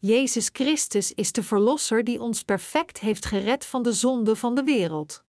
Jezus 0.00 0.48
Christus 0.52 1.12
is 1.14 1.32
de 1.32 1.42
Verlosser 1.42 2.04
die 2.04 2.20
ons 2.20 2.42
perfect 2.42 2.98
heeft 2.98 3.24
gered 3.24 3.66
van 3.66 3.82
de 3.82 3.92
zonde 3.92 4.36
van 4.36 4.54
de 4.54 4.62
wereld. 4.62 5.24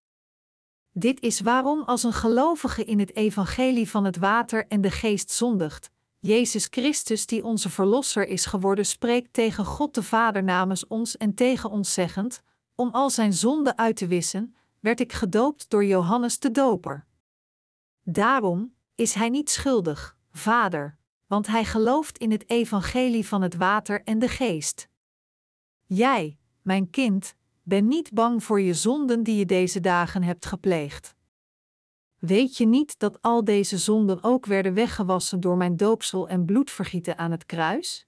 Dit 0.91 1.21
is 1.21 1.39
waarom 1.39 1.81
als 1.81 2.03
een 2.03 2.13
gelovige 2.13 2.83
in 2.83 2.99
het 2.99 3.15
evangelie 3.15 3.89
van 3.89 4.05
het 4.05 4.17
water 4.17 4.67
en 4.67 4.81
de 4.81 4.91
geest 4.91 5.31
zondigt, 5.31 5.89
Jezus 6.19 6.67
Christus 6.69 7.25
die 7.25 7.43
onze 7.43 7.69
Verlosser 7.69 8.27
is 8.27 8.45
geworden 8.45 8.85
spreekt 8.85 9.33
tegen 9.33 9.65
God 9.65 9.93
de 9.93 10.03
Vader 10.03 10.43
namens 10.43 10.87
ons 10.87 11.17
en 11.17 11.33
tegen 11.33 11.69
ons 11.69 11.93
zeggend, 11.93 12.41
om 12.75 12.89
al 12.91 13.09
zijn 13.09 13.33
zonden 13.33 13.77
uit 13.77 13.95
te 13.95 14.07
wissen, 14.07 14.55
werd 14.79 14.99
ik 14.99 15.13
gedoopt 15.13 15.69
door 15.69 15.85
Johannes 15.85 16.39
de 16.39 16.51
Doper. 16.51 17.05
Daarom 18.03 18.73
is 18.95 19.13
hij 19.13 19.29
niet 19.29 19.49
schuldig, 19.49 20.17
Vader, 20.31 20.98
want 21.29 21.47
hij 21.47 21.65
gelooft 21.65 22.17
in 22.17 22.31
het 22.31 22.49
evangelie 22.49 23.27
van 23.27 23.41
het 23.41 23.55
water 23.55 24.03
en 24.03 24.19
de 24.19 24.27
geest. 24.27 24.89
Jij, 25.85 26.37
mijn 26.61 26.89
kind, 26.89 27.35
ben 27.63 27.87
niet 27.87 28.13
bang 28.13 28.43
voor 28.43 28.61
je 28.61 28.73
zonden 28.73 29.23
die 29.23 29.35
je 29.35 29.45
deze 29.45 29.79
dagen 29.79 30.23
hebt 30.23 30.45
gepleegd. 30.45 31.15
Weet 32.17 32.57
je 32.57 32.65
niet 32.65 32.99
dat 32.99 33.21
al 33.21 33.43
deze 33.43 33.77
zonden 33.77 34.23
ook 34.23 34.45
werden 34.45 34.73
weggewassen 34.73 35.39
door 35.39 35.57
mijn 35.57 35.77
doopsel 35.77 36.27
en 36.29 36.45
bloedvergieten 36.45 37.17
aan 37.17 37.31
het 37.31 37.45
kruis? 37.45 38.07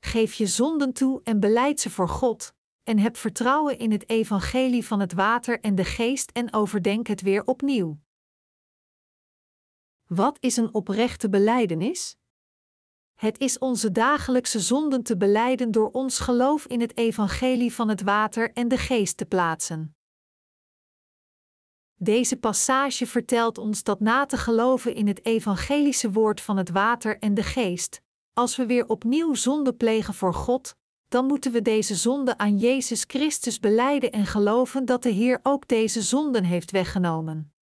Geef 0.00 0.34
je 0.34 0.46
zonden 0.46 0.92
toe 0.92 1.20
en 1.22 1.40
beleid 1.40 1.80
ze 1.80 1.90
voor 1.90 2.08
God, 2.08 2.54
en 2.84 2.98
heb 2.98 3.16
vertrouwen 3.16 3.78
in 3.78 3.92
het 3.92 4.08
evangelie 4.08 4.86
van 4.86 5.00
het 5.00 5.12
water 5.12 5.60
en 5.60 5.74
de 5.74 5.84
geest 5.84 6.30
en 6.30 6.52
overdenk 6.52 7.06
het 7.06 7.20
weer 7.20 7.44
opnieuw. 7.44 7.98
Wat 10.06 10.36
is 10.40 10.56
een 10.56 10.74
oprechte 10.74 11.28
belijdenis? 11.28 12.16
Het 13.14 13.38
is 13.38 13.58
onze 13.58 13.92
dagelijkse 13.92 14.60
zonden 14.60 15.02
te 15.02 15.16
beleiden 15.16 15.70
door 15.70 15.90
ons 15.90 16.18
geloof 16.18 16.66
in 16.66 16.80
het 16.80 16.96
evangelie 16.96 17.74
van 17.74 17.88
het 17.88 18.02
water 18.02 18.52
en 18.52 18.68
de 18.68 18.78
geest 18.78 19.16
te 19.16 19.24
plaatsen. 19.24 19.96
Deze 21.94 22.36
passage 22.36 23.06
vertelt 23.06 23.58
ons 23.58 23.82
dat 23.82 24.00
na 24.00 24.26
te 24.26 24.36
geloven 24.36 24.94
in 24.94 25.06
het 25.06 25.24
evangelische 25.24 26.10
woord 26.10 26.40
van 26.40 26.56
het 26.56 26.70
water 26.70 27.18
en 27.18 27.34
de 27.34 27.42
geest, 27.42 28.02
als 28.32 28.56
we 28.56 28.66
weer 28.66 28.88
opnieuw 28.88 29.34
zonde 29.34 29.74
plegen 29.74 30.14
voor 30.14 30.34
God, 30.34 30.74
dan 31.08 31.26
moeten 31.26 31.52
we 31.52 31.62
deze 31.62 31.94
zonde 31.94 32.38
aan 32.38 32.58
Jezus 32.58 33.04
Christus 33.06 33.60
beleiden 33.60 34.12
en 34.12 34.26
geloven 34.26 34.84
dat 34.84 35.02
de 35.02 35.10
Heer 35.10 35.40
ook 35.42 35.68
deze 35.68 36.02
zonden 36.02 36.44
heeft 36.44 36.70
weggenomen. 36.70 37.53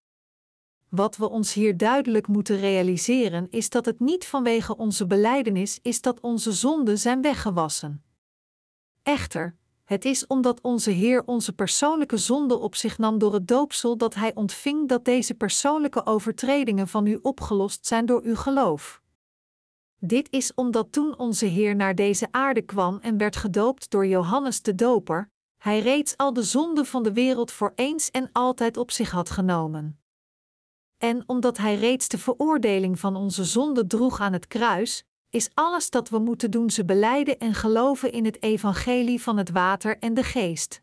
Wat 0.94 1.16
we 1.16 1.30
ons 1.30 1.52
hier 1.52 1.76
duidelijk 1.76 2.26
moeten 2.26 2.56
realiseren 2.56 3.46
is 3.50 3.70
dat 3.70 3.86
het 3.86 4.00
niet 4.00 4.26
vanwege 4.26 4.76
onze 4.76 5.06
belijdenis 5.06 5.78
is 5.82 6.00
dat 6.00 6.20
onze 6.20 6.52
zonden 6.52 6.98
zijn 6.98 7.22
weggewassen. 7.22 8.04
Echter, 9.02 9.56
Het 9.84 10.04
is 10.04 10.26
omdat 10.26 10.60
onze 10.60 10.90
Heer 10.90 11.22
onze 11.26 11.52
persoonlijke 11.52 12.16
zonde 12.16 12.58
op 12.58 12.74
zich 12.74 12.98
nam 12.98 13.18
door 13.18 13.32
het 13.32 13.48
doopsel 13.48 13.96
dat 13.96 14.14
Hij 14.14 14.34
ontving 14.34 14.88
dat 14.88 15.04
deze 15.04 15.34
persoonlijke 15.34 16.06
overtredingen 16.06 16.88
van 16.88 17.06
u 17.06 17.18
opgelost 17.22 17.86
zijn 17.86 18.06
door 18.06 18.22
uw 18.22 18.36
geloof. 18.36 19.02
Dit 19.98 20.30
is 20.30 20.54
omdat 20.54 20.92
toen 20.92 21.18
onze 21.18 21.46
Heer 21.46 21.76
naar 21.76 21.94
deze 21.94 22.28
aarde 22.30 22.62
kwam 22.62 22.98
en 23.02 23.16
werd 23.16 23.36
gedoopt 23.36 23.90
door 23.90 24.06
Johannes 24.06 24.62
de 24.62 24.74
Doper, 24.74 25.30
Hij 25.56 25.80
reeds 25.80 26.16
al 26.16 26.32
de 26.32 26.42
zonde 26.42 26.84
van 26.84 27.02
de 27.02 27.12
wereld 27.12 27.50
voor 27.50 27.72
eens 27.74 28.10
en 28.10 28.28
altijd 28.32 28.76
op 28.76 28.90
zich 28.90 29.10
had 29.10 29.30
genomen. 29.30 30.01
En 31.02 31.22
omdat 31.26 31.56
Hij 31.56 31.74
reeds 31.74 32.08
de 32.08 32.18
veroordeling 32.18 32.98
van 33.00 33.16
onze 33.16 33.44
zonde 33.44 33.86
droeg 33.86 34.20
aan 34.20 34.32
het 34.32 34.46
kruis, 34.46 35.04
is 35.30 35.50
alles 35.54 35.90
dat 35.90 36.08
we 36.08 36.18
moeten 36.18 36.50
doen 36.50 36.70
ze 36.70 36.84
beleiden 36.84 37.38
en 37.38 37.54
geloven 37.54 38.12
in 38.12 38.24
het 38.24 38.42
evangelie 38.42 39.22
van 39.22 39.36
het 39.36 39.50
water 39.50 39.98
en 39.98 40.14
de 40.14 40.22
geest. 40.22 40.82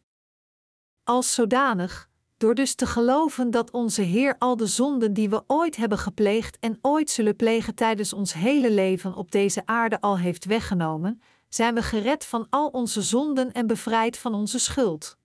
Als 1.04 1.34
zodanig, 1.34 2.10
door 2.38 2.56
dus 2.56 2.76
te 2.76 2.86
geloven 2.86 3.52
dat 3.52 3.72
onze 3.72 4.02
Heer 4.02 4.36
al 4.40 4.58
de 4.58 4.66
zonden 4.66 5.14
die 5.14 5.30
we 5.30 5.44
ooit 5.48 5.76
hebben 5.76 5.98
gepleegd 5.98 6.60
en 6.60 6.80
ooit 6.82 7.10
zullen 7.10 7.36
plegen 7.36 7.76
tijdens 7.76 8.14
ons 8.14 8.34
hele 8.34 8.72
leven 8.72 9.16
op 9.16 9.32
deze 9.32 9.66
aarde 9.66 10.02
al 10.02 10.18
heeft 10.18 10.46
weggenomen, 10.46 11.22
zijn 11.50 11.76
we 11.76 11.82
gered 11.82 12.26
van 12.26 12.48
al 12.50 12.68
onze 12.68 13.02
zonden 13.02 13.52
en 13.52 13.68
bevrijd 13.68 14.18
van 14.18 14.34
onze 14.34 14.60
schuld. 14.60 15.18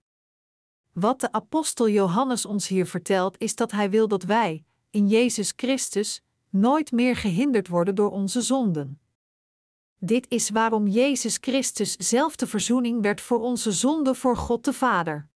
Wat 0.93 1.19
de 1.19 1.31
apostel 1.31 1.89
Johannes 1.89 2.45
ons 2.45 2.67
hier 2.67 2.85
vertelt 2.85 3.37
is 3.37 3.55
dat 3.55 3.71
hij 3.71 3.89
wil 3.89 4.07
dat 4.07 4.23
wij, 4.23 4.65
in 4.95 5.07
Jezus 5.07 5.53
Christus, 5.55 6.23
nooit 6.49 6.91
meer 6.91 7.15
gehinderd 7.15 7.67
worden 7.67 7.95
door 7.95 8.11
onze 8.11 8.41
zonden. 8.41 8.99
Dit 9.99 10.25
is 10.29 10.49
waarom 10.49 10.87
Jezus 10.87 11.37
Christus 11.41 11.95
zelf 11.95 12.35
de 12.35 12.47
verzoening 12.47 13.01
werd 13.01 13.21
voor 13.21 13.39
onze 13.39 13.71
zonde 13.71 14.15
voor 14.15 14.37
God 14.37 14.63
de 14.65 14.73
Vader. 14.73 15.29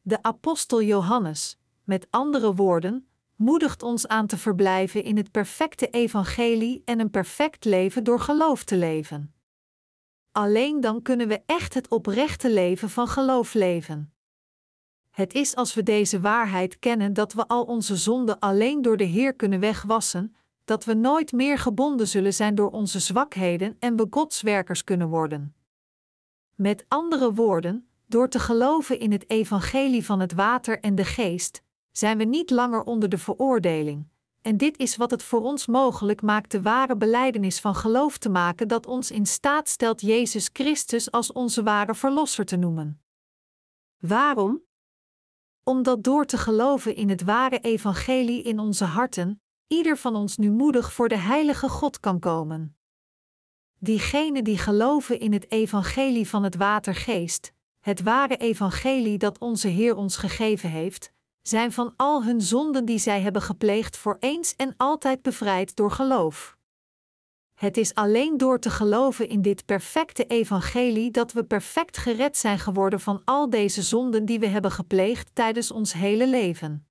De 0.00 0.22
apostel 0.22 0.82
Johannes, 0.82 1.58
met 1.84 2.06
andere 2.10 2.54
woorden, 2.54 3.08
moedigt 3.36 3.82
ons 3.82 4.06
aan 4.06 4.26
te 4.26 4.38
verblijven 4.38 5.04
in 5.04 5.16
het 5.16 5.30
perfecte 5.30 5.90
evangelie 5.90 6.82
en 6.84 7.00
een 7.00 7.10
perfect 7.10 7.64
leven 7.64 8.04
door 8.04 8.20
geloof 8.20 8.64
te 8.64 8.76
leven. 8.76 9.34
Alleen 10.32 10.80
dan 10.80 11.02
kunnen 11.02 11.28
we 11.28 11.42
echt 11.46 11.74
het 11.74 11.88
oprechte 11.88 12.52
leven 12.52 12.90
van 12.90 13.08
geloof 13.08 13.54
leven. 13.54 14.15
Het 15.16 15.34
is 15.34 15.54
als 15.54 15.74
we 15.74 15.82
deze 15.82 16.20
waarheid 16.20 16.78
kennen 16.78 17.12
dat 17.12 17.32
we 17.32 17.46
al 17.48 17.62
onze 17.62 17.96
zonden 17.96 18.38
alleen 18.38 18.82
door 18.82 18.96
de 18.96 19.04
Heer 19.04 19.34
kunnen 19.34 19.60
wegwassen, 19.60 20.36
dat 20.64 20.84
we 20.84 20.94
nooit 20.94 21.32
meer 21.32 21.58
gebonden 21.58 22.08
zullen 22.08 22.34
zijn 22.34 22.54
door 22.54 22.70
onze 22.70 22.98
zwakheden 22.98 23.76
en 23.78 23.96
we 23.96 24.06
godswerkers 24.10 24.84
kunnen 24.84 25.08
worden. 25.08 25.54
Met 26.54 26.84
andere 26.88 27.32
woorden, 27.32 27.88
door 28.06 28.28
te 28.28 28.38
geloven 28.38 28.98
in 28.98 29.12
het 29.12 29.30
evangelie 29.30 30.04
van 30.04 30.20
het 30.20 30.32
water 30.32 30.80
en 30.80 30.94
de 30.94 31.04
geest, 31.04 31.62
zijn 31.92 32.18
we 32.18 32.24
niet 32.24 32.50
langer 32.50 32.82
onder 32.82 33.08
de 33.08 33.18
veroordeling. 33.18 34.08
En 34.42 34.56
dit 34.56 34.78
is 34.78 34.96
wat 34.96 35.10
het 35.10 35.22
voor 35.22 35.42
ons 35.42 35.66
mogelijk 35.66 36.22
maakt 36.22 36.50
de 36.50 36.62
ware 36.62 36.96
beleidenis 36.96 37.60
van 37.60 37.74
geloof 37.74 38.18
te 38.18 38.28
maken 38.28 38.68
dat 38.68 38.86
ons 38.86 39.10
in 39.10 39.26
staat 39.26 39.68
stelt 39.68 40.00
Jezus 40.00 40.50
Christus 40.52 41.10
als 41.10 41.32
onze 41.32 41.62
ware 41.62 41.94
Verlosser 41.94 42.44
te 42.44 42.56
noemen. 42.56 43.00
Waarom? 43.98 44.65
Omdat 45.68 46.04
door 46.04 46.26
te 46.26 46.38
geloven 46.38 46.94
in 46.94 47.08
het 47.08 47.22
ware 47.22 47.58
evangelie 47.58 48.42
in 48.42 48.58
onze 48.58 48.84
harten, 48.84 49.42
ieder 49.66 49.96
van 49.96 50.14
ons 50.14 50.36
nu 50.36 50.50
moedig 50.50 50.92
voor 50.92 51.08
de 51.08 51.16
heilige 51.16 51.68
God 51.68 52.00
kan 52.00 52.18
komen. 52.18 52.76
Diegenen 53.78 54.44
die 54.44 54.58
geloven 54.58 55.20
in 55.20 55.32
het 55.32 55.50
evangelie 55.50 56.28
van 56.28 56.42
het 56.42 56.56
watergeest, 56.56 57.52
het 57.80 58.02
ware 58.02 58.36
evangelie 58.36 59.18
dat 59.18 59.38
onze 59.38 59.68
Heer 59.68 59.96
ons 59.96 60.16
gegeven 60.16 60.70
heeft, 60.70 61.12
zijn 61.42 61.72
van 61.72 61.94
al 61.96 62.24
hun 62.24 62.40
zonden 62.40 62.84
die 62.84 62.98
zij 62.98 63.20
hebben 63.20 63.42
gepleegd 63.42 63.96
voor 63.96 64.16
eens 64.20 64.56
en 64.56 64.74
altijd 64.76 65.22
bevrijd 65.22 65.76
door 65.76 65.90
geloof. 65.90 66.55
Het 67.56 67.76
is 67.76 67.94
alleen 67.94 68.36
door 68.36 68.58
te 68.58 68.70
geloven 68.70 69.28
in 69.28 69.42
dit 69.42 69.64
perfecte 69.64 70.26
evangelie 70.26 71.10
dat 71.10 71.32
we 71.32 71.44
perfect 71.44 71.96
gered 71.96 72.36
zijn 72.36 72.58
geworden 72.58 73.00
van 73.00 73.22
al 73.24 73.50
deze 73.50 73.82
zonden 73.82 74.24
die 74.24 74.38
we 74.38 74.46
hebben 74.46 74.70
gepleegd 74.70 75.30
tijdens 75.34 75.70
ons 75.70 75.92
hele 75.92 76.28
leven. 76.28 76.86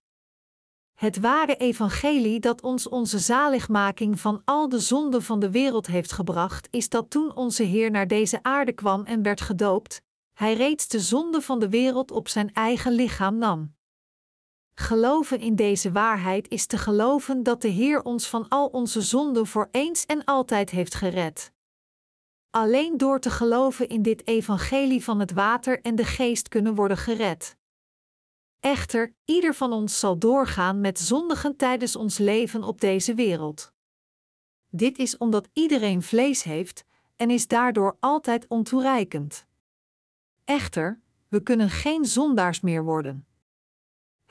Het 0.94 1.20
ware 1.20 1.56
evangelie 1.56 2.40
dat 2.40 2.62
ons 2.62 2.90
onze 2.90 3.20
zaligmaking 3.20 4.20
van 4.20 4.42
al 4.46 4.70
de 4.70 4.80
zonden 4.80 5.24
van 5.24 5.40
de 5.40 5.52
wereld 5.52 5.88
heeft 5.88 6.12
gebracht, 6.12 6.68
is 6.72 6.90
dat 6.90 7.10
toen 7.10 7.36
onze 7.36 7.64
Heer 7.64 7.92
naar 7.92 8.08
deze 8.08 8.44
aarde 8.44 8.74
kwam 8.74 9.04
en 9.04 9.22
werd 9.22 9.42
gedoopt, 9.42 10.02
hij 10.34 10.54
reeds 10.54 10.88
de 10.88 11.00
zonde 11.00 11.42
van 11.42 11.60
de 11.60 11.70
wereld 11.70 12.12
op 12.12 12.28
zijn 12.28 12.54
eigen 12.54 12.92
lichaam 12.92 13.38
nam. 13.38 13.75
Geloven 14.76 15.40
in 15.40 15.56
deze 15.56 15.92
waarheid 15.92 16.48
is 16.48 16.66
te 16.66 16.78
geloven 16.78 17.44
dat 17.44 17.62
de 17.62 17.68
Heer 17.68 18.04
ons 18.04 18.28
van 18.28 18.48
al 18.50 18.68
onze 18.68 19.02
zonden 19.02 19.48
voor 19.48 19.70
eens 19.72 20.06
en 20.06 20.24
altijd 20.24 20.70
heeft 20.70 20.96
gered. 20.96 21.52
Alleen 22.50 22.98
door 22.98 23.20
te 23.20 23.30
geloven 23.30 23.90
in 23.90 24.02
dit 24.02 24.28
evangelie 24.28 25.04
van 25.04 25.20
het 25.20 25.32
water 25.32 25.82
en 25.82 25.96
de 25.96 26.06
geest 26.06 26.48
kunnen 26.48 26.76
worden 26.76 26.98
gered. 26.98 27.58
Echter, 28.60 29.16
ieder 29.26 29.54
van 29.54 29.74
ons 29.74 30.00
zal 30.00 30.18
doorgaan 30.18 30.82
met 30.82 31.00
zondigen 31.00 31.56
tijdens 31.56 31.96
ons 31.96 32.18
leven 32.18 32.64
op 32.64 32.82
deze 32.82 33.14
wereld. 33.14 33.74
Dit 34.70 34.98
is 34.98 35.18
omdat 35.18 35.50
iedereen 35.54 36.02
vlees 36.02 36.44
heeft 36.44 36.86
en 37.16 37.30
is 37.30 37.48
daardoor 37.48 37.98
altijd 38.00 38.48
ontoereikend. 38.48 39.46
Echter, 40.44 41.02
we 41.28 41.44
kunnen 41.44 41.70
geen 41.70 42.06
zondaars 42.06 42.62
meer 42.62 42.84
worden. 42.84 43.28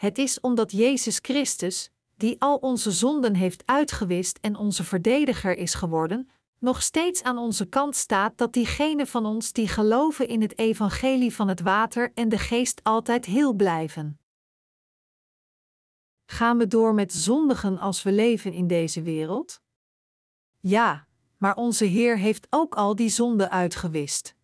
Het 0.05 0.19
is 0.19 0.41
omdat 0.41 0.73
Jezus 0.73 1.19
Christus, 1.23 1.91
die 2.17 2.41
al 2.41 2.57
onze 2.57 2.91
zonden 2.91 3.35
heeft 3.35 3.63
uitgewist 3.67 4.39
en 4.41 4.57
onze 4.57 4.85
verdediger 4.85 5.57
is 5.57 5.75
geworden, 5.75 6.31
nog 6.59 6.83
steeds 6.83 7.23
aan 7.23 7.39
onze 7.39 7.67
kant 7.67 7.97
staat 7.97 8.39
dat 8.39 8.53
diegenen 8.53 9.07
van 9.07 9.27
ons 9.27 9.53
die 9.53 9.69
geloven 9.69 10.29
in 10.29 10.41
het 10.41 10.59
evangelie 10.59 11.35
van 11.35 11.49
het 11.49 11.61
water 11.61 12.13
en 12.15 12.29
de 12.29 12.39
geest 12.39 12.81
altijd 12.83 13.25
heel 13.25 13.53
blijven. 13.53 14.19
Gaan 16.27 16.59
we 16.59 16.67
door 16.67 16.95
met 16.95 17.13
zondigen 17.13 17.79
als 17.79 18.03
we 18.03 18.13
leven 18.13 18.53
in 18.53 18.67
deze 18.67 19.03
wereld? 19.03 19.61
Ja, 20.61 21.07
maar 21.37 21.57
onze 21.57 21.85
Heer 21.85 22.19
heeft 22.19 22.47
ook 22.51 22.75
al 22.75 22.95
die 22.95 23.09
zonden 23.09 23.51
uitgewist. 23.51 24.37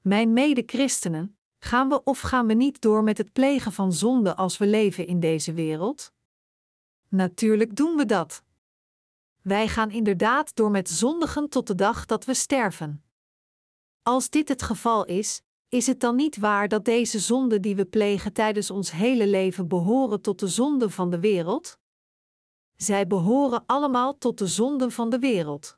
Mijn 0.00 0.32
mede-christenen, 0.32 1.35
gaan 1.66 1.88
we 1.88 2.04
of 2.04 2.20
gaan 2.20 2.46
we 2.46 2.54
niet 2.54 2.80
door 2.80 3.02
met 3.02 3.18
het 3.18 3.32
plegen 3.32 3.72
van 3.72 3.92
zonde 3.92 4.36
als 4.36 4.58
we 4.58 4.66
leven 4.66 5.06
in 5.06 5.20
deze 5.20 5.52
wereld? 5.52 6.12
Natuurlijk 7.08 7.76
doen 7.76 7.96
we 7.96 8.04
dat. 8.04 8.42
Wij 9.42 9.68
gaan 9.68 9.90
inderdaad 9.90 10.54
door 10.54 10.70
met 10.70 10.88
zondigen 10.88 11.48
tot 11.48 11.66
de 11.66 11.74
dag 11.74 12.06
dat 12.06 12.24
we 12.24 12.34
sterven. 12.34 13.04
Als 14.02 14.30
dit 14.30 14.48
het 14.48 14.62
geval 14.62 15.04
is, 15.04 15.42
is 15.68 15.86
het 15.86 16.00
dan 16.00 16.16
niet 16.16 16.36
waar 16.36 16.68
dat 16.68 16.84
deze 16.84 17.18
zonden 17.18 17.62
die 17.62 17.76
we 17.76 17.84
plegen 17.84 18.32
tijdens 18.32 18.70
ons 18.70 18.90
hele 18.90 19.26
leven 19.26 19.68
behoren 19.68 20.20
tot 20.20 20.38
de 20.38 20.48
zonden 20.48 20.90
van 20.90 21.10
de 21.10 21.20
wereld? 21.20 21.78
Zij 22.76 23.06
behoren 23.06 23.62
allemaal 23.66 24.18
tot 24.18 24.38
de 24.38 24.46
zonden 24.46 24.92
van 24.92 25.10
de 25.10 25.18
wereld. 25.18 25.75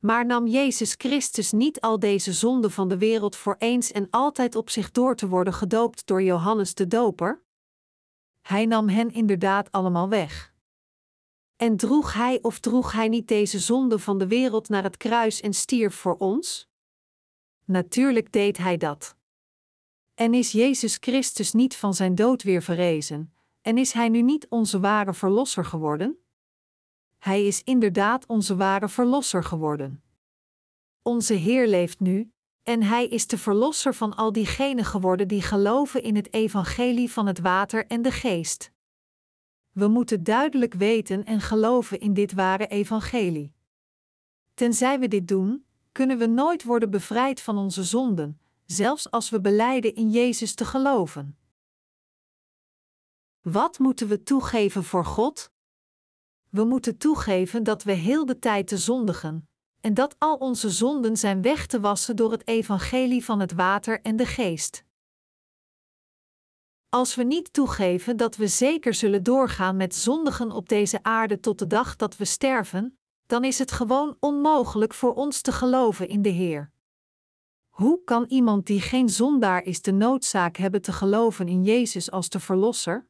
Maar 0.00 0.26
nam 0.26 0.46
Jezus 0.46 0.94
Christus 0.98 1.52
niet 1.52 1.80
al 1.80 1.98
deze 1.98 2.32
zonden 2.32 2.70
van 2.70 2.88
de 2.88 2.98
wereld 2.98 3.36
voor 3.36 3.56
eens 3.58 3.92
en 3.92 4.06
altijd 4.10 4.56
op 4.56 4.70
zich 4.70 4.90
door 4.90 5.16
te 5.16 5.28
worden 5.28 5.52
gedoopt 5.52 6.06
door 6.06 6.22
Johannes 6.22 6.74
de 6.74 6.86
Doper? 6.86 7.42
Hij 8.40 8.66
nam 8.66 8.88
hen 8.88 9.10
inderdaad 9.10 9.72
allemaal 9.72 10.08
weg. 10.08 10.54
En 11.56 11.76
droeg 11.76 12.14
hij 12.14 12.38
of 12.42 12.58
droeg 12.58 12.92
hij 12.92 13.08
niet 13.08 13.28
deze 13.28 13.58
zonden 13.58 14.00
van 14.00 14.18
de 14.18 14.26
wereld 14.26 14.68
naar 14.68 14.82
het 14.82 14.96
kruis 14.96 15.40
en 15.40 15.54
stierf 15.54 15.94
voor 15.94 16.16
ons? 16.16 16.68
Natuurlijk 17.64 18.32
deed 18.32 18.56
hij 18.56 18.76
dat. 18.76 19.16
En 20.14 20.34
is 20.34 20.52
Jezus 20.52 20.96
Christus 21.00 21.52
niet 21.52 21.76
van 21.76 21.94
zijn 21.94 22.14
dood 22.14 22.42
weer 22.42 22.62
verrezen, 22.62 23.34
en 23.60 23.78
is 23.78 23.92
hij 23.92 24.08
nu 24.08 24.22
niet 24.22 24.46
onze 24.48 24.80
ware 24.80 25.14
verlosser 25.14 25.64
geworden? 25.64 26.18
Hij 27.20 27.46
is 27.46 27.62
inderdaad 27.62 28.26
onze 28.26 28.56
ware 28.56 28.88
verlosser 28.88 29.44
geworden. 29.44 30.02
Onze 31.02 31.34
Heer 31.34 31.66
leeft 31.66 32.00
nu, 32.00 32.30
en 32.62 32.82
Hij 32.82 33.06
is 33.06 33.26
de 33.26 33.38
verlosser 33.38 33.94
van 33.94 34.16
al 34.16 34.32
diegenen 34.32 34.84
geworden 34.84 35.28
die 35.28 35.42
geloven 35.42 36.02
in 36.02 36.16
het 36.16 36.32
evangelie 36.32 37.10
van 37.10 37.26
het 37.26 37.40
water 37.40 37.86
en 37.86 38.02
de 38.02 38.10
geest. 38.10 38.72
We 39.70 39.88
moeten 39.88 40.24
duidelijk 40.24 40.74
weten 40.74 41.24
en 41.24 41.40
geloven 41.40 42.00
in 42.00 42.14
dit 42.14 42.32
ware 42.32 42.66
evangelie. 42.66 43.52
Tenzij 44.54 44.98
we 44.98 45.08
dit 45.08 45.28
doen, 45.28 45.64
kunnen 45.92 46.18
we 46.18 46.26
nooit 46.26 46.64
worden 46.64 46.90
bevrijd 46.90 47.40
van 47.40 47.58
onze 47.58 47.84
zonden, 47.84 48.40
zelfs 48.66 49.10
als 49.10 49.30
we 49.30 49.40
beleiden 49.40 49.94
in 49.94 50.10
Jezus 50.10 50.54
te 50.54 50.64
geloven. 50.64 51.38
Wat 53.40 53.78
moeten 53.78 54.08
we 54.08 54.22
toegeven 54.22 54.84
voor 54.84 55.04
God? 55.04 55.50
We 56.50 56.64
moeten 56.64 56.98
toegeven 56.98 57.62
dat 57.62 57.82
we 57.82 57.92
heel 57.92 58.26
de 58.26 58.38
tijd 58.38 58.66
te 58.66 58.78
zondigen, 58.78 59.48
en 59.80 59.94
dat 59.94 60.14
al 60.18 60.36
onze 60.36 60.70
zonden 60.70 61.16
zijn 61.16 61.42
weg 61.42 61.66
te 61.66 61.80
wassen 61.80 62.16
door 62.16 62.30
het 62.32 62.46
evangelie 62.46 63.24
van 63.24 63.40
het 63.40 63.52
water 63.52 64.00
en 64.00 64.16
de 64.16 64.26
geest. 64.26 64.84
Als 66.88 67.14
we 67.14 67.22
niet 67.22 67.52
toegeven 67.52 68.16
dat 68.16 68.36
we 68.36 68.46
zeker 68.46 68.94
zullen 68.94 69.22
doorgaan 69.22 69.76
met 69.76 69.94
zondigen 69.94 70.50
op 70.50 70.68
deze 70.68 71.02
aarde 71.02 71.40
tot 71.40 71.58
de 71.58 71.66
dag 71.66 71.96
dat 71.96 72.16
we 72.16 72.24
sterven, 72.24 72.98
dan 73.26 73.44
is 73.44 73.58
het 73.58 73.72
gewoon 73.72 74.16
onmogelijk 74.20 74.94
voor 74.94 75.14
ons 75.14 75.40
te 75.40 75.52
geloven 75.52 76.08
in 76.08 76.22
de 76.22 76.28
Heer. 76.28 76.72
Hoe 77.68 78.04
kan 78.04 78.24
iemand 78.24 78.66
die 78.66 78.80
geen 78.80 79.08
zondaar 79.08 79.62
is 79.62 79.82
de 79.82 79.92
noodzaak 79.92 80.56
hebben 80.56 80.82
te 80.82 80.92
geloven 80.92 81.48
in 81.48 81.64
Jezus 81.64 82.10
als 82.10 82.28
de 82.28 82.40
Verlosser? 82.40 83.08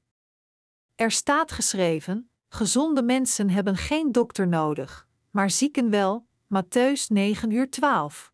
Er 0.95 1.11
staat 1.11 1.53
geschreven: 1.53 2.30
gezonde 2.53 3.03
mensen 3.03 3.51
hebben 3.51 3.77
geen 3.77 4.13
dokter 4.13 4.49
nodig, 4.49 5.07
maar 5.31 5.51
zieken 5.51 5.91
wel. 5.91 6.29
Matthäus 6.55 7.07
9 7.09 7.51
uur 7.51 7.71
12. 7.71 8.33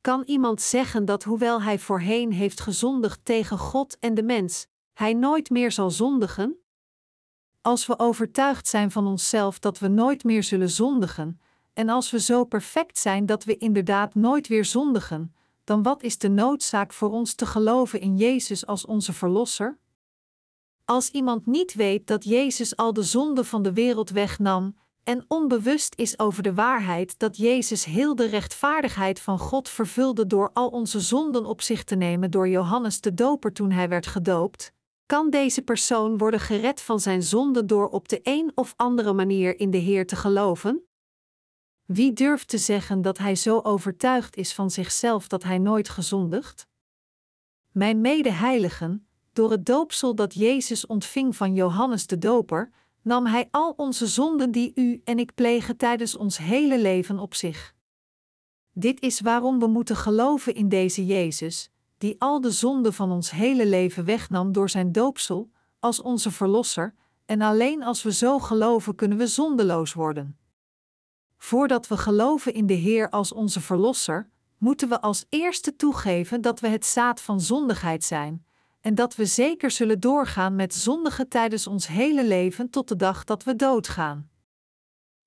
Kan 0.00 0.22
iemand 0.26 0.60
zeggen 0.62 1.04
dat 1.04 1.24
hoewel 1.24 1.62
hij 1.62 1.78
voorheen 1.78 2.32
heeft 2.32 2.60
gezondigd 2.60 3.24
tegen 3.24 3.58
God 3.58 3.98
en 3.98 4.14
de 4.14 4.22
mens, 4.22 4.66
hij 4.92 5.14
nooit 5.14 5.50
meer 5.50 5.72
zal 5.72 5.90
zondigen? 5.90 6.56
Als 7.60 7.86
we 7.86 7.98
overtuigd 7.98 8.68
zijn 8.68 8.90
van 8.90 9.06
onszelf 9.06 9.58
dat 9.58 9.78
we 9.78 9.88
nooit 9.88 10.24
meer 10.24 10.42
zullen 10.42 10.70
zondigen, 10.70 11.40
en 11.72 11.88
als 11.88 12.10
we 12.10 12.20
zo 12.20 12.44
perfect 12.44 12.98
zijn 12.98 13.26
dat 13.26 13.44
we 13.44 13.56
inderdaad 13.56 14.14
nooit 14.14 14.48
weer 14.48 14.64
zondigen, 14.64 15.34
dan 15.64 15.82
wat 15.82 16.02
is 16.02 16.18
de 16.18 16.28
noodzaak 16.28 16.92
voor 16.92 17.10
ons 17.10 17.34
te 17.34 17.46
geloven 17.46 18.00
in 18.00 18.16
Jezus 18.16 18.66
als 18.66 18.86
onze 18.86 19.12
Verlosser? 19.12 19.78
Als 20.90 21.10
iemand 21.10 21.46
niet 21.46 21.74
weet 21.74 22.06
dat 22.06 22.24
Jezus 22.24 22.76
al 22.76 22.92
de 22.92 23.02
zonde 23.02 23.44
van 23.44 23.62
de 23.62 23.72
wereld 23.72 24.10
wegnam 24.10 24.76
en 25.04 25.24
onbewust 25.28 25.94
is 25.94 26.18
over 26.18 26.42
de 26.42 26.54
waarheid 26.54 27.18
dat 27.18 27.36
Jezus 27.36 27.84
heel 27.84 28.14
de 28.14 28.26
rechtvaardigheid 28.26 29.20
van 29.20 29.38
God 29.38 29.68
vervulde 29.68 30.26
door 30.26 30.50
al 30.52 30.68
onze 30.68 31.00
zonden 31.00 31.44
op 31.44 31.60
zich 31.60 31.84
te 31.84 31.94
nemen 31.94 32.30
door 32.30 32.48
Johannes 32.48 33.00
de 33.00 33.14
Doper 33.14 33.52
toen 33.52 33.70
hij 33.70 33.88
werd 33.88 34.06
gedoopt, 34.06 34.72
kan 35.06 35.30
deze 35.30 35.62
persoon 35.62 36.18
worden 36.18 36.40
gered 36.40 36.80
van 36.80 37.00
zijn 37.00 37.22
zonde 37.22 37.64
door 37.64 37.88
op 37.88 38.08
de 38.08 38.20
een 38.22 38.52
of 38.54 38.74
andere 38.76 39.12
manier 39.12 39.58
in 39.58 39.70
de 39.70 39.78
Heer 39.78 40.06
te 40.06 40.16
geloven? 40.16 40.82
Wie 41.84 42.12
durft 42.12 42.48
te 42.48 42.58
zeggen 42.58 43.02
dat 43.02 43.18
hij 43.18 43.34
zo 43.34 43.58
overtuigd 43.58 44.36
is 44.36 44.52
van 44.54 44.70
zichzelf 44.70 45.28
dat 45.28 45.42
hij 45.42 45.58
nooit 45.58 45.88
gezondigt? 45.88 46.66
Mijn 47.72 48.00
medeheiligen, 48.00 49.09
door 49.32 49.50
het 49.50 49.66
doopsel 49.66 50.14
dat 50.14 50.34
Jezus 50.34 50.86
ontving 50.86 51.36
van 51.36 51.54
Johannes 51.54 52.06
de 52.06 52.18
Doper, 52.18 52.72
nam 53.02 53.26
Hij 53.26 53.48
al 53.50 53.74
onze 53.76 54.06
zonden 54.06 54.50
die 54.50 54.72
u 54.74 55.00
en 55.04 55.18
ik 55.18 55.34
plegen 55.34 55.76
tijdens 55.76 56.16
ons 56.16 56.38
hele 56.38 56.78
leven 56.78 57.18
op 57.18 57.34
zich. 57.34 57.74
Dit 58.72 59.00
is 59.00 59.20
waarom 59.20 59.58
we 59.58 59.66
moeten 59.66 59.96
geloven 59.96 60.54
in 60.54 60.68
deze 60.68 61.06
Jezus, 61.06 61.70
die 61.98 62.16
al 62.18 62.40
de 62.40 62.50
zonden 62.50 62.92
van 62.92 63.10
ons 63.10 63.30
hele 63.30 63.66
leven 63.66 64.04
wegnam 64.04 64.52
door 64.52 64.70
zijn 64.70 64.92
doopsel, 64.92 65.50
als 65.78 66.02
onze 66.02 66.30
Verlosser, 66.30 66.94
en 67.26 67.40
alleen 67.40 67.82
als 67.82 68.02
we 68.02 68.12
zo 68.12 68.38
geloven 68.38 68.94
kunnen 68.94 69.18
we 69.18 69.26
zondeloos 69.26 69.92
worden. 69.92 70.38
Voordat 71.36 71.88
we 71.88 71.96
geloven 71.96 72.54
in 72.54 72.66
de 72.66 72.74
Heer 72.74 73.10
als 73.10 73.32
onze 73.32 73.60
Verlosser, 73.60 74.30
moeten 74.58 74.88
we 74.88 75.00
als 75.00 75.26
eerste 75.28 75.76
toegeven 75.76 76.40
dat 76.40 76.60
we 76.60 76.68
het 76.68 76.86
zaad 76.86 77.20
van 77.20 77.40
zondigheid 77.40 78.04
zijn, 78.04 78.44
en 78.80 78.94
dat 78.94 79.14
we 79.14 79.26
zeker 79.26 79.70
zullen 79.70 80.00
doorgaan 80.00 80.56
met 80.56 80.74
zondigen 80.74 81.28
tijdens 81.28 81.66
ons 81.66 81.86
hele 81.86 82.26
leven 82.26 82.70
tot 82.70 82.88
de 82.88 82.96
dag 82.96 83.24
dat 83.24 83.44
we 83.44 83.56
doodgaan. 83.56 84.30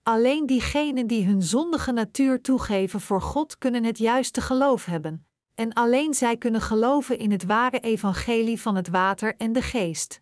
Alleen 0.03 0.45
diegenen 0.45 1.07
die 1.07 1.25
hun 1.25 1.41
zondige 1.41 1.91
natuur 1.91 2.41
toegeven 2.41 3.01
voor 3.01 3.21
God 3.21 3.57
kunnen 3.57 3.83
het 3.83 3.97
juiste 3.97 4.41
geloof 4.41 4.85
hebben, 4.85 5.27
en 5.55 5.73
alleen 5.73 6.13
zij 6.13 6.37
kunnen 6.37 6.61
geloven 6.61 7.17
in 7.17 7.31
het 7.31 7.43
ware 7.43 7.79
evangelie 7.79 8.61
van 8.61 8.75
het 8.75 8.87
water 8.87 9.35
en 9.35 9.53
de 9.53 9.61
geest. 9.61 10.21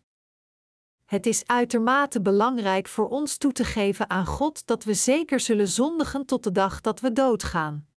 Het 1.05 1.25
is 1.25 1.47
uitermate 1.47 2.21
belangrijk 2.21 2.88
voor 2.88 3.09
ons 3.09 3.38
toe 3.38 3.51
te 3.51 3.63
geven 3.63 4.09
aan 4.09 4.25
God 4.25 4.67
dat 4.67 4.84
we 4.84 4.93
zeker 4.93 5.39
zullen 5.39 5.67
zondigen 5.67 6.25
tot 6.25 6.43
de 6.43 6.51
dag 6.51 6.82
dat 6.82 6.99
we 6.99 7.11
doodgaan. 7.11 7.90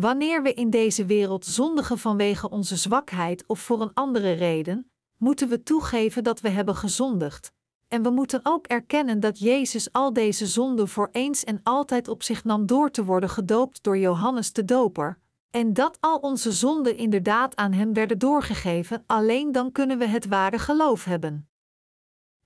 Wanneer 0.00 0.42
we 0.42 0.54
in 0.54 0.70
deze 0.70 1.04
wereld 1.04 1.46
zondigen 1.46 1.98
vanwege 1.98 2.50
onze 2.50 2.76
zwakheid 2.76 3.44
of 3.46 3.60
voor 3.60 3.80
een 3.80 3.94
andere 3.94 4.32
reden, 4.32 4.90
moeten 5.16 5.48
we 5.48 5.62
toegeven 5.62 6.24
dat 6.24 6.40
we 6.40 6.48
hebben 6.48 6.76
gezondigd. 6.76 7.52
En 7.88 8.02
we 8.02 8.10
moeten 8.10 8.40
ook 8.42 8.66
erkennen 8.66 9.20
dat 9.20 9.38
Jezus 9.38 9.92
al 9.92 10.12
deze 10.12 10.46
zonden 10.46 10.88
voor 10.88 11.08
eens 11.12 11.44
en 11.44 11.60
altijd 11.62 12.08
op 12.08 12.22
zich 12.22 12.44
nam 12.44 12.66
door 12.66 12.90
te 12.90 13.04
worden 13.04 13.30
gedoopt 13.30 13.82
door 13.82 13.98
Johannes 13.98 14.52
de 14.52 14.64
Doper, 14.64 15.18
en 15.50 15.72
dat 15.72 15.96
al 16.00 16.16
onze 16.16 16.52
zonden 16.52 16.96
inderdaad 16.96 17.56
aan 17.56 17.72
Hem 17.72 17.92
werden 17.92 18.18
doorgegeven, 18.18 19.04
alleen 19.06 19.52
dan 19.52 19.72
kunnen 19.72 19.98
we 19.98 20.06
het 20.06 20.26
ware 20.26 20.58
geloof 20.58 21.04
hebben. 21.04 21.48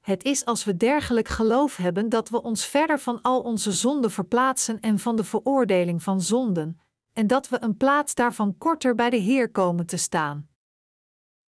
Het 0.00 0.24
is 0.24 0.44
als 0.44 0.64
we 0.64 0.76
dergelijk 0.76 1.28
geloof 1.28 1.76
hebben 1.76 2.08
dat 2.08 2.28
we 2.28 2.42
ons 2.42 2.66
verder 2.66 3.00
van 3.00 3.22
al 3.22 3.40
onze 3.40 3.72
zonden 3.72 4.10
verplaatsen 4.10 4.80
en 4.80 4.98
van 4.98 5.16
de 5.16 5.24
veroordeling 5.24 6.02
van 6.02 6.20
zonden, 6.20 6.80
en 7.12 7.26
dat 7.26 7.48
we 7.48 7.62
een 7.62 7.76
plaats 7.76 8.14
daarvan 8.14 8.58
korter 8.58 8.94
bij 8.94 9.10
de 9.10 9.16
Heer 9.16 9.50
komen 9.50 9.86
te 9.86 9.96
staan. 9.96 10.48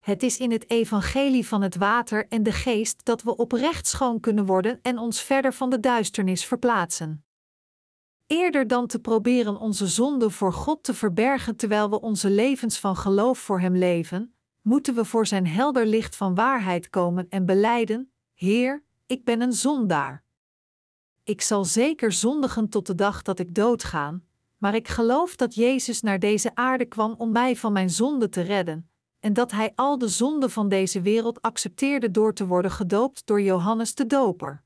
Het 0.00 0.22
is 0.22 0.38
in 0.38 0.50
het 0.50 0.70
evangelie 0.70 1.46
van 1.46 1.62
het 1.62 1.76
water 1.76 2.26
en 2.28 2.42
de 2.42 2.52
geest 2.52 3.04
dat 3.04 3.22
we 3.22 3.36
oprecht 3.36 3.86
schoon 3.86 4.20
kunnen 4.20 4.46
worden 4.46 4.78
en 4.82 4.98
ons 4.98 5.20
verder 5.20 5.52
van 5.52 5.70
de 5.70 5.80
duisternis 5.80 6.44
verplaatsen. 6.44 7.24
Eerder 8.26 8.66
dan 8.66 8.86
te 8.86 8.98
proberen 8.98 9.56
onze 9.56 9.86
zonden 9.86 10.30
voor 10.30 10.52
God 10.52 10.82
te 10.82 10.94
verbergen 10.94 11.56
terwijl 11.56 11.90
we 11.90 12.00
onze 12.00 12.30
levens 12.30 12.78
van 12.78 12.96
geloof 12.96 13.38
voor 13.38 13.60
Hem 13.60 13.76
leven, 13.76 14.34
moeten 14.62 14.94
we 14.94 15.04
voor 15.04 15.26
Zijn 15.26 15.46
helder 15.46 15.86
licht 15.86 16.16
van 16.16 16.34
waarheid 16.34 16.90
komen 16.90 17.28
en 17.28 17.46
beleiden: 17.46 18.12
Heer, 18.34 18.84
ik 19.06 19.24
ben 19.24 19.40
een 19.40 19.52
zondaar. 19.52 20.24
Ik 21.22 21.40
zal 21.40 21.64
zeker 21.64 22.12
zondigen 22.12 22.68
tot 22.68 22.86
de 22.86 22.94
dag 22.94 23.22
dat 23.22 23.38
ik 23.38 23.54
doodga, 23.54 24.20
maar 24.64 24.74
ik 24.74 24.88
geloof 24.88 25.36
dat 25.36 25.54
Jezus 25.54 26.00
naar 26.00 26.18
deze 26.18 26.54
aarde 26.54 26.84
kwam 26.84 27.14
om 27.18 27.32
mij 27.32 27.56
van 27.56 27.72
mijn 27.72 27.90
zonde 27.90 28.28
te 28.28 28.40
redden, 28.40 28.90
en 29.20 29.32
dat 29.32 29.50
Hij 29.50 29.72
al 29.74 29.98
de 29.98 30.08
zonden 30.08 30.50
van 30.50 30.68
deze 30.68 31.00
wereld 31.00 31.42
accepteerde 31.42 32.10
door 32.10 32.34
te 32.34 32.46
worden 32.46 32.70
gedoopt 32.70 33.26
door 33.26 33.42
Johannes 33.42 33.94
de 33.94 34.06
Doper. 34.06 34.62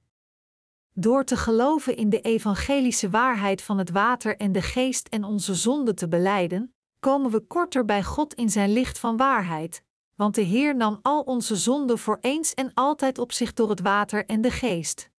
Door 0.93 1.25
te 1.25 1.37
geloven 1.37 1.97
in 1.97 2.09
de 2.11 2.21
evangelische 2.21 3.11
waarheid 3.11 3.63
van 3.63 3.79
het 3.79 3.91
water 3.91 4.37
en 4.37 4.53
de 4.53 4.63
geest 4.63 5.09
en 5.09 5.25
onze 5.25 5.55
zonden 5.55 5.95
te 5.95 6.09
beleiden, 6.09 6.75
komen 7.01 7.31
we 7.31 7.41
korter 7.41 7.85
bij 7.85 8.03
God 8.03 8.35
in 8.35 8.51
zijn 8.51 8.73
licht 8.73 8.99
van 8.99 9.17
waarheid, 9.17 9.83
want 10.15 10.35
de 10.35 10.43
Heer 10.43 10.77
nam 10.77 10.99
al 11.03 11.21
onze 11.21 11.57
zonden 11.57 11.99
voor 11.99 12.19
eens 12.21 12.55
en 12.55 12.71
altijd 12.75 13.19
op 13.19 13.33
zich 13.33 13.53
door 13.53 13.71
het 13.71 13.81
water 13.81 14.27
en 14.27 14.41
de 14.41 14.51
geest. 14.51 15.11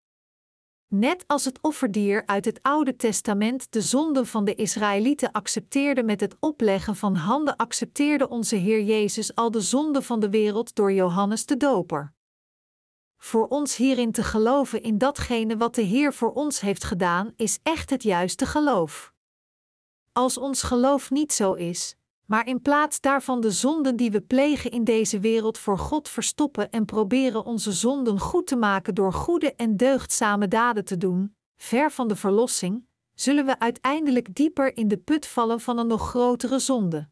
Net 0.90 1.24
als 1.28 1.46
het 1.46 1.60
offerdier 1.62 2.26
uit 2.26 2.46
het 2.46 2.60
Oude 2.62 2.96
Testament 2.96 3.72
de 3.72 3.82
zonden 3.82 4.28
van 4.28 4.46
de 4.46 4.56
Israëlieten 4.56 5.32
accepteerde 5.32 6.04
met 6.04 6.20
het 6.20 6.36
opleggen 6.40 6.96
van 6.96 7.16
handen, 7.16 7.56
accepteerde 7.56 8.30
onze 8.30 8.56
Heer 8.56 8.82
Jezus 8.82 9.36
al 9.36 9.52
de 9.52 9.62
zonden 9.62 10.04
van 10.04 10.20
de 10.20 10.30
wereld 10.30 10.76
door 10.76 10.94
Johannes 10.94 11.46
de 11.46 11.58
Doper. 11.58 12.14
Voor 13.18 13.48
ons 13.48 13.76
hierin 13.76 14.12
te 14.12 14.24
geloven 14.24 14.84
in 14.84 14.98
datgene 14.98 15.58
wat 15.58 15.76
de 15.76 15.82
Heer 15.82 16.14
voor 16.14 16.34
ons 16.34 16.60
heeft 16.60 16.84
gedaan, 16.84 17.34
is 17.36 17.60
echt 17.64 17.90
het 17.90 18.04
juiste 18.04 18.46
geloof. 18.46 19.14
Als 20.12 20.38
ons 20.38 20.64
geloof 20.64 21.10
niet 21.10 21.34
zo 21.34 21.54
is, 21.54 21.96
maar 22.30 22.48
in 22.48 22.62
plaats 22.62 23.02
daarvan 23.02 23.42
de 23.42 23.52
zonden 23.52 23.96
die 23.96 24.12
we 24.12 24.22
plegen 24.22 24.72
in 24.72 24.84
deze 24.84 25.20
wereld 25.20 25.58
voor 25.58 25.78
God 25.78 26.10
verstoppen 26.10 26.72
en 26.72 26.86
proberen 26.86 27.46
onze 27.46 27.72
zonden 27.72 28.20
goed 28.20 28.48
te 28.48 28.56
maken 28.56 28.96
door 28.96 29.14
goede 29.14 29.54
en 29.56 29.78
deugdzame 29.78 30.48
daden 30.48 30.86
te 30.86 30.98
doen, 30.98 31.36
ver 31.58 31.92
van 31.92 32.08
de 32.08 32.16
verlossing, 32.16 32.86
zullen 33.14 33.46
we 33.46 33.60
uiteindelijk 33.60 34.36
dieper 34.36 34.78
in 34.78 34.88
de 34.88 34.98
put 34.98 35.28
vallen 35.28 35.60
van 35.60 35.78
een 35.78 35.88
nog 35.88 36.10
grotere 36.10 36.60
zonde. 36.60 37.10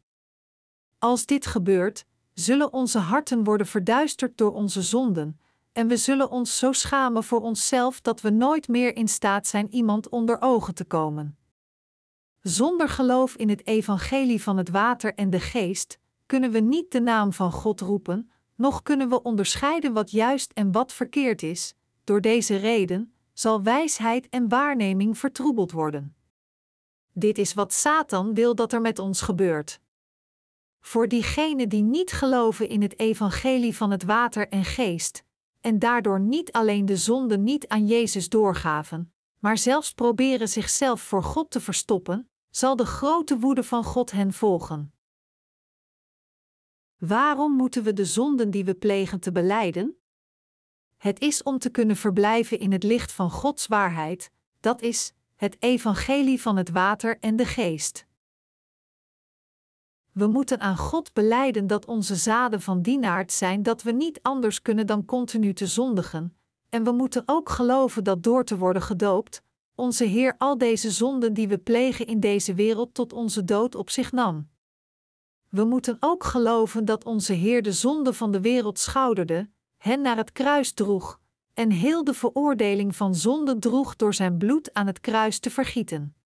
Als 0.98 1.26
dit 1.26 1.46
gebeurt, 1.46 2.04
zullen 2.34 2.72
onze 2.72 2.98
harten 2.98 3.44
worden 3.44 3.66
verduisterd 3.66 4.38
door 4.38 4.52
onze 4.52 4.82
zonden, 4.82 5.40
en 5.72 5.88
we 5.88 5.96
zullen 5.96 6.30
ons 6.30 6.58
zo 6.58 6.72
schamen 6.72 7.24
voor 7.24 7.40
onszelf 7.40 8.00
dat 8.00 8.20
we 8.20 8.30
nooit 8.30 8.68
meer 8.68 8.96
in 8.96 9.08
staat 9.08 9.46
zijn 9.46 9.74
iemand 9.74 10.08
onder 10.08 10.40
ogen 10.40 10.74
te 10.74 10.84
komen. 10.84 11.37
Zonder 12.48 12.88
geloof 12.88 13.36
in 13.36 13.48
het 13.48 13.66
evangelie 13.66 14.42
van 14.42 14.56
het 14.56 14.68
water 14.68 15.14
en 15.14 15.30
de 15.30 15.40
geest 15.40 15.98
kunnen 16.26 16.50
we 16.50 16.58
niet 16.58 16.92
de 16.92 17.00
naam 17.00 17.32
van 17.32 17.52
God 17.52 17.80
roepen, 17.80 18.30
noch 18.54 18.82
kunnen 18.82 19.08
we 19.08 19.22
onderscheiden 19.22 19.92
wat 19.92 20.10
juist 20.10 20.52
en 20.52 20.72
wat 20.72 20.92
verkeerd 20.92 21.42
is. 21.42 21.74
Door 22.04 22.20
deze 22.20 22.56
reden 22.56 23.12
zal 23.32 23.62
wijsheid 23.62 24.28
en 24.28 24.48
waarneming 24.48 25.18
vertroebeld 25.18 25.72
worden. 25.72 26.16
Dit 27.12 27.38
is 27.38 27.54
wat 27.54 27.72
Satan 27.72 28.34
wil 28.34 28.54
dat 28.54 28.72
er 28.72 28.80
met 28.80 28.98
ons 28.98 29.20
gebeurt. 29.20 29.80
Voor 30.80 31.08
diegenen 31.08 31.68
die 31.68 31.82
niet 31.82 32.12
geloven 32.12 32.68
in 32.68 32.82
het 32.82 32.98
evangelie 32.98 33.76
van 33.76 33.90
het 33.90 34.02
water 34.02 34.48
en 34.48 34.64
geest, 34.64 35.24
en 35.60 35.78
daardoor 35.78 36.20
niet 36.20 36.52
alleen 36.52 36.86
de 36.86 36.96
zonde 36.96 37.38
niet 37.38 37.68
aan 37.68 37.86
Jezus 37.86 38.28
doorgaven, 38.28 39.12
maar 39.38 39.58
zelfs 39.58 39.92
proberen 39.92 40.48
zichzelf 40.48 41.00
voor 41.00 41.22
God 41.22 41.50
te 41.50 41.60
verstoppen, 41.60 42.28
zal 42.50 42.76
de 42.76 42.86
grote 42.86 43.38
woede 43.38 43.62
van 43.62 43.84
God 43.84 44.10
hen 44.10 44.32
volgen. 44.32 44.92
Waarom 46.96 47.52
moeten 47.52 47.82
we 47.82 47.92
de 47.92 48.04
zonden 48.04 48.50
die 48.50 48.64
we 48.64 48.74
plegen 48.74 49.20
te 49.20 49.32
beleiden? 49.32 49.96
Het 50.96 51.20
is 51.20 51.42
om 51.42 51.58
te 51.58 51.70
kunnen 51.70 51.96
verblijven 51.96 52.58
in 52.58 52.72
het 52.72 52.82
licht 52.82 53.12
van 53.12 53.30
Gods 53.30 53.66
waarheid, 53.66 54.30
dat 54.60 54.82
is, 54.82 55.12
het 55.34 55.56
evangelie 55.58 56.40
van 56.40 56.56
het 56.56 56.70
water 56.70 57.18
en 57.18 57.36
de 57.36 57.44
geest. 57.44 58.06
We 60.12 60.26
moeten 60.26 60.60
aan 60.60 60.76
God 60.76 61.12
beleiden 61.12 61.66
dat 61.66 61.86
onze 61.86 62.16
zaden 62.16 62.60
van 62.60 62.82
die 62.82 63.06
aard 63.06 63.32
zijn 63.32 63.62
dat 63.62 63.82
we 63.82 63.92
niet 63.92 64.22
anders 64.22 64.62
kunnen 64.62 64.86
dan 64.86 65.04
continu 65.04 65.52
te 65.52 65.66
zondigen, 65.66 66.36
en 66.68 66.84
we 66.84 66.92
moeten 66.92 67.22
ook 67.26 67.48
geloven 67.48 68.04
dat 68.04 68.22
door 68.22 68.44
te 68.44 68.58
worden 68.58 68.82
gedoopt, 68.82 69.42
onze 69.78 70.04
Heer 70.04 70.34
al 70.38 70.58
deze 70.58 70.90
zonden 70.90 71.34
die 71.34 71.48
we 71.48 71.58
plegen 71.58 72.06
in 72.06 72.20
deze 72.20 72.54
wereld 72.54 72.94
tot 72.94 73.12
onze 73.12 73.44
dood 73.44 73.74
op 73.74 73.90
zich 73.90 74.12
nam. 74.12 74.48
We 75.48 75.64
moeten 75.64 75.96
ook 76.00 76.24
geloven 76.24 76.84
dat 76.84 77.04
onze 77.04 77.32
Heer 77.32 77.62
de 77.62 77.72
zonde 77.72 78.12
van 78.12 78.32
de 78.32 78.40
wereld 78.40 78.78
schouderde, 78.78 79.50
hen 79.76 80.00
naar 80.00 80.16
het 80.16 80.32
kruis 80.32 80.72
droeg, 80.72 81.20
en 81.54 81.70
heel 81.70 82.04
de 82.04 82.14
veroordeling 82.14 82.96
van 82.96 83.14
zonde 83.14 83.58
droeg 83.58 83.96
door 83.96 84.14
zijn 84.14 84.38
bloed 84.38 84.74
aan 84.74 84.86
het 84.86 85.00
kruis 85.00 85.38
te 85.38 85.50
vergieten. 85.50 86.16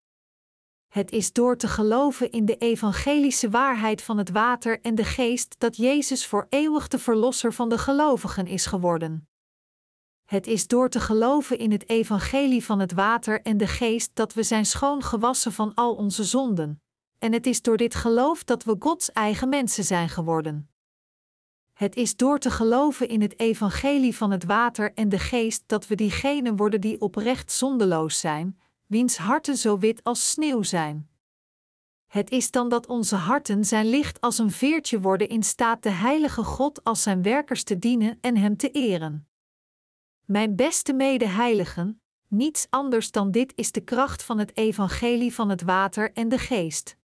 Het 0.89 1.11
is 1.11 1.33
door 1.33 1.57
te 1.57 1.69
geloven 1.69 2.31
in 2.31 2.45
de 2.45 2.57
evangelische 2.57 3.51
waarheid 3.51 4.03
van 4.03 4.19
het 4.19 4.31
water 4.31 4.81
en 4.81 4.95
de 4.95 5.05
geest 5.05 5.55
dat 5.59 5.77
Jezus 5.77 6.27
voor 6.27 6.47
eeuwig 6.49 6.89
de 6.89 6.99
verlosser 6.99 7.53
van 7.53 7.69
de 7.69 7.79
gelovigen 7.79 8.47
is 8.47 8.67
geworden. 8.67 9.27
Het 10.33 10.47
is 10.47 10.66
door 10.66 10.89
te 10.89 11.01
geloven 11.01 11.59
in 11.59 11.72
het 11.72 11.89
evangelie 11.89 12.64
van 12.64 12.80
het 12.80 12.93
water 12.93 13.43
en 13.43 13.57
de 13.57 13.66
geest 13.66 14.11
dat 14.14 14.35
we 14.35 14.43
zijn 14.43 14.66
schoon 14.66 15.03
gewassen 15.03 15.53
van 15.53 15.74
al 15.74 15.95
onze 15.95 16.24
zonden. 16.24 16.83
En 17.18 17.33
het 17.33 17.47
is 17.47 17.62
door 17.62 17.76
dit 17.76 17.95
geloof 17.95 18.45
dat 18.45 18.64
we 18.64 18.76
Gods 18.78 19.12
eigen 19.12 19.49
mensen 19.49 19.85
zijn 19.85 20.09
geworden. 20.09 20.70
Het 21.72 21.97
is 21.97 22.16
door 22.16 22.39
te 22.39 22.51
geloven 22.51 23.09
in 23.09 23.20
het 23.20 23.39
evangelie 23.39 24.16
van 24.16 24.30
het 24.30 24.45
water 24.45 24.93
en 24.95 25.09
de 25.09 25.18
geest 25.18 25.62
dat 25.66 25.87
we 25.87 25.95
diegenen 25.95 26.57
worden 26.57 26.80
die 26.80 27.01
oprecht 27.01 27.53
zondeloos 27.53 28.20
zijn, 28.20 28.61
wiens 28.87 29.16
harten 29.16 29.57
zo 29.57 29.78
wit 29.78 30.05
als 30.05 30.30
sneeuw 30.30 30.62
zijn. 30.62 31.11
Het 32.07 32.30
is 32.30 32.51
dan 32.51 32.68
dat 32.68 32.87
onze 32.87 33.16
harten 33.16 33.64
zijn 33.64 33.87
licht 33.87 34.20
als 34.20 34.39
een 34.39 34.51
veertje 34.51 35.01
worden 35.01 35.28
in 35.28 35.43
staat 35.43 35.83
de 35.83 35.91
heilige 35.91 36.43
God 36.43 36.85
als 36.85 37.03
zijn 37.03 37.22
werkers 37.22 37.62
te 37.62 37.78
dienen 37.78 38.18
en 38.20 38.37
hem 38.37 38.57
te 38.57 38.70
eren. 38.70 39.26
Mijn 40.25 40.57
beste 40.57 40.93
medeheiligen, 40.93 42.01
niets 42.29 42.66
anders 42.70 43.11
dan 43.11 43.31
dit 43.31 43.53
is 43.57 43.73
de 43.73 43.81
kracht 43.81 44.23
van 44.23 44.39
het 44.39 44.57
evangelie 44.57 45.35
van 45.35 45.49
het 45.49 45.62
water 45.62 46.12
en 46.12 46.29
de 46.29 46.39
geest. 46.39 46.97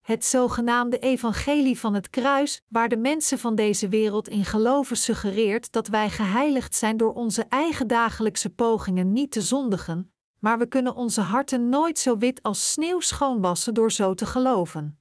Het 0.00 0.24
zogenaamde 0.24 0.98
evangelie 0.98 1.78
van 1.78 1.94
het 1.94 2.10
kruis, 2.10 2.62
waar 2.68 2.88
de 2.88 2.96
mensen 2.96 3.38
van 3.38 3.54
deze 3.54 3.88
wereld 3.88 4.28
in 4.28 4.44
geloven, 4.44 4.96
suggereert 4.96 5.72
dat 5.72 5.88
wij 5.88 6.10
geheiligd 6.10 6.74
zijn 6.74 6.96
door 6.96 7.12
onze 7.12 7.44
eigen 7.48 7.86
dagelijkse 7.86 8.50
pogingen 8.50 9.12
niet 9.12 9.30
te 9.30 9.40
zondigen, 9.40 10.12
maar 10.38 10.58
we 10.58 10.66
kunnen 10.66 10.94
onze 10.94 11.20
harten 11.20 11.68
nooit 11.68 11.98
zo 11.98 12.18
wit 12.18 12.42
als 12.42 12.72
sneeuw 12.72 13.00
schoonwassen 13.00 13.74
door 13.74 13.92
zo 13.92 14.14
te 14.14 14.26
geloven. 14.26 15.00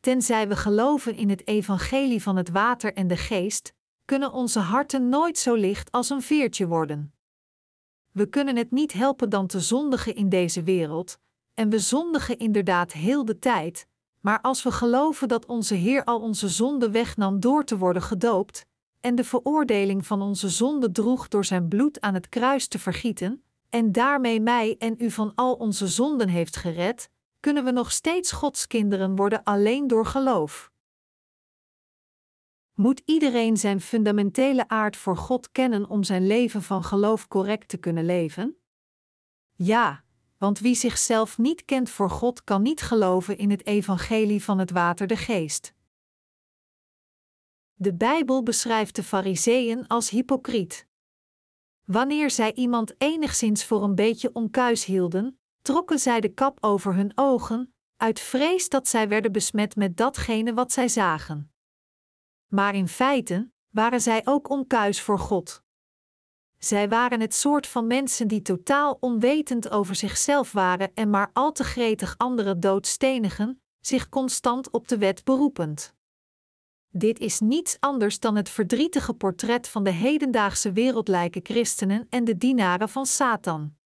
Tenzij 0.00 0.48
we 0.48 0.56
geloven 0.56 1.14
in 1.14 1.30
het 1.30 1.46
evangelie 1.46 2.22
van 2.22 2.36
het 2.36 2.50
water 2.50 2.94
en 2.94 3.06
de 3.06 3.16
geest, 3.16 3.74
kunnen 4.04 4.32
onze 4.32 4.58
harten 4.58 5.08
nooit 5.08 5.38
zo 5.38 5.54
licht 5.54 5.92
als 5.92 6.10
een 6.10 6.22
veertje 6.22 6.66
worden. 6.66 7.14
We 8.10 8.26
kunnen 8.26 8.56
het 8.56 8.70
niet 8.70 8.92
helpen 8.92 9.30
dan 9.30 9.46
te 9.46 9.60
zondigen 9.60 10.14
in 10.14 10.28
deze 10.28 10.62
wereld, 10.62 11.18
en 11.54 11.70
we 11.70 11.78
zondigen 11.78 12.38
inderdaad 12.38 12.92
heel 12.92 13.24
de 13.24 13.38
tijd, 13.38 13.86
maar 14.20 14.40
als 14.40 14.62
we 14.62 14.72
geloven 14.72 15.28
dat 15.28 15.46
onze 15.46 15.74
Heer 15.74 16.04
al 16.04 16.20
onze 16.20 16.48
zonden 16.48 16.92
wegnam 16.92 17.40
door 17.40 17.64
te 17.64 17.78
worden 17.78 18.02
gedoopt, 18.02 18.66
en 19.00 19.14
de 19.14 19.24
veroordeling 19.24 20.06
van 20.06 20.22
onze 20.22 20.48
zonde 20.48 20.92
droeg 20.92 21.28
door 21.28 21.44
zijn 21.44 21.68
bloed 21.68 22.00
aan 22.00 22.14
het 22.14 22.28
kruis 22.28 22.68
te 22.68 22.78
vergieten, 22.78 23.44
en 23.70 23.92
daarmee 23.92 24.40
mij 24.40 24.76
en 24.78 24.94
u 24.98 25.10
van 25.10 25.32
al 25.34 25.54
onze 25.54 25.86
zonden 25.86 26.28
heeft 26.28 26.56
gered, 26.56 27.08
kunnen 27.40 27.64
we 27.64 27.70
nog 27.70 27.92
steeds 27.92 28.32
Gods 28.32 28.66
kinderen 28.66 29.16
worden 29.16 29.42
alleen 29.42 29.86
door 29.86 30.06
geloof. 30.06 30.72
Moet 32.74 33.02
iedereen 33.04 33.56
zijn 33.56 33.80
fundamentele 33.80 34.68
aard 34.68 34.96
voor 34.96 35.16
God 35.16 35.52
kennen 35.52 35.88
om 35.88 36.02
zijn 36.02 36.26
leven 36.26 36.62
van 36.62 36.82
geloof 36.82 37.28
correct 37.28 37.68
te 37.68 37.76
kunnen 37.76 38.04
leven? 38.04 38.56
Ja, 39.52 40.04
want 40.38 40.58
wie 40.58 40.74
zichzelf 40.74 41.38
niet 41.38 41.64
kent 41.64 41.90
voor 41.90 42.10
God 42.10 42.44
kan 42.44 42.62
niet 42.62 42.82
geloven 42.82 43.38
in 43.38 43.50
het 43.50 43.66
evangelie 43.66 44.44
van 44.44 44.58
het 44.58 44.70
water 44.70 45.06
de 45.06 45.16
geest. 45.16 45.74
De 47.74 47.94
Bijbel 47.94 48.42
beschrijft 48.42 48.96
de 48.96 49.02
Fariseeën 49.02 49.86
als 49.86 50.10
hypocriet. 50.10 50.86
Wanneer 51.84 52.30
zij 52.30 52.54
iemand 52.54 52.94
enigszins 52.98 53.64
voor 53.64 53.82
een 53.82 53.94
beetje 53.94 54.32
onkuis 54.32 54.84
hielden, 54.84 55.38
trokken 55.62 55.98
zij 55.98 56.20
de 56.20 56.28
kap 56.28 56.58
over 56.60 56.94
hun 56.94 57.12
ogen, 57.14 57.74
uit 57.96 58.20
vrees 58.20 58.68
dat 58.68 58.88
zij 58.88 59.08
werden 59.08 59.32
besmet 59.32 59.76
met 59.76 59.96
datgene 59.96 60.54
wat 60.54 60.72
zij 60.72 60.88
zagen. 60.88 61.53
Maar 62.46 62.74
in 62.74 62.88
feite 62.88 63.50
waren 63.70 64.00
zij 64.00 64.20
ook 64.24 64.48
onkuis 64.48 65.00
voor 65.00 65.18
God. 65.18 65.62
Zij 66.58 66.88
waren 66.88 67.20
het 67.20 67.34
soort 67.34 67.66
van 67.66 67.86
mensen 67.86 68.28
die 68.28 68.42
totaal 68.42 68.96
onwetend 69.00 69.70
over 69.70 69.94
zichzelf 69.94 70.52
waren 70.52 70.94
en 70.94 71.10
maar 71.10 71.30
al 71.32 71.52
te 71.52 71.64
gretig 71.64 72.14
anderen 72.18 72.60
doodstenigen, 72.60 73.62
zich 73.80 74.08
constant 74.08 74.70
op 74.70 74.88
de 74.88 74.98
wet 74.98 75.24
beroepend. 75.24 75.94
Dit 76.88 77.18
is 77.18 77.40
niets 77.40 77.76
anders 77.80 78.20
dan 78.20 78.36
het 78.36 78.48
verdrietige 78.48 79.14
portret 79.14 79.68
van 79.68 79.84
de 79.84 79.90
hedendaagse 79.90 80.72
wereldlijke 80.72 81.40
christenen 81.42 82.06
en 82.08 82.24
de 82.24 82.36
dienaren 82.36 82.88
van 82.88 83.06
Satan. 83.06 83.76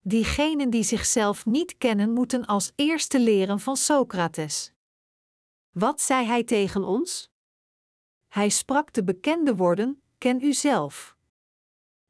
Diegenen 0.00 0.70
die 0.70 0.82
zichzelf 0.82 1.46
niet 1.46 1.78
kennen, 1.78 2.12
moeten 2.12 2.44
als 2.46 2.72
eerste 2.74 3.20
leren 3.20 3.60
van 3.60 3.76
Socrates. 3.76 4.72
Wat 5.70 6.00
zei 6.00 6.26
hij 6.26 6.44
tegen 6.44 6.84
ons? 6.84 7.30
Hij 8.36 8.48
sprak 8.48 8.92
de 8.92 9.04
bekende 9.04 9.56
woorden: 9.56 10.02
Ken 10.18 10.42
u 10.42 10.52
zelf. 10.52 11.16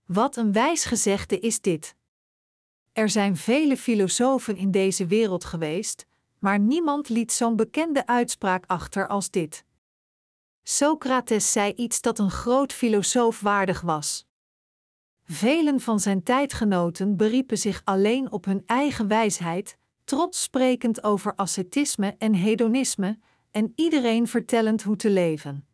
Wat 0.05 0.37
een 0.37 0.53
wijs 0.53 0.85
gezegde 0.85 1.39
is 1.39 1.61
dit. 1.61 1.97
Er 2.93 3.09
zijn 3.09 3.37
vele 3.37 3.77
filosofen 3.77 4.57
in 4.57 4.71
deze 4.71 5.07
wereld 5.07 5.45
geweest, 5.45 6.07
maar 6.39 6.59
niemand 6.59 7.09
liet 7.09 7.33
zo'n 7.33 7.57
bekende 7.57 8.07
uitspraak 8.07 8.65
achter 8.67 9.09
als 9.09 9.31
dit. 9.31 9.65
Socrates 10.63 11.53
zei 11.53 11.73
iets 11.73 12.01
dat 12.01 12.19
een 12.19 12.31
groot 12.31 12.73
filosoof 12.73 13.41
waardig 13.41 13.81
was. 13.81 14.27
Velen 15.25 15.81
van 15.81 16.01
zijn 16.01 16.23
tijdgenoten 16.23 17.17
beriepen 17.17 17.59
zich 17.59 17.81
alleen 17.85 18.33
op 18.33 18.45
hun 18.45 18.63
eigen 18.67 19.09
wijsheid, 19.09 19.79
trots 20.05 20.43
sprekend 20.43 21.03
over 21.03 21.35
ascetisme 21.35 22.15
en 22.19 22.35
hedonisme, 22.35 23.19
en 23.51 23.73
iedereen 23.77 24.27
vertellend 24.29 24.83
hoe 24.83 24.97
te 24.97 25.11
leven. 25.11 25.67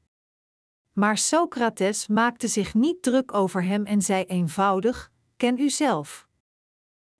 Maar 0.92 1.18
Socrates 1.18 2.06
maakte 2.06 2.48
zich 2.48 2.74
niet 2.74 3.02
druk 3.02 3.34
over 3.34 3.64
hem 3.64 3.84
en 3.84 4.02
zei 4.02 4.24
eenvoudig: 4.24 5.10
Ken 5.36 5.58
u 5.58 5.70
zelf. 5.70 6.28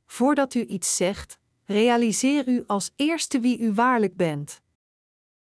Voordat 0.07 0.55
u 0.55 0.64
iets 0.64 0.97
zegt, 0.97 1.39
realiseer 1.64 2.49
u 2.49 2.64
als 2.66 2.93
eerste 2.97 3.41
wie 3.41 3.59
u 3.59 3.73
waarlijk 3.73 4.16
bent. 4.16 4.61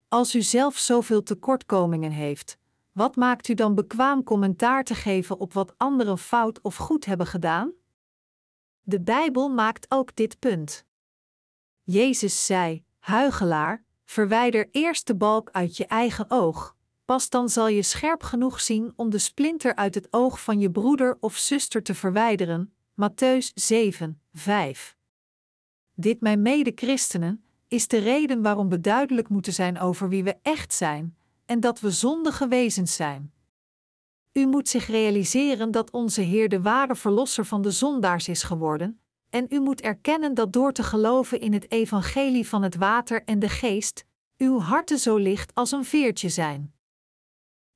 Als 0.09 0.35
u 0.35 0.43
zelf 0.43 0.79
zoveel 0.79 1.23
tekortkomingen 1.23 2.11
heeft, 2.11 2.59
wat 2.93 3.17
maakt 3.17 3.49
u 3.49 3.55
dan 3.55 3.75
bekwaam 3.75 4.23
commentaar 4.23 4.85
te 4.85 4.95
geven 4.95 5.39
op 5.39 5.53
wat 5.53 5.75
anderen 5.77 6.19
fout 6.19 6.61
of 6.61 6.77
goed 6.77 7.05
hebben 7.05 7.27
gedaan? 7.27 7.73
De 8.83 9.01
Bijbel 9.01 9.49
maakt 9.49 9.87
ook 9.89 10.17
dit 10.17 10.39
punt. 10.39 10.85
Jezus 11.83 12.47
zei: 12.47 12.85
Huigelaar, 12.99 13.85
verwijder 14.05 14.69
eerst 14.71 15.07
de 15.07 15.17
balk 15.17 15.51
uit 15.51 15.77
je 15.77 15.87
eigen 15.87 16.31
oog, 16.31 16.77
pas 17.11 17.29
dan 17.29 17.49
zal 17.49 17.69
je 17.69 17.83
scherp 17.83 18.23
genoeg 18.23 18.61
zien 18.61 18.93
om 18.97 19.11
de 19.11 19.19
splinter 19.19 19.75
uit 19.75 19.95
het 19.95 20.09
oog 20.11 20.41
van 20.41 20.61
je 20.61 20.71
broeder 20.71 21.17
of 21.21 21.37
zuster 21.37 21.83
te 21.83 21.95
verwijderen. 21.95 22.73
Matthäus 22.95 23.53
7, 23.55 24.21
5. 24.33 24.97
Dit, 25.95 26.21
mijn 26.21 26.43
mede-christenen, 26.43 27.45
is 27.69 27.89
de 27.89 27.99
reden 27.99 28.43
waarom 28.43 28.69
we 28.69 28.81
duidelijk 28.81 29.29
moeten 29.29 29.53
zijn 29.53 29.79
over 29.79 30.09
wie 30.09 30.25
we 30.25 30.37
echt 30.43 30.75
zijn 30.75 31.17
en 31.47 31.61
dat 31.61 31.81
we 31.81 31.91
zondige 31.91 32.49
wezens 32.49 32.95
zijn. 32.95 33.33
U 34.33 34.47
moet 34.47 34.69
zich 34.69 34.87
realiseren 34.87 35.71
dat 35.71 35.91
onze 35.91 36.21
Heer 36.21 36.49
de 36.49 36.61
ware 36.61 36.97
verlosser 36.97 37.45
van 37.45 37.63
de 37.63 37.71
zondaars 37.71 38.29
is 38.29 38.43
geworden, 38.43 39.01
en 39.31 39.47
u 39.49 39.61
moet 39.61 39.81
erkennen 39.81 40.35
dat 40.35 40.53
door 40.53 40.73
te 40.73 40.83
geloven 40.83 41.41
in 41.41 41.53
het 41.53 41.71
evangelie 41.71 42.49
van 42.49 42.63
het 42.63 42.77
water 42.77 43.25
en 43.25 43.39
de 43.39 43.49
geest, 43.49 44.05
uw 44.37 44.59
harten 44.59 44.99
zo 44.99 45.17
licht 45.17 45.55
als 45.55 45.73
een 45.73 45.85
veertje 45.85 46.29
zijn. 46.29 46.79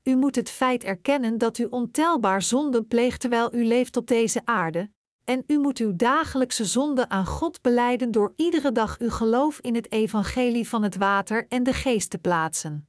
U 0.05 0.17
moet 0.17 0.35
het 0.35 0.51
feit 0.51 0.85
erkennen 0.85 1.39
dat 1.39 1.59
u 1.59 1.65
ontelbaar 1.65 2.43
zonden 2.43 2.87
pleegt 2.87 3.21
terwijl 3.21 3.55
u 3.55 3.65
leeft 3.65 3.97
op 3.97 4.07
deze 4.07 4.41
aarde, 4.45 4.91
En 5.25 5.45
u 5.47 5.59
moet 5.59 5.79
uw 5.79 5.97
dagelijkse 5.97 6.65
zonde 6.65 7.09
aan 7.09 7.27
God 7.27 7.63
beleiden 7.63 8.11
door 8.11 8.33
iedere 8.37 8.73
dag 8.73 8.99
uw 8.99 9.11
geloof 9.11 9.61
in 9.61 9.75
het 9.75 9.93
evangelie 9.93 10.69
van 10.69 10.83
het 10.83 10.97
water 10.97 11.47
en 11.49 11.63
de 11.63 11.73
geest 11.73 12.11
te 12.11 12.19
plaatsen. 12.19 12.89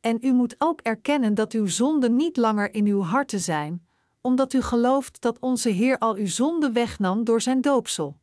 En 0.00 0.18
u 0.20 0.32
moet 0.32 0.54
ook 0.58 0.80
erkennen 0.80 1.34
dat 1.34 1.52
uw 1.52 1.66
zonden 1.66 2.16
niet 2.16 2.36
langer 2.36 2.74
in 2.74 2.86
uw 2.86 3.02
harten 3.02 3.40
zijn, 3.40 3.86
omdat 4.20 4.52
u 4.52 4.62
gelooft 4.62 5.20
dat 5.20 5.38
onze 5.38 5.68
Heer 5.68 5.98
al 5.98 6.14
uw 6.14 6.26
zonde 6.26 6.72
wegnam 6.72 7.24
door 7.24 7.40
zijn 7.40 7.60
doopsel. 7.60 8.16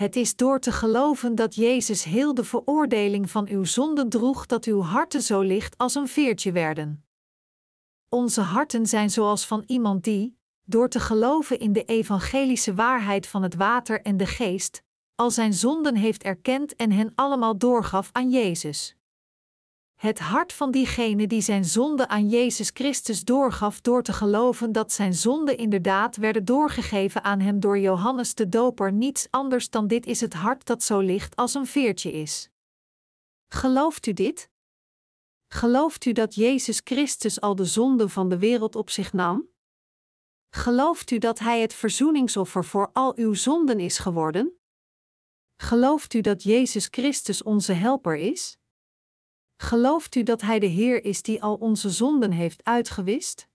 Het 0.00 0.16
is 0.16 0.36
door 0.36 0.60
te 0.60 0.72
geloven 0.72 1.34
dat 1.34 1.54
Jezus 1.54 2.04
heel 2.04 2.34
de 2.34 2.44
veroordeling 2.44 3.30
van 3.30 3.48
uw 3.48 3.64
zonden 3.64 4.08
droeg 4.08 4.46
dat 4.46 4.64
uw 4.64 4.80
harten 4.82 5.22
zo 5.22 5.40
licht 5.40 5.78
als 5.78 5.94
een 5.94 6.08
veertje 6.08 6.52
werden. 6.52 7.04
Onze 8.08 8.40
harten 8.40 8.86
zijn 8.86 9.10
zoals 9.10 9.46
van 9.46 9.62
iemand 9.66 10.04
die, 10.04 10.38
door 10.64 10.88
te 10.88 11.00
geloven 11.00 11.58
in 11.58 11.72
de 11.72 11.84
evangelische 11.84 12.74
waarheid 12.74 13.26
van 13.26 13.42
het 13.42 13.54
water 13.54 14.02
en 14.02 14.16
de 14.16 14.26
geest, 14.26 14.82
al 15.14 15.30
zijn 15.30 15.52
zonden 15.52 15.96
heeft 15.96 16.22
erkend 16.22 16.76
en 16.76 16.92
hen 16.92 17.12
allemaal 17.14 17.58
doorgaf 17.58 18.08
aan 18.12 18.30
Jezus. 18.30 18.96
Het 20.00 20.18
hart 20.18 20.52
van 20.52 20.70
diegene 20.70 21.26
die 21.26 21.40
zijn 21.40 21.64
zonde 21.64 22.08
aan 22.08 22.28
Jezus 22.28 22.70
Christus 22.74 23.24
doorgaf 23.24 23.80
door 23.80 24.02
te 24.02 24.12
geloven 24.12 24.72
dat 24.72 24.92
zijn 24.92 25.14
zonden 25.14 25.56
inderdaad 25.56 26.16
werden 26.16 26.44
doorgegeven 26.44 27.24
aan 27.24 27.40
hem 27.40 27.60
door 27.60 27.78
Johannes 27.78 28.34
de 28.34 28.48
Doper 28.48 28.92
niets 28.92 29.26
anders 29.30 29.70
dan 29.70 29.86
dit 29.86 30.06
is 30.06 30.20
het 30.20 30.34
hart 30.34 30.66
dat 30.66 30.82
zo 30.82 31.00
licht 31.00 31.36
als 31.36 31.54
een 31.54 31.66
veertje 31.66 32.12
is. 32.12 32.50
Gelooft 33.48 34.06
u 34.06 34.12
dit? 34.12 34.50
Gelooft 35.48 36.04
u 36.04 36.12
dat 36.12 36.34
Jezus 36.34 36.80
Christus 36.84 37.40
al 37.40 37.54
de 37.54 37.64
zonden 37.64 38.10
van 38.10 38.28
de 38.28 38.38
wereld 38.38 38.76
op 38.76 38.90
zich 38.90 39.12
nam? 39.12 39.48
Gelooft 40.50 41.10
u 41.10 41.18
dat 41.18 41.38
Hij 41.38 41.60
het 41.60 41.74
verzoeningsoffer 41.74 42.64
voor 42.64 42.90
al 42.92 43.16
uw 43.16 43.34
zonden 43.34 43.80
is 43.80 43.98
geworden? 43.98 44.60
Gelooft 45.56 46.14
u 46.14 46.20
dat 46.20 46.42
Jezus 46.42 46.88
Christus 46.90 47.42
onze 47.42 47.72
helper 47.72 48.16
is? 48.16 48.59
Gelooft 49.62 50.14
u 50.14 50.22
dat 50.22 50.40
Hij 50.40 50.58
de 50.58 50.66
Heer 50.66 51.04
is 51.04 51.22
die 51.22 51.42
al 51.42 51.54
onze 51.54 51.90
zonden 51.90 52.30
heeft 52.30 52.64
uitgewist? 52.64 53.48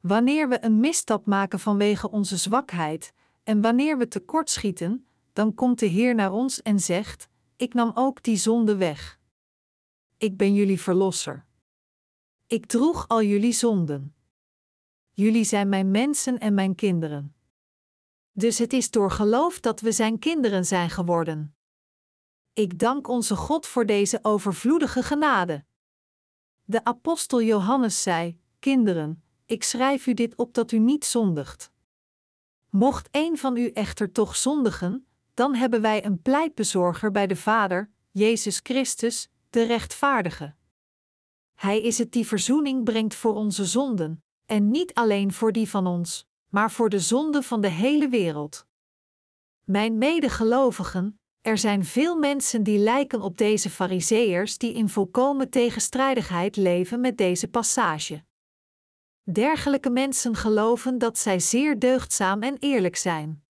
Wanneer 0.00 0.48
we 0.48 0.64
een 0.64 0.80
misstap 0.80 1.26
maken 1.26 1.60
vanwege 1.60 2.10
onze 2.10 2.36
zwakheid 2.36 3.12
en 3.42 3.60
wanneer 3.60 3.98
we 3.98 4.08
tekortschieten, 4.08 5.06
dan 5.32 5.54
komt 5.54 5.78
de 5.78 5.86
Heer 5.86 6.14
naar 6.14 6.32
ons 6.32 6.62
en 6.62 6.80
zegt: 6.80 7.28
Ik 7.56 7.74
nam 7.74 7.90
ook 7.94 8.22
die 8.22 8.36
zonde 8.36 8.76
weg. 8.76 9.20
Ik 10.16 10.36
ben 10.36 10.54
jullie 10.54 10.80
verlosser. 10.80 11.46
Ik 12.46 12.66
droeg 12.66 13.08
al 13.08 13.22
jullie 13.22 13.52
zonden. 13.52 14.14
Jullie 15.10 15.44
zijn 15.44 15.68
mijn 15.68 15.90
mensen 15.90 16.38
en 16.38 16.54
mijn 16.54 16.74
kinderen. 16.74 17.34
Dus 18.32 18.58
het 18.58 18.72
is 18.72 18.90
door 18.90 19.10
geloof 19.10 19.60
dat 19.60 19.80
we 19.80 19.92
zijn 19.92 20.18
kinderen 20.18 20.64
zijn 20.64 20.90
geworden. 20.90 21.55
Ik 22.56 22.78
dank 22.78 23.08
onze 23.08 23.36
God 23.36 23.66
voor 23.66 23.86
deze 23.86 24.18
overvloedige 24.22 25.02
genade. 25.02 25.64
De 26.64 26.84
apostel 26.84 27.42
Johannes 27.42 28.02
zei: 28.02 28.40
Kinderen, 28.58 29.22
ik 29.44 29.62
schrijf 29.62 30.06
u 30.06 30.14
dit 30.14 30.36
op 30.36 30.54
dat 30.54 30.72
u 30.72 30.78
niet 30.78 31.04
zondigt. 31.04 31.70
Mocht 32.70 33.08
een 33.10 33.38
van 33.38 33.56
u 33.56 33.70
echter 33.70 34.12
toch 34.12 34.36
zondigen, 34.36 35.06
dan 35.34 35.54
hebben 35.54 35.80
wij 35.80 36.04
een 36.04 36.22
pleitbezorger 36.22 37.10
bij 37.10 37.26
de 37.26 37.36
Vader, 37.36 37.90
Jezus 38.10 38.60
Christus, 38.62 39.28
de 39.50 39.62
rechtvaardige. 39.62 40.54
Hij 41.54 41.82
is 41.82 41.98
het 41.98 42.12
die 42.12 42.26
verzoening 42.26 42.84
brengt 42.84 43.14
voor 43.14 43.34
onze 43.34 43.64
zonden, 43.64 44.24
en 44.46 44.70
niet 44.70 44.94
alleen 44.94 45.32
voor 45.32 45.52
die 45.52 45.68
van 45.68 45.86
ons, 45.86 46.26
maar 46.48 46.70
voor 46.70 46.88
de 46.88 47.00
zonde 47.00 47.42
van 47.42 47.60
de 47.60 47.70
hele 47.70 48.08
wereld. 48.08 48.66
Mijn 49.64 49.98
medegelovigen, 49.98 51.20
er 51.46 51.58
zijn 51.58 51.84
veel 51.84 52.16
mensen 52.16 52.62
die 52.62 52.78
lijken 52.78 53.20
op 53.20 53.38
deze 53.38 53.70
Fariseërs 53.70 54.58
die 54.58 54.72
in 54.72 54.88
volkomen 54.88 55.50
tegenstrijdigheid 55.50 56.56
leven 56.56 57.00
met 57.00 57.18
deze 57.18 57.48
passage. 57.48 58.24
Dergelijke 59.22 59.90
mensen 59.90 60.34
geloven 60.34 60.98
dat 60.98 61.18
zij 61.18 61.38
zeer 61.38 61.78
deugdzaam 61.78 62.42
en 62.42 62.56
eerlijk 62.58 62.96
zijn. 62.96 63.44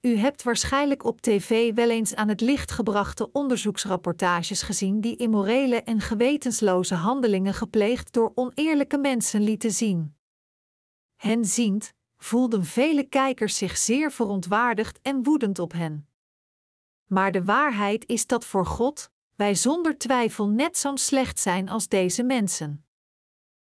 U 0.00 0.16
hebt 0.16 0.42
waarschijnlijk 0.42 1.04
op 1.04 1.20
tv 1.20 1.74
wel 1.74 1.90
eens 1.90 2.14
aan 2.14 2.28
het 2.28 2.40
licht 2.40 2.70
gebrachte 2.70 3.32
onderzoeksrapportages 3.32 4.62
gezien 4.62 5.00
die 5.00 5.16
immorele 5.16 5.82
en 5.82 6.00
gewetensloze 6.00 6.94
handelingen 6.94 7.54
gepleegd 7.54 8.12
door 8.12 8.32
oneerlijke 8.34 8.98
mensen 8.98 9.42
lieten 9.42 9.72
zien. 9.72 10.16
Hen 11.16 11.44
ziend, 11.44 11.92
voelden 12.16 12.64
vele 12.64 13.04
kijkers 13.04 13.56
zich 13.56 13.76
zeer 13.76 14.12
verontwaardigd 14.12 14.98
en 15.02 15.22
woedend 15.22 15.58
op 15.58 15.72
hen. 15.72 16.09
Maar 17.10 17.32
de 17.32 17.44
waarheid 17.44 18.06
is 18.06 18.26
dat 18.26 18.44
voor 18.44 18.66
God 18.66 19.10
wij 19.36 19.54
zonder 19.54 19.98
twijfel 19.98 20.48
net 20.48 20.78
zo 20.78 20.96
slecht 20.96 21.38
zijn 21.38 21.68
als 21.68 21.88
deze 21.88 22.22
mensen. 22.22 22.84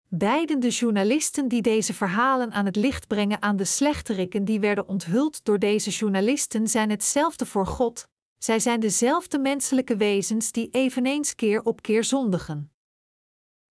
Beiden 0.09 0.61
de 0.61 0.69
journalisten 0.69 1.49
die 1.49 1.63
deze 1.63 1.95
verhalen 1.95 2.53
aan 2.53 2.65
het 2.65 2.77
licht 2.77 3.07
brengen 3.07 3.43
aan 3.43 3.57
de 3.57 3.65
slechterikken 3.65 4.45
die 4.45 4.61
werden 4.61 4.89
onthuld 4.89 5.45
door 5.45 5.59
deze 5.59 5.91
journalisten 5.91 6.69
zijn 6.69 6.91
hetzelfde 6.91 7.47
voor 7.47 7.67
God, 7.67 8.09
zij 8.39 8.61
zijn 8.61 8.81
dezelfde 8.81 9.39
menselijke 9.39 9.97
wezens 9.97 10.53
die 10.53 10.69
eveneens 10.71 11.35
keer 11.35 11.63
op 11.63 11.83
keer 11.83 12.05
zondigen. 12.05 12.73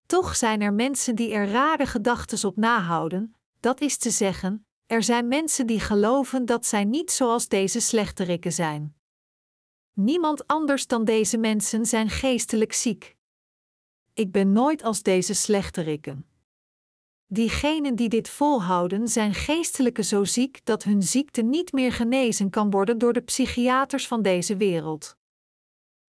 Toch 0.05 0.35
zijn 0.35 0.61
er 0.61 0.73
mensen 0.73 1.15
die 1.15 1.33
er 1.33 1.51
rare 1.51 1.85
gedachten 1.85 2.47
op 2.47 2.55
nahouden, 2.55 3.35
dat 3.59 3.81
is 3.81 3.97
te 3.97 4.09
zeggen, 4.09 4.65
er 4.85 5.03
zijn 5.03 5.27
mensen 5.27 5.67
die 5.67 5.79
geloven 5.79 6.45
dat 6.45 6.65
zij 6.65 6.83
niet 6.83 7.11
zoals 7.11 7.47
deze 7.47 7.79
slechterikken 7.79 8.53
zijn. 8.53 8.96
Niemand 9.99 10.47
anders 10.47 10.87
dan 10.87 11.05
deze 11.05 11.37
mensen 11.37 11.85
zijn 11.85 12.09
geestelijk 12.09 12.73
ziek. 12.73 13.15
Ik 14.13 14.31
ben 14.31 14.51
nooit 14.51 14.83
als 14.83 15.03
deze 15.03 15.33
slechterikken. 15.33 16.25
Diegenen 17.27 17.95
die 17.95 18.09
dit 18.09 18.29
volhouden 18.29 19.07
zijn 19.07 19.33
geestelijke 19.33 20.03
zo 20.03 20.23
ziek 20.23 20.65
dat 20.65 20.83
hun 20.83 21.03
ziekte 21.03 21.41
niet 21.41 21.71
meer 21.71 21.91
genezen 21.91 22.49
kan 22.49 22.69
worden 22.69 22.97
door 22.97 23.13
de 23.13 23.21
psychiaters 23.21 24.07
van 24.07 24.21
deze 24.21 24.57
wereld. 24.57 25.17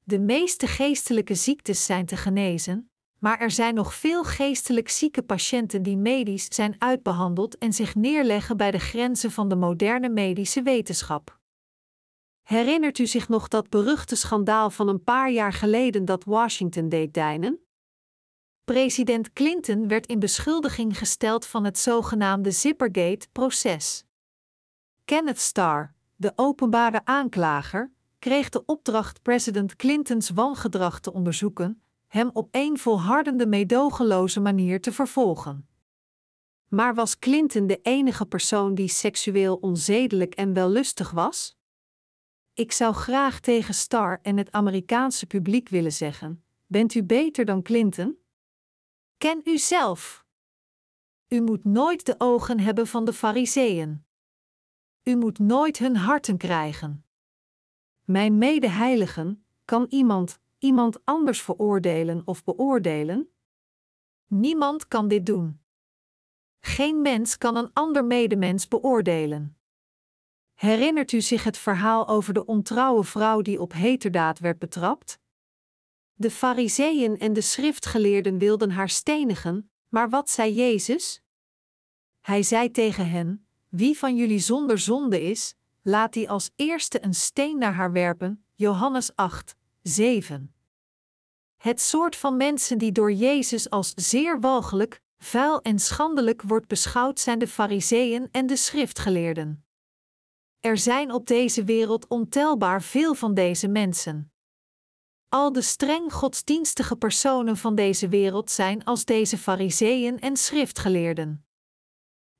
De 0.05 0.19
meeste 0.19 0.67
geestelijke 0.67 1.35
ziektes 1.35 1.85
zijn 1.85 2.07
te 2.07 2.17
genezen, 2.17 2.91
maar 3.19 3.41
er 3.41 3.51
zijn 3.51 3.75
nog 3.75 3.95
veel 3.95 4.25
geestelijk 4.25 4.89
zieke 4.89 5.23
patiënten 5.23 5.83
die 5.83 5.97
medisch 5.97 6.47
zijn 6.49 6.75
uitbehandeld 6.79 7.59
en 7.59 7.73
zich 7.73 7.95
neerleggen 7.95 8.57
bij 8.57 8.71
de 8.71 8.79
grenzen 8.79 9.31
van 9.31 9.49
de 9.49 9.57
moderne 9.57 10.09
medische 10.09 10.63
wetenschap. 10.63 11.38
Herinnert 12.49 12.99
u 12.99 13.07
zich 13.07 13.29
nog 13.29 13.49
dat 13.49 13.69
beruchte 13.69 14.17
schandaal 14.17 14.71
van 14.71 14.89
een 14.89 15.05
paar 15.05 15.31
jaar 15.31 15.53
geleden 15.53 16.05
dat 16.05 16.25
Washington 16.25 16.89
deed 16.89 17.15
deinen? 17.15 17.61
President 18.65 19.33
Clinton 19.33 19.89
werd 19.89 20.07
in 20.07 20.19
beschuldiging 20.19 20.99
gesteld 20.99 21.47
van 21.47 21.65
het 21.65 21.79
zogenaamde 21.79 22.51
Zippergate-proces. 22.51 24.05
Kenneth 25.05 25.39
Starr, 25.41 25.95
de 26.17 26.33
openbare 26.37 27.01
aanklager, 27.05 27.93
kreeg 28.19 28.49
de 28.49 28.65
opdracht 28.65 29.23
president 29.23 29.77
Clintons 29.77 30.31
wangedrag 30.31 31.01
te 31.01 31.13
onderzoeken, 31.13 31.83
hem 32.07 32.31
op 32.33 32.49
een 32.51 32.79
volhardende 32.79 33.47
meedogenloze 33.47 34.41
manier 34.41 34.81
te 34.81 34.93
vervolgen. 34.93 35.69
Maar 36.69 36.95
was 36.95 37.19
Clinton 37.19 37.67
de 37.67 37.81
enige 37.83 38.27
persoon 38.27 38.75
die 38.75 38.89
seksueel 38.89 39.57
onzedelijk 39.57 40.35
en 40.35 40.53
wellustig 40.53 41.11
was? 41.11 41.58
Ik 42.59 42.73
zou 42.73 42.95
graag 42.95 43.41
tegen 43.41 43.75
Starr 43.75 44.19
en 44.23 44.37
het 44.37 44.53
Amerikaanse 44.53 45.27
publiek 45.27 45.69
willen 45.69 45.93
zeggen: 45.93 46.45
Bent 46.67 46.95
u 46.95 47.03
beter 47.03 47.45
dan 47.45 47.63
Clinton? 47.63 48.19
Ken 49.19 49.41
u 49.45 49.59
zelf. 49.59 50.25
U 51.29 51.41
moet 51.41 51.65
nooit 51.65 52.07
de 52.07 52.15
ogen 52.19 52.61
hebben 52.61 52.87
van 52.87 53.05
de 53.05 53.13
Fariseeën. 53.13 54.05
U 55.03 55.17
moet 55.17 55.39
nooit 55.39 55.79
hun 55.79 55.97
harten 55.97 56.37
krijgen. 56.37 57.05
Mijn 58.05 58.39
medeheiligen, 58.39 59.45
kan 59.65 59.87
iemand 59.89 60.39
iemand 60.59 61.05
anders 61.05 61.43
veroordelen 61.43 62.23
of 62.25 62.45
beoordelen? 62.45 63.29
Niemand 64.27 64.89
kan 64.89 65.09
dit 65.09 65.27
doen. 65.27 65.61
Geen 66.61 67.03
mens 67.03 67.39
kan 67.39 67.57
een 67.57 67.71
ander 67.73 68.05
medemens 68.05 68.69
beoordelen. 68.69 69.58
Herinnert 70.59 71.13
u 71.13 71.21
zich 71.21 71.45
het 71.45 71.59
verhaal 71.59 72.09
over 72.09 72.35
de 72.35 72.45
ontrouwe 72.45 73.05
vrouw 73.05 73.43
die 73.43 73.61
op 73.61 73.73
heterdaad 73.73 74.39
werd 74.39 74.59
betrapt? 74.59 75.19
De 76.15 76.31
Fariseeën 76.31 77.19
en 77.19 77.33
de 77.33 77.41
schriftgeleerden 77.41 78.39
wilden 78.39 78.71
haar 78.71 78.89
stenigen, 78.89 79.71
maar 79.89 80.09
wat 80.09 80.31
zei 80.31 80.55
Jezus? 80.55 81.23
Hij 82.21 82.43
zei 82.43 82.71
tegen 82.71 83.11
hen: 83.11 83.47
Wie 83.69 83.99
van 83.99 84.17
jullie 84.17 84.39
zonder 84.39 84.79
zonde 84.79 85.23
is, 85.23 85.55
laat 85.83 86.13
die 86.13 86.31
als 86.31 86.51
eerste 86.57 87.05
een 87.05 87.15
steen 87.15 87.59
naar 87.59 87.75
haar 87.75 87.93
werpen. 87.93 88.45
Johannes 88.55 89.17
8, 89.17 89.57
7. 89.83 90.55
Het 91.57 91.81
soort 91.81 92.17
van 92.17 92.37
mensen 92.37 92.79
die 92.79 92.93
door 92.93 93.13
Jezus 93.13 93.71
als 93.71 93.93
zeer 93.95 94.41
walgelijk, 94.41 95.01
Vuil 95.19 95.63
en 95.63 95.79
schandelijk 95.79 96.43
wordt 96.43 96.67
beschouwd 96.67 97.21
zijn 97.21 97.39
de 97.39 97.49
Fariseeën 97.49 98.29
en 98.31 98.47
de 98.47 98.57
schriftgeleerden. 98.57 99.68
Er 100.61 100.79
zijn 100.79 101.13
op 101.13 101.27
deze 101.27 101.65
wereld 101.65 102.09
ontelbaar 102.09 102.83
veel 102.83 103.15
van 103.15 103.35
deze 103.35 103.69
mensen. 103.69 104.33
Al 105.29 105.53
de 105.53 105.63
streng 105.63 106.13
godsdienstige 106.13 106.97
personen 106.97 107.57
van 107.57 107.75
deze 107.75 108.09
wereld 108.09 108.51
zijn 108.51 108.85
als 108.85 109.05
deze 109.05 109.39
Fariseeën 109.39 110.21
en 110.21 110.37
schriftgeleerden. 110.37 111.47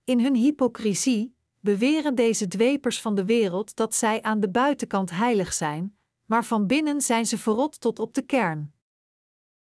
In 0.05 0.21
hun 0.21 0.35
hypocrisie 0.35 1.37
beweren 1.61 2.15
deze 2.15 2.49
dwepers 2.49 3.01
van 3.01 3.15
de 3.15 3.25
wereld 3.25 3.77
dat 3.77 3.95
zij 3.95 4.23
aan 4.23 4.41
de 4.41 4.51
buitenkant 4.51 5.11
heilig 5.11 5.53
zijn, 5.53 5.99
maar 6.25 6.45
van 6.45 6.67
binnen 6.67 7.01
zijn 7.01 7.27
ze 7.27 7.39
verrot 7.39 7.81
tot 7.81 7.99
op 7.99 8.15
de 8.15 8.23
kern. 8.23 8.73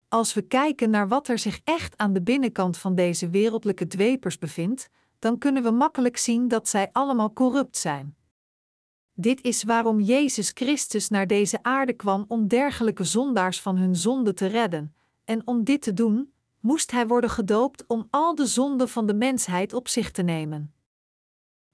Als 0.07 0.33
we 0.33 0.41
kijken 0.41 0.89
naar 0.89 1.07
wat 1.07 1.27
er 1.27 1.39
zich 1.39 1.59
echt 1.63 1.97
aan 1.97 2.13
de 2.13 2.21
binnenkant 2.21 2.77
van 2.77 2.95
deze 2.95 3.29
wereldlijke 3.29 3.87
dwepers 3.87 4.37
bevindt, 4.37 4.89
dan 5.19 5.37
kunnen 5.37 5.63
we 5.63 5.71
makkelijk 5.71 6.17
zien 6.17 6.47
dat 6.47 6.69
zij 6.69 6.89
allemaal 6.91 7.33
corrupt 7.33 7.77
zijn. 7.77 8.15
Dit 9.15 9.41
is 9.41 9.63
waarom 9.63 9.99
Jezus 9.99 10.51
Christus 10.53 11.09
naar 11.09 11.27
deze 11.27 11.63
aarde 11.63 11.93
kwam 11.93 12.25
om 12.27 12.47
dergelijke 12.47 13.03
zondaars 13.03 13.61
van 13.61 13.77
hun 13.77 13.95
zonde 13.95 14.33
te 14.33 14.45
redden, 14.45 14.95
en 15.23 15.47
om 15.47 15.63
dit 15.63 15.81
te 15.81 15.93
doen, 15.93 16.33
moest 16.59 16.91
hij 16.91 17.07
worden 17.07 17.29
gedoopt 17.29 17.83
om 17.87 18.07
al 18.09 18.35
de 18.35 18.45
zonden 18.45 18.89
van 18.89 19.05
de 19.05 19.13
mensheid 19.13 19.73
op 19.73 19.87
zich 19.87 20.11
te 20.11 20.21
nemen. 20.21 20.73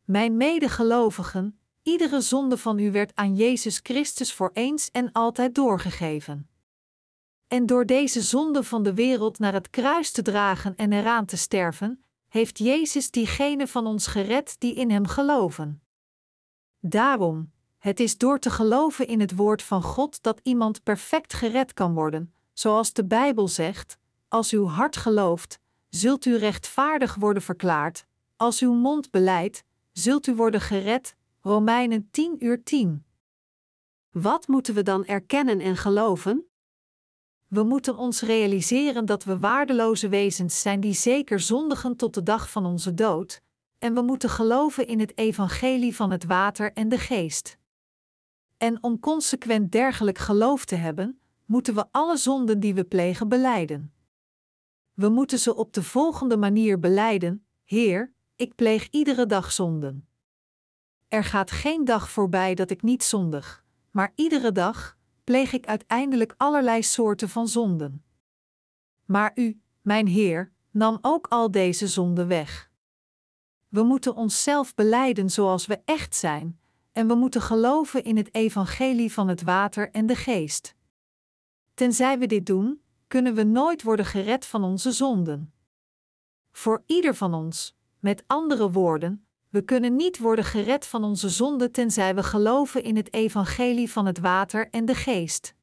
Mijn 0.05 0.37
medegelovigen, 0.37 1.59
iedere 1.83 2.21
zonde 2.21 2.57
van 2.57 2.79
u 2.79 2.91
werd 2.91 3.15
aan 3.15 3.35
Jezus 3.35 3.79
Christus 3.83 4.33
voor 4.33 4.49
eens 4.53 4.91
en 4.91 5.11
altijd 5.11 5.55
doorgegeven. 5.55 6.49
En 7.47 7.65
door 7.65 7.85
deze 7.85 8.21
zonde 8.21 8.63
van 8.63 8.83
de 8.83 8.93
wereld 8.93 9.39
naar 9.39 9.53
het 9.53 9.69
kruis 9.69 10.11
te 10.11 10.21
dragen 10.21 10.75
en 10.75 10.93
eraan 10.93 11.25
te 11.25 11.37
sterven, 11.37 12.03
heeft 12.27 12.57
Jezus 12.57 13.11
diegenen 13.11 13.67
van 13.67 13.85
ons 13.85 14.07
gered 14.07 14.55
die 14.59 14.73
in 14.73 14.91
Hem 14.91 15.07
geloven. 15.07 15.81
Daarom, 16.79 17.51
het 17.77 17.99
is 17.99 18.17
door 18.17 18.39
te 18.39 18.49
geloven 18.49 19.07
in 19.07 19.19
het 19.19 19.35
woord 19.35 19.61
van 19.61 19.81
God 19.81 20.23
dat 20.23 20.39
iemand 20.43 20.83
perfect 20.83 21.33
gered 21.33 21.73
kan 21.73 21.93
worden, 21.93 22.33
zoals 22.53 22.93
de 22.93 23.05
Bijbel 23.05 23.47
zegt: 23.47 23.97
Als 24.27 24.51
uw 24.51 24.65
hart 24.65 24.97
gelooft, 24.97 25.59
zult 25.89 26.25
u 26.25 26.37
rechtvaardig 26.37 27.15
worden 27.15 27.43
verklaard, 27.43 28.05
als 28.35 28.59
uw 28.61 28.73
mond 28.73 29.11
beleidt, 29.11 29.63
zult 29.91 30.27
u 30.27 30.35
worden 30.35 30.61
gered. 30.61 31.17
Romeinen 31.41 32.07
10 32.11 32.45
uur 32.45 32.63
10. 32.63 33.05
Wat 34.11 34.47
moeten 34.47 34.73
we 34.73 34.83
dan 34.83 35.05
erkennen 35.05 35.59
en 35.59 35.77
geloven? 35.77 36.49
We 37.47 37.63
moeten 37.63 37.97
ons 37.97 38.21
realiseren 38.21 39.05
dat 39.05 39.23
we 39.23 39.39
waardeloze 39.39 40.09
wezens 40.09 40.61
zijn 40.61 40.79
die 40.79 40.93
zeker 40.93 41.39
zondigen 41.39 41.95
tot 41.95 42.13
de 42.13 42.23
dag 42.23 42.49
van 42.49 42.65
onze 42.65 42.93
dood, 42.93 43.41
en 43.79 43.93
we 43.93 44.01
moeten 44.01 44.29
geloven 44.29 44.87
in 44.87 44.99
het 44.99 45.17
evangelie 45.17 45.95
van 45.95 46.11
het 46.11 46.23
water 46.23 46.73
en 46.73 46.89
de 46.89 46.97
geest. 46.97 47.57
En 48.57 48.83
om 48.83 48.99
consequent 48.99 49.71
dergelijk 49.71 50.17
geloof 50.17 50.65
te 50.65 50.75
hebben, 50.75 51.19
moeten 51.45 51.75
we 51.75 51.85
alle 51.91 52.17
zonden 52.17 52.59
die 52.59 52.73
we 52.73 52.83
plegen 52.83 53.27
beleiden. 53.27 53.93
We 54.93 55.09
moeten 55.09 55.39
ze 55.39 55.55
op 55.55 55.73
de 55.73 55.83
volgende 55.83 56.37
manier 56.37 56.79
beleiden: 56.79 57.45
Heer, 57.63 58.13
ik 58.35 58.55
pleeg 58.55 58.87
iedere 58.89 59.25
dag 59.25 59.51
zonden. 59.51 60.07
Er 61.07 61.23
gaat 61.23 61.51
geen 61.51 61.85
dag 61.85 62.09
voorbij 62.09 62.55
dat 62.55 62.69
ik 62.69 62.81
niet 62.81 63.03
zondig, 63.03 63.63
maar 63.91 64.11
iedere 64.15 64.51
dag 64.51 64.97
pleeg 65.23 65.53
ik 65.53 65.65
uiteindelijk 65.65 66.33
allerlei 66.37 66.83
soorten 66.83 67.29
van 67.29 67.47
zonden. 67.47 68.03
Maar 69.05 69.31
u, 69.35 69.61
mijn 69.81 70.07
Heer, 70.07 70.51
nam 70.71 70.97
ook 71.01 71.27
al 71.27 71.51
deze 71.51 71.87
zonden 71.87 72.27
weg. 72.27 72.68
We 73.69 73.83
moeten 73.83 74.15
onszelf 74.15 74.75
beleiden 74.75 75.29
zoals 75.29 75.65
we 75.65 75.81
echt 75.85 76.15
zijn, 76.15 76.59
en 76.91 77.07
we 77.07 77.15
moeten 77.15 77.41
geloven 77.41 78.03
in 78.03 78.17
het 78.17 78.33
evangelie 78.33 79.13
van 79.13 79.27
het 79.27 79.41
water 79.41 79.91
en 79.91 80.05
de 80.05 80.15
geest. 80.15 80.75
Tenzij 81.73 82.19
we 82.19 82.25
dit 82.25 82.45
doen, 82.45 82.81
kunnen 83.07 83.33
we 83.35 83.43
nooit 83.43 83.83
worden 83.83 84.05
gered 84.05 84.45
van 84.45 84.63
onze 84.63 84.91
zonden. 84.91 85.53
Voor 86.51 86.83
ieder 86.85 87.15
van 87.15 87.33
ons, 87.33 87.75
met 87.99 88.23
andere 88.27 88.71
woorden, 88.71 89.27
we 89.49 89.61
kunnen 89.61 89.95
niet 89.95 90.17
worden 90.17 90.45
gered 90.45 90.85
van 90.85 91.03
onze 91.03 91.29
zonden 91.29 91.71
tenzij 91.71 92.15
we 92.15 92.23
geloven 92.23 92.83
in 92.83 92.95
het 92.95 93.13
evangelie 93.13 93.91
van 93.91 94.05
het 94.05 94.19
water 94.19 94.69
en 94.69 94.85
de 94.85 94.95
geest. 94.95 95.55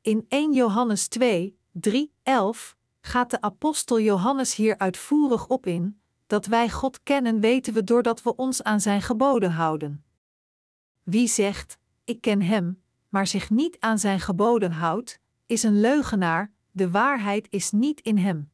In 0.00 0.24
1 0.28 0.52
Johannes 0.52 1.08
2, 1.08 1.58
3, 1.72 2.12
11 2.22 2.76
gaat 3.00 3.30
de 3.30 3.40
apostel 3.40 4.00
Johannes 4.00 4.54
hier 4.54 4.78
uitvoerig 4.78 5.48
op 5.48 5.66
in: 5.66 5.99
dat 6.30 6.46
wij 6.46 6.70
God 6.70 7.02
kennen 7.02 7.40
weten 7.40 7.72
we 7.72 7.84
doordat 7.84 8.22
we 8.22 8.36
ons 8.36 8.62
aan 8.62 8.80
zijn 8.80 9.02
geboden 9.02 9.50
houden. 9.50 10.04
Wie 11.02 11.28
zegt: 11.28 11.78
Ik 12.04 12.20
ken 12.20 12.42
hem, 12.42 12.82
maar 13.08 13.26
zich 13.26 13.50
niet 13.50 13.76
aan 13.80 13.98
zijn 13.98 14.20
geboden 14.20 14.72
houdt, 14.72 15.20
is 15.46 15.62
een 15.62 15.80
leugenaar, 15.80 16.52
de 16.70 16.90
waarheid 16.90 17.46
is 17.50 17.70
niet 17.70 18.00
in 18.00 18.16
hem. 18.18 18.50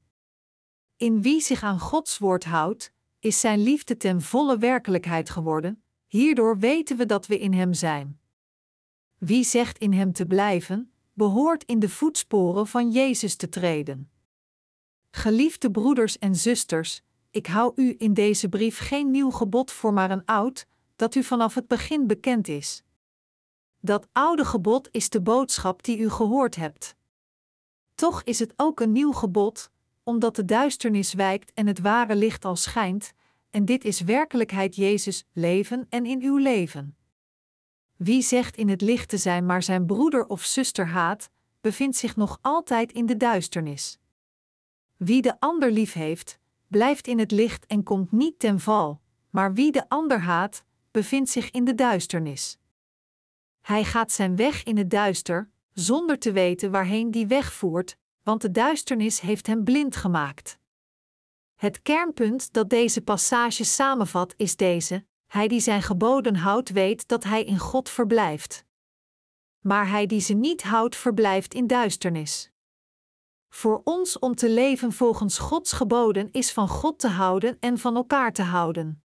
In 0.97 1.23
wie 1.23 1.41
zich 1.41 1.63
aan 1.63 1.81
Gods 1.81 2.19
woord 2.19 2.45
houdt, 2.45 2.93
is 3.19 3.41
Zijn 3.41 3.63
liefde 3.63 3.97
ten 3.97 4.23
volle 4.23 4.59
werkelijkheid 4.59 5.31
geworden, 5.31 5.83
hierdoor 6.07 6.59
weten 6.59 6.97
we 6.97 7.07
dat 7.07 7.27
we 7.27 7.39
in 7.39 7.53
Hem 7.53 7.75
zijn. 7.75 8.21
Wie 9.19 9.45
zegt 9.45 9.79
in 9.79 9.93
Hem 9.93 10.13
te 10.13 10.27
blijven, 10.27 10.93
behoort 11.13 11.65
in 11.65 11.79
de 11.79 11.89
voetsporen 11.89 12.67
van 12.67 12.91
Jezus 12.91 13.37
te 13.37 13.49
treden. 13.49 14.11
Geliefde 15.11 15.71
broeders 15.71 16.19
en 16.19 16.37
zusters, 16.37 17.05
ik 17.37 17.47
hou 17.47 17.73
u 17.75 17.95
in 17.99 18.15
deze 18.15 18.49
brief 18.49 18.79
geen 18.79 19.11
nieuw 19.11 19.31
gebod 19.31 19.73
voor, 19.73 19.93
maar 19.93 20.11
een 20.11 20.25
oud, 20.25 20.67
dat 20.97 21.15
u 21.15 21.23
vanaf 21.23 21.55
het 21.55 21.69
begin 21.69 22.07
bekend 22.07 22.49
is. 22.49 22.83
Dat 23.81 24.09
oude 24.13 24.45
gebod 24.45 24.89
is 24.91 25.09
de 25.09 25.21
boodschap 25.21 25.83
die 25.83 25.99
u 25.99 26.11
gehoord 26.11 26.57
hebt. 26.57 26.97
Toch 27.95 28.23
is 28.23 28.39
het 28.39 28.53
ook 28.57 28.81
een 28.81 28.93
nieuw 28.93 29.13
gebod, 29.13 29.71
omdat 30.03 30.37
de 30.37 30.45
duisternis 30.45 31.15
wijkt 31.15 31.53
en 31.53 31.67
het 31.67 31.81
ware 31.81 32.17
licht 32.17 32.45
al 32.45 32.57
schijnt, 32.57 33.13
en 33.51 33.65
dit 33.65 33.85
is 33.85 34.01
werkelijkheid 34.01 34.77
Jezus, 34.77 35.25
leven 35.33 35.87
en 35.89 36.07
in 36.07 36.23
uw 36.23 36.37
leven. 36.37 36.97
Wie 37.97 38.23
zegt 38.23 38.57
in 38.57 38.69
het 38.69 38.81
licht 38.81 39.09
te 39.09 39.19
zijn, 39.19 39.47
maar 39.47 39.63
zijn 39.63 39.87
broeder 39.87 40.27
of 40.27 40.45
zuster 40.45 40.87
haat, 40.87 41.31
bevindt 41.61 41.97
zich 41.97 42.17
nog 42.17 42.39
altijd 42.41 42.93
in 42.93 43.07
de 43.07 43.17
duisternis. 43.17 43.99
Wie 44.97 45.23
de 45.23 45.41
ander 45.41 45.71
lief 45.71 45.93
heeft, 45.93 46.39
blijft 46.77 47.07
in 47.07 47.19
het 47.19 47.31
licht 47.31 47.67
en 47.67 47.83
komt 47.83 48.13
niet 48.13 48.39
ten 48.39 48.61
val, 48.61 49.01
maar 49.31 49.55
wie 49.55 49.73
de 49.73 49.89
ander 49.89 50.21
haat, 50.21 50.65
bevindt 50.91 51.31
zich 51.31 51.51
in 51.51 51.65
de 51.65 51.75
duisternis. 51.75 52.59
Hij 53.61 53.85
gaat 53.85 54.13
zijn 54.13 54.37
weg 54.37 54.63
in 54.63 54.77
het 54.77 54.91
duister, 54.91 55.51
zonder 55.73 56.19
te 56.19 56.33
weten 56.33 56.71
waarheen 56.71 57.11
die 57.11 57.27
weg 57.27 57.53
voert, 57.53 57.97
want 58.23 58.41
de 58.41 58.51
duisternis 58.51 59.21
heeft 59.21 59.47
hem 59.47 59.65
blind 59.65 59.97
gemaakt. 59.97 60.59
Het 61.55 61.83
kernpunt 61.83 62.53
dat 62.53 62.71
deze 62.71 63.01
passage 63.01 63.65
samenvat 63.65 64.35
is 64.37 64.57
deze: 64.57 65.05
Hij 65.27 65.49
die 65.49 65.61
zijn 65.61 65.83
geboden 65.83 66.37
houdt, 66.37 66.71
weet 66.71 67.09
dat 67.09 67.25
hij 67.25 67.45
in 67.45 67.59
God 67.59 67.89
verblijft. 67.89 68.65
Maar 69.61 69.89
hij 69.89 70.07
die 70.07 70.21
ze 70.21 70.35
niet 70.35 70.63
houdt, 70.63 70.97
verblijft 70.97 71.55
in 71.55 71.67
duisternis. 71.67 72.51
Voor 73.57 73.81
ons 73.85 74.19
om 74.19 74.35
te 74.35 74.51
leven 74.51 74.93
volgens 74.93 75.39
Gods 75.39 75.73
geboden 75.73 76.29
is 76.33 76.53
van 76.53 76.69
God 76.69 76.99
te 76.99 77.09
houden 77.09 77.57
en 77.61 77.79
van 77.79 77.97
elkaar 77.97 78.33
te 78.33 78.43
houden. 78.43 79.05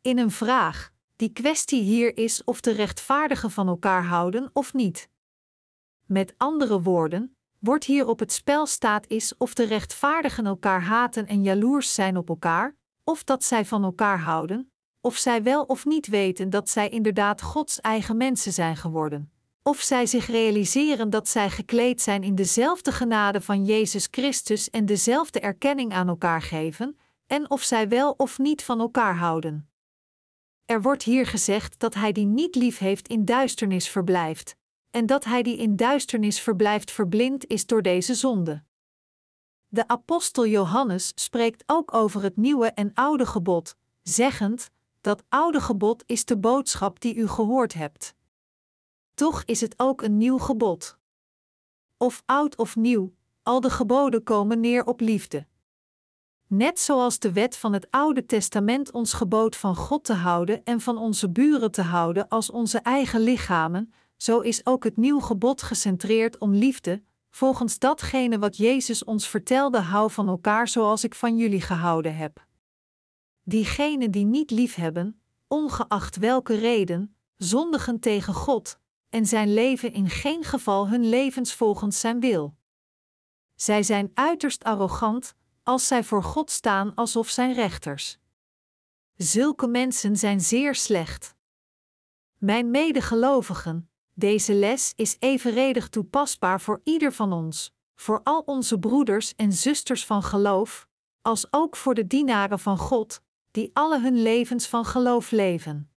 In 0.00 0.18
een 0.18 0.30
vraag: 0.30 0.92
die 1.16 1.32
kwestie 1.32 1.82
hier 1.82 2.16
is 2.16 2.44
of 2.44 2.60
de 2.60 2.70
rechtvaardigen 2.70 3.50
van 3.50 3.68
elkaar 3.68 4.04
houden 4.04 4.50
of 4.52 4.74
niet. 4.74 5.08
Met 6.06 6.34
andere 6.36 6.82
woorden, 6.82 7.36
wordt 7.58 7.84
hier 7.84 8.06
op 8.06 8.18
het 8.18 8.32
spel 8.32 8.66
staat 8.66 9.06
is 9.06 9.36
of 9.36 9.54
de 9.54 9.64
rechtvaardigen 9.64 10.46
elkaar 10.46 10.82
haten 10.82 11.26
en 11.26 11.42
jaloers 11.42 11.94
zijn 11.94 12.16
op 12.16 12.28
elkaar, 12.28 12.76
of 13.04 13.24
dat 13.24 13.44
zij 13.44 13.64
van 13.64 13.84
elkaar 13.84 14.20
houden, 14.20 14.72
of 15.00 15.16
zij 15.16 15.42
wel 15.42 15.62
of 15.62 15.84
niet 15.84 16.06
weten 16.06 16.50
dat 16.50 16.68
zij 16.68 16.88
inderdaad 16.88 17.42
Gods 17.42 17.80
eigen 17.80 18.16
mensen 18.16 18.52
zijn 18.52 18.76
geworden, 18.76 19.32
of 19.66 19.80
zij 19.80 20.06
zich 20.06 20.26
realiseren 20.26 21.10
dat 21.10 21.28
zij 21.28 21.50
gekleed 21.50 22.02
zijn 22.02 22.22
in 22.22 22.34
dezelfde 22.34 22.92
genade 22.92 23.40
van 23.40 23.64
Jezus 23.64 24.08
Christus 24.10 24.70
en 24.70 24.86
dezelfde 24.86 25.40
erkenning 25.40 25.92
aan 25.92 26.08
elkaar 26.08 26.42
geven, 26.42 26.98
en 27.26 27.50
of 27.50 27.62
zij 27.62 27.88
wel 27.88 28.14
of 28.16 28.38
niet 28.38 28.64
van 28.64 28.80
elkaar 28.80 29.16
houden. 29.16 29.70
Er 30.64 30.82
wordt 30.82 31.02
hier 31.02 31.26
gezegd 31.26 31.78
dat 31.78 31.94
hij 31.94 32.12
die 32.12 32.26
niet 32.26 32.54
lief 32.54 32.78
heeft 32.78 33.08
in 33.08 33.24
duisternis 33.24 33.88
verblijft, 33.88 34.56
en 34.90 35.06
dat 35.06 35.24
hij 35.24 35.42
die 35.42 35.56
in 35.56 35.76
duisternis 35.76 36.40
verblijft 36.40 36.90
verblind 36.90 37.46
is 37.46 37.66
door 37.66 37.82
deze 37.82 38.14
zonde. 38.14 38.62
De 39.68 39.88
apostel 39.88 40.46
Johannes 40.46 41.12
spreekt 41.14 41.62
ook 41.66 41.94
over 41.94 42.22
het 42.22 42.36
nieuwe 42.36 42.66
en 42.66 42.90
oude 42.94 43.26
gebod, 43.26 43.76
zeggend: 44.02 44.70
dat 45.00 45.22
oude 45.28 45.60
gebod 45.60 46.02
is 46.06 46.24
de 46.24 46.38
boodschap 46.38 47.00
die 47.00 47.14
u 47.14 47.28
gehoord 47.28 47.74
hebt. 47.74 48.14
Toch 49.16 49.42
is 49.44 49.60
het 49.60 49.74
ook 49.76 50.02
een 50.02 50.16
nieuw 50.16 50.38
gebod. 50.38 50.98
Of 51.96 52.22
oud 52.26 52.56
of 52.56 52.76
nieuw, 52.76 53.14
al 53.42 53.60
de 53.60 53.70
geboden 53.70 54.22
komen 54.22 54.60
neer 54.60 54.84
op 54.84 55.00
liefde. 55.00 55.46
Net 56.46 56.80
zoals 56.80 57.18
de 57.18 57.32
wet 57.32 57.56
van 57.56 57.72
het 57.72 57.86
Oude 57.90 58.26
Testament 58.26 58.92
ons 58.92 59.12
gebood 59.12 59.56
van 59.56 59.76
God 59.76 60.04
te 60.04 60.12
houden 60.12 60.64
en 60.64 60.80
van 60.80 60.98
onze 60.98 61.30
buren 61.30 61.70
te 61.70 61.82
houden 61.82 62.28
als 62.28 62.50
onze 62.50 62.78
eigen 62.78 63.20
lichamen, 63.20 63.92
zo 64.16 64.40
is 64.40 64.66
ook 64.66 64.84
het 64.84 64.96
nieuw 64.96 65.20
gebod 65.20 65.62
gecentreerd 65.62 66.38
om 66.38 66.54
liefde, 66.54 67.02
volgens 67.30 67.78
datgene 67.78 68.38
wat 68.38 68.56
Jezus 68.56 69.04
ons 69.04 69.28
vertelde: 69.28 69.78
hou 69.78 70.10
van 70.10 70.28
elkaar 70.28 70.68
zoals 70.68 71.04
ik 71.04 71.14
van 71.14 71.36
jullie 71.36 71.60
gehouden 71.60 72.16
heb. 72.16 72.46
Diegenen 73.42 74.10
die 74.10 74.24
niet 74.24 74.50
lief 74.50 74.74
hebben, 74.74 75.20
ongeacht 75.48 76.16
welke 76.16 76.54
reden, 76.54 77.16
zondigen 77.36 78.00
tegen 78.00 78.34
God 78.34 78.78
en 79.08 79.26
zijn 79.26 79.54
leven 79.54 79.92
in 79.92 80.10
geen 80.10 80.44
geval 80.44 80.88
hun 80.88 81.08
levens 81.08 81.54
volgens 81.54 82.00
zijn 82.00 82.20
wil. 82.20 82.56
Zij 83.54 83.82
zijn 83.82 84.10
uiterst 84.14 84.64
arrogant 84.64 85.34
als 85.62 85.86
zij 85.86 86.04
voor 86.04 86.22
God 86.22 86.50
staan 86.50 86.94
alsof 86.94 87.28
zijn 87.28 87.54
rechters. 87.54 88.18
Zulke 89.16 89.66
mensen 89.66 90.16
zijn 90.16 90.40
zeer 90.40 90.74
slecht. 90.74 91.34
Mijn 92.38 92.70
medegelovigen, 92.70 93.90
deze 94.14 94.54
les 94.54 94.92
is 94.96 95.16
evenredig 95.18 95.88
toepasbaar 95.88 96.60
voor 96.60 96.80
ieder 96.84 97.12
van 97.12 97.32
ons, 97.32 97.74
voor 97.94 98.20
al 98.22 98.40
onze 98.40 98.78
broeders 98.78 99.34
en 99.34 99.52
zusters 99.52 100.06
van 100.06 100.22
geloof, 100.22 100.88
als 101.22 101.46
ook 101.50 101.76
voor 101.76 101.94
de 101.94 102.06
dienaren 102.06 102.58
van 102.58 102.78
God, 102.78 103.22
die 103.50 103.70
alle 103.72 104.00
hun 104.00 104.22
levens 104.22 104.66
van 104.66 104.84
geloof 104.84 105.30
leven. 105.30 105.90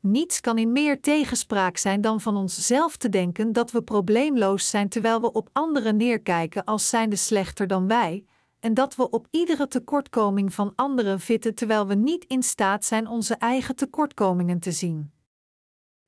Niets 0.00 0.40
kan 0.40 0.58
in 0.58 0.72
meer 0.72 1.00
tegenspraak 1.00 1.76
zijn 1.76 2.00
dan 2.00 2.20
van 2.20 2.36
onszelf 2.36 2.96
te 2.96 3.08
denken 3.08 3.52
dat 3.52 3.70
we 3.70 3.82
probleemloos 3.82 4.70
zijn 4.70 4.88
terwijl 4.88 5.20
we 5.20 5.32
op 5.32 5.48
anderen 5.52 5.96
neerkijken 5.96 6.64
als 6.64 6.88
zijnde 6.88 7.16
slechter 7.16 7.66
dan 7.66 7.86
wij, 7.86 8.24
en 8.60 8.74
dat 8.74 8.96
we 8.96 9.10
op 9.10 9.26
iedere 9.30 9.68
tekortkoming 9.68 10.54
van 10.54 10.72
anderen 10.74 11.20
vitten 11.20 11.54
terwijl 11.54 11.86
we 11.86 11.94
niet 11.94 12.24
in 12.24 12.42
staat 12.42 12.84
zijn 12.84 13.08
onze 13.08 13.34
eigen 13.34 13.76
tekortkomingen 13.76 14.58
te 14.58 14.72
zien. 14.72 15.12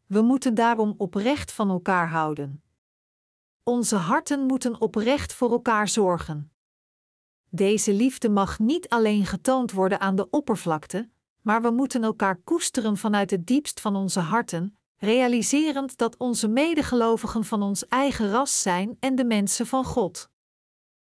We 0.06 0.20
moeten 0.20 0.54
daarom 0.54 0.94
oprecht 0.96 1.52
van 1.52 1.70
elkaar 1.70 2.08
houden. 2.08 2.62
Onze 3.62 3.96
harten 3.96 4.46
moeten 4.46 4.80
oprecht 4.80 5.32
voor 5.32 5.50
elkaar 5.50 5.88
zorgen. 5.88 6.52
Deze 7.48 7.92
liefde 7.92 8.28
mag 8.28 8.58
niet 8.58 8.88
alleen 8.88 9.26
getoond 9.26 9.72
worden 9.72 10.00
aan 10.00 10.16
de 10.16 10.30
oppervlakte, 10.30 11.08
maar 11.42 11.62
we 11.62 11.70
moeten 11.70 12.04
elkaar 12.04 12.36
koesteren 12.36 12.96
vanuit 12.96 13.30
het 13.30 13.46
diepst 13.46 13.80
van 13.80 13.96
onze 13.96 14.20
harten, 14.20 14.78
realiserend 14.96 15.96
dat 15.96 16.16
onze 16.16 16.48
medegelovigen 16.48 17.44
van 17.44 17.62
ons 17.62 17.86
eigen 17.88 18.30
ras 18.30 18.62
zijn 18.62 18.96
en 19.00 19.14
de 19.14 19.24
mensen 19.24 19.66
van 19.66 19.84
God. 19.84 20.30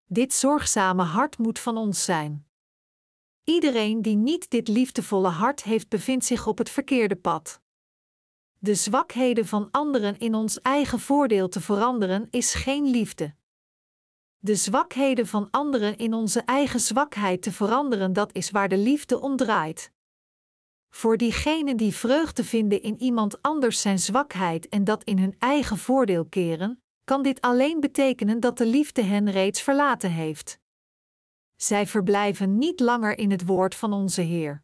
Dit 0.07 0.33
zorgzame 0.33 1.03
hart 1.03 1.39
moet 1.39 1.59
van 1.59 1.77
ons 1.77 2.05
zijn. 2.05 2.47
Iedereen 3.45 4.03
die 4.03 4.16
niet 4.16 4.51
dit 4.51 4.68
liefdevolle 4.68 5.29
hart 5.29 5.62
heeft, 5.62 5.89
bevindt 5.89 6.25
zich 6.25 6.47
op 6.47 6.59
het 6.59 6.71
verkeerde 6.71 7.16
pad. 7.16 7.61
De 8.59 8.75
zwakheden 8.75 9.47
van 9.47 9.68
anderen 9.71 10.18
in 10.18 10.35
ons 10.35 10.61
eigen 10.61 11.01
voordeel 11.01 11.49
te 11.49 11.61
veranderen 11.61 12.27
is 12.31 12.55
geen 12.55 12.91
liefde. 12.91 13.35
De 14.39 14.55
zwakheden 14.55 15.27
van 15.27 15.49
anderen 15.51 15.97
in 15.97 16.14
onze 16.14 16.41
eigen 16.41 16.81
zwakheid 16.81 17.43
te 17.43 17.53
veranderen, 17.53 18.12
dat 18.12 18.35
is 18.35 18.51
waar 18.51 18.68
de 18.68 18.79
liefde 18.79 19.21
om 19.21 19.37
draait. 19.37 19.93
Voor 20.91 21.16
diegenen 21.16 21.76
die 21.76 21.95
vreugde 21.95 22.45
vinden 22.45 22.82
in 22.82 23.01
iemand 23.01 23.43
anders 23.43 23.80
zijn 23.80 23.99
zwakheid 23.99 24.68
en 24.68 24.84
dat 24.84 25.05
in 25.05 25.18
hun 25.18 25.34
eigen 25.38 25.78
voordeel 25.78 26.24
keren, 26.24 26.82
kan 27.05 27.22
dit 27.22 27.41
alleen 27.41 27.80
betekenen 27.80 28.41
dat 28.41 28.59
de 28.59 28.66
liefde 28.66 29.03
hen 29.03 29.30
reeds 29.30 29.62
verlaten 29.62 30.11
heeft. 30.11 30.59
Zij 31.57 31.86
verblijven 31.86 32.59
niet 32.59 32.80
langer 32.80 33.18
in 33.18 33.30
het 33.30 33.47
woord 33.47 33.74
van 33.74 33.93
onze 33.93 34.20
Heer. 34.20 34.62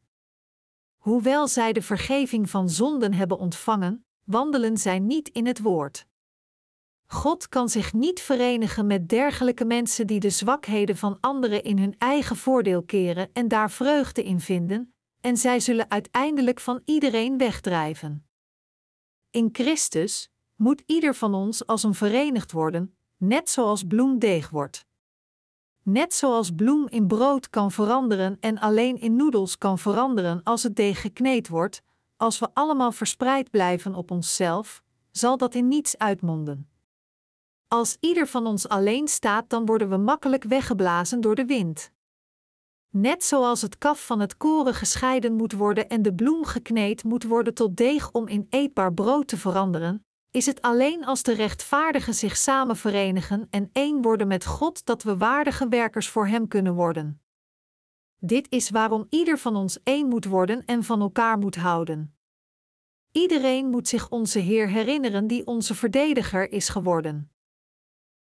Hoewel 0.96 1.48
zij 1.48 1.72
de 1.72 1.82
vergeving 1.82 2.50
van 2.50 2.70
zonden 2.70 3.12
hebben 3.14 3.38
ontvangen, 3.38 4.04
wandelen 4.24 4.76
zij 4.76 4.98
niet 4.98 5.28
in 5.28 5.46
het 5.46 5.60
woord. 5.60 6.06
God 7.06 7.48
kan 7.48 7.68
zich 7.68 7.92
niet 7.92 8.20
verenigen 8.20 8.86
met 8.86 9.08
dergelijke 9.08 9.64
mensen 9.64 10.06
die 10.06 10.20
de 10.20 10.30
zwakheden 10.30 10.96
van 10.96 11.18
anderen 11.20 11.62
in 11.62 11.78
hun 11.78 11.94
eigen 11.98 12.36
voordeel 12.36 12.82
keren 12.82 13.30
en 13.32 13.48
daar 13.48 13.70
vreugde 13.70 14.24
in 14.24 14.40
vinden, 14.40 14.94
en 15.20 15.36
zij 15.36 15.60
zullen 15.60 15.90
uiteindelijk 15.90 16.60
van 16.60 16.82
iedereen 16.84 17.38
wegdrijven. 17.38 18.26
In 19.30 19.48
Christus 19.52 20.30
moet 20.54 20.82
ieder 20.86 21.14
van 21.14 21.34
ons 21.34 21.66
als 21.66 21.82
een 21.82 21.94
verenigd 21.94 22.52
worden, 22.52 22.96
net 23.16 23.50
zoals 23.50 23.84
bloem 23.84 24.18
deeg 24.18 24.50
wordt. 24.50 24.86
Net 25.82 26.14
zoals 26.14 26.50
bloem 26.50 26.88
in 26.88 27.06
brood 27.06 27.50
kan 27.50 27.72
veranderen 27.72 28.36
en 28.40 28.58
alleen 28.58 29.00
in 29.00 29.16
noedels 29.16 29.58
kan 29.58 29.78
veranderen 29.78 30.42
als 30.42 30.62
het 30.62 30.76
deeg 30.76 31.00
gekneed 31.00 31.48
wordt, 31.48 31.82
als 32.16 32.38
we 32.38 32.48
allemaal 32.52 32.92
verspreid 32.92 33.50
blijven 33.50 33.94
op 33.94 34.10
onszelf, 34.10 34.82
zal 35.10 35.36
dat 35.36 35.54
in 35.54 35.68
niets 35.68 35.98
uitmonden. 35.98 36.70
Als 37.68 37.96
ieder 38.00 38.26
van 38.26 38.46
ons 38.46 38.68
alleen 38.68 39.08
staat, 39.08 39.50
dan 39.50 39.66
worden 39.66 39.88
we 39.88 39.96
makkelijk 39.96 40.44
weggeblazen 40.44 41.20
door 41.20 41.34
de 41.34 41.44
wind. 41.44 41.90
Net 42.98 43.24
zoals 43.24 43.62
het 43.62 43.78
kaf 43.78 44.06
van 44.06 44.20
het 44.20 44.36
koren 44.36 44.74
gescheiden 44.74 45.34
moet 45.34 45.52
worden 45.52 45.88
en 45.88 46.02
de 46.02 46.14
bloem 46.14 46.44
gekneed 46.44 47.04
moet 47.04 47.24
worden 47.24 47.54
tot 47.54 47.76
deeg 47.76 48.12
om 48.12 48.28
in 48.28 48.46
eetbaar 48.50 48.94
brood 48.94 49.28
te 49.28 49.36
veranderen, 49.36 50.04
is 50.30 50.46
het 50.46 50.62
alleen 50.62 51.04
als 51.04 51.22
de 51.22 51.32
rechtvaardigen 51.32 52.14
zich 52.14 52.36
samen 52.36 52.76
verenigen 52.76 53.46
en 53.50 53.70
één 53.72 54.02
worden 54.02 54.26
met 54.26 54.46
God 54.46 54.84
dat 54.84 55.02
we 55.02 55.16
waardige 55.16 55.68
werkers 55.68 56.08
voor 56.08 56.26
Hem 56.26 56.48
kunnen 56.48 56.74
worden. 56.74 57.22
Dit 58.18 58.46
is 58.50 58.70
waarom 58.70 59.06
ieder 59.10 59.38
van 59.38 59.56
ons 59.56 59.82
één 59.82 60.08
moet 60.08 60.24
worden 60.24 60.64
en 60.64 60.84
van 60.84 61.00
elkaar 61.00 61.38
moet 61.38 61.56
houden. 61.56 62.16
Iedereen 63.12 63.66
moet 63.66 63.88
zich 63.88 64.10
onze 64.10 64.38
Heer 64.38 64.68
herinneren 64.68 65.26
die 65.26 65.46
onze 65.46 65.74
verdediger 65.74 66.52
is 66.52 66.68
geworden. 66.68 67.35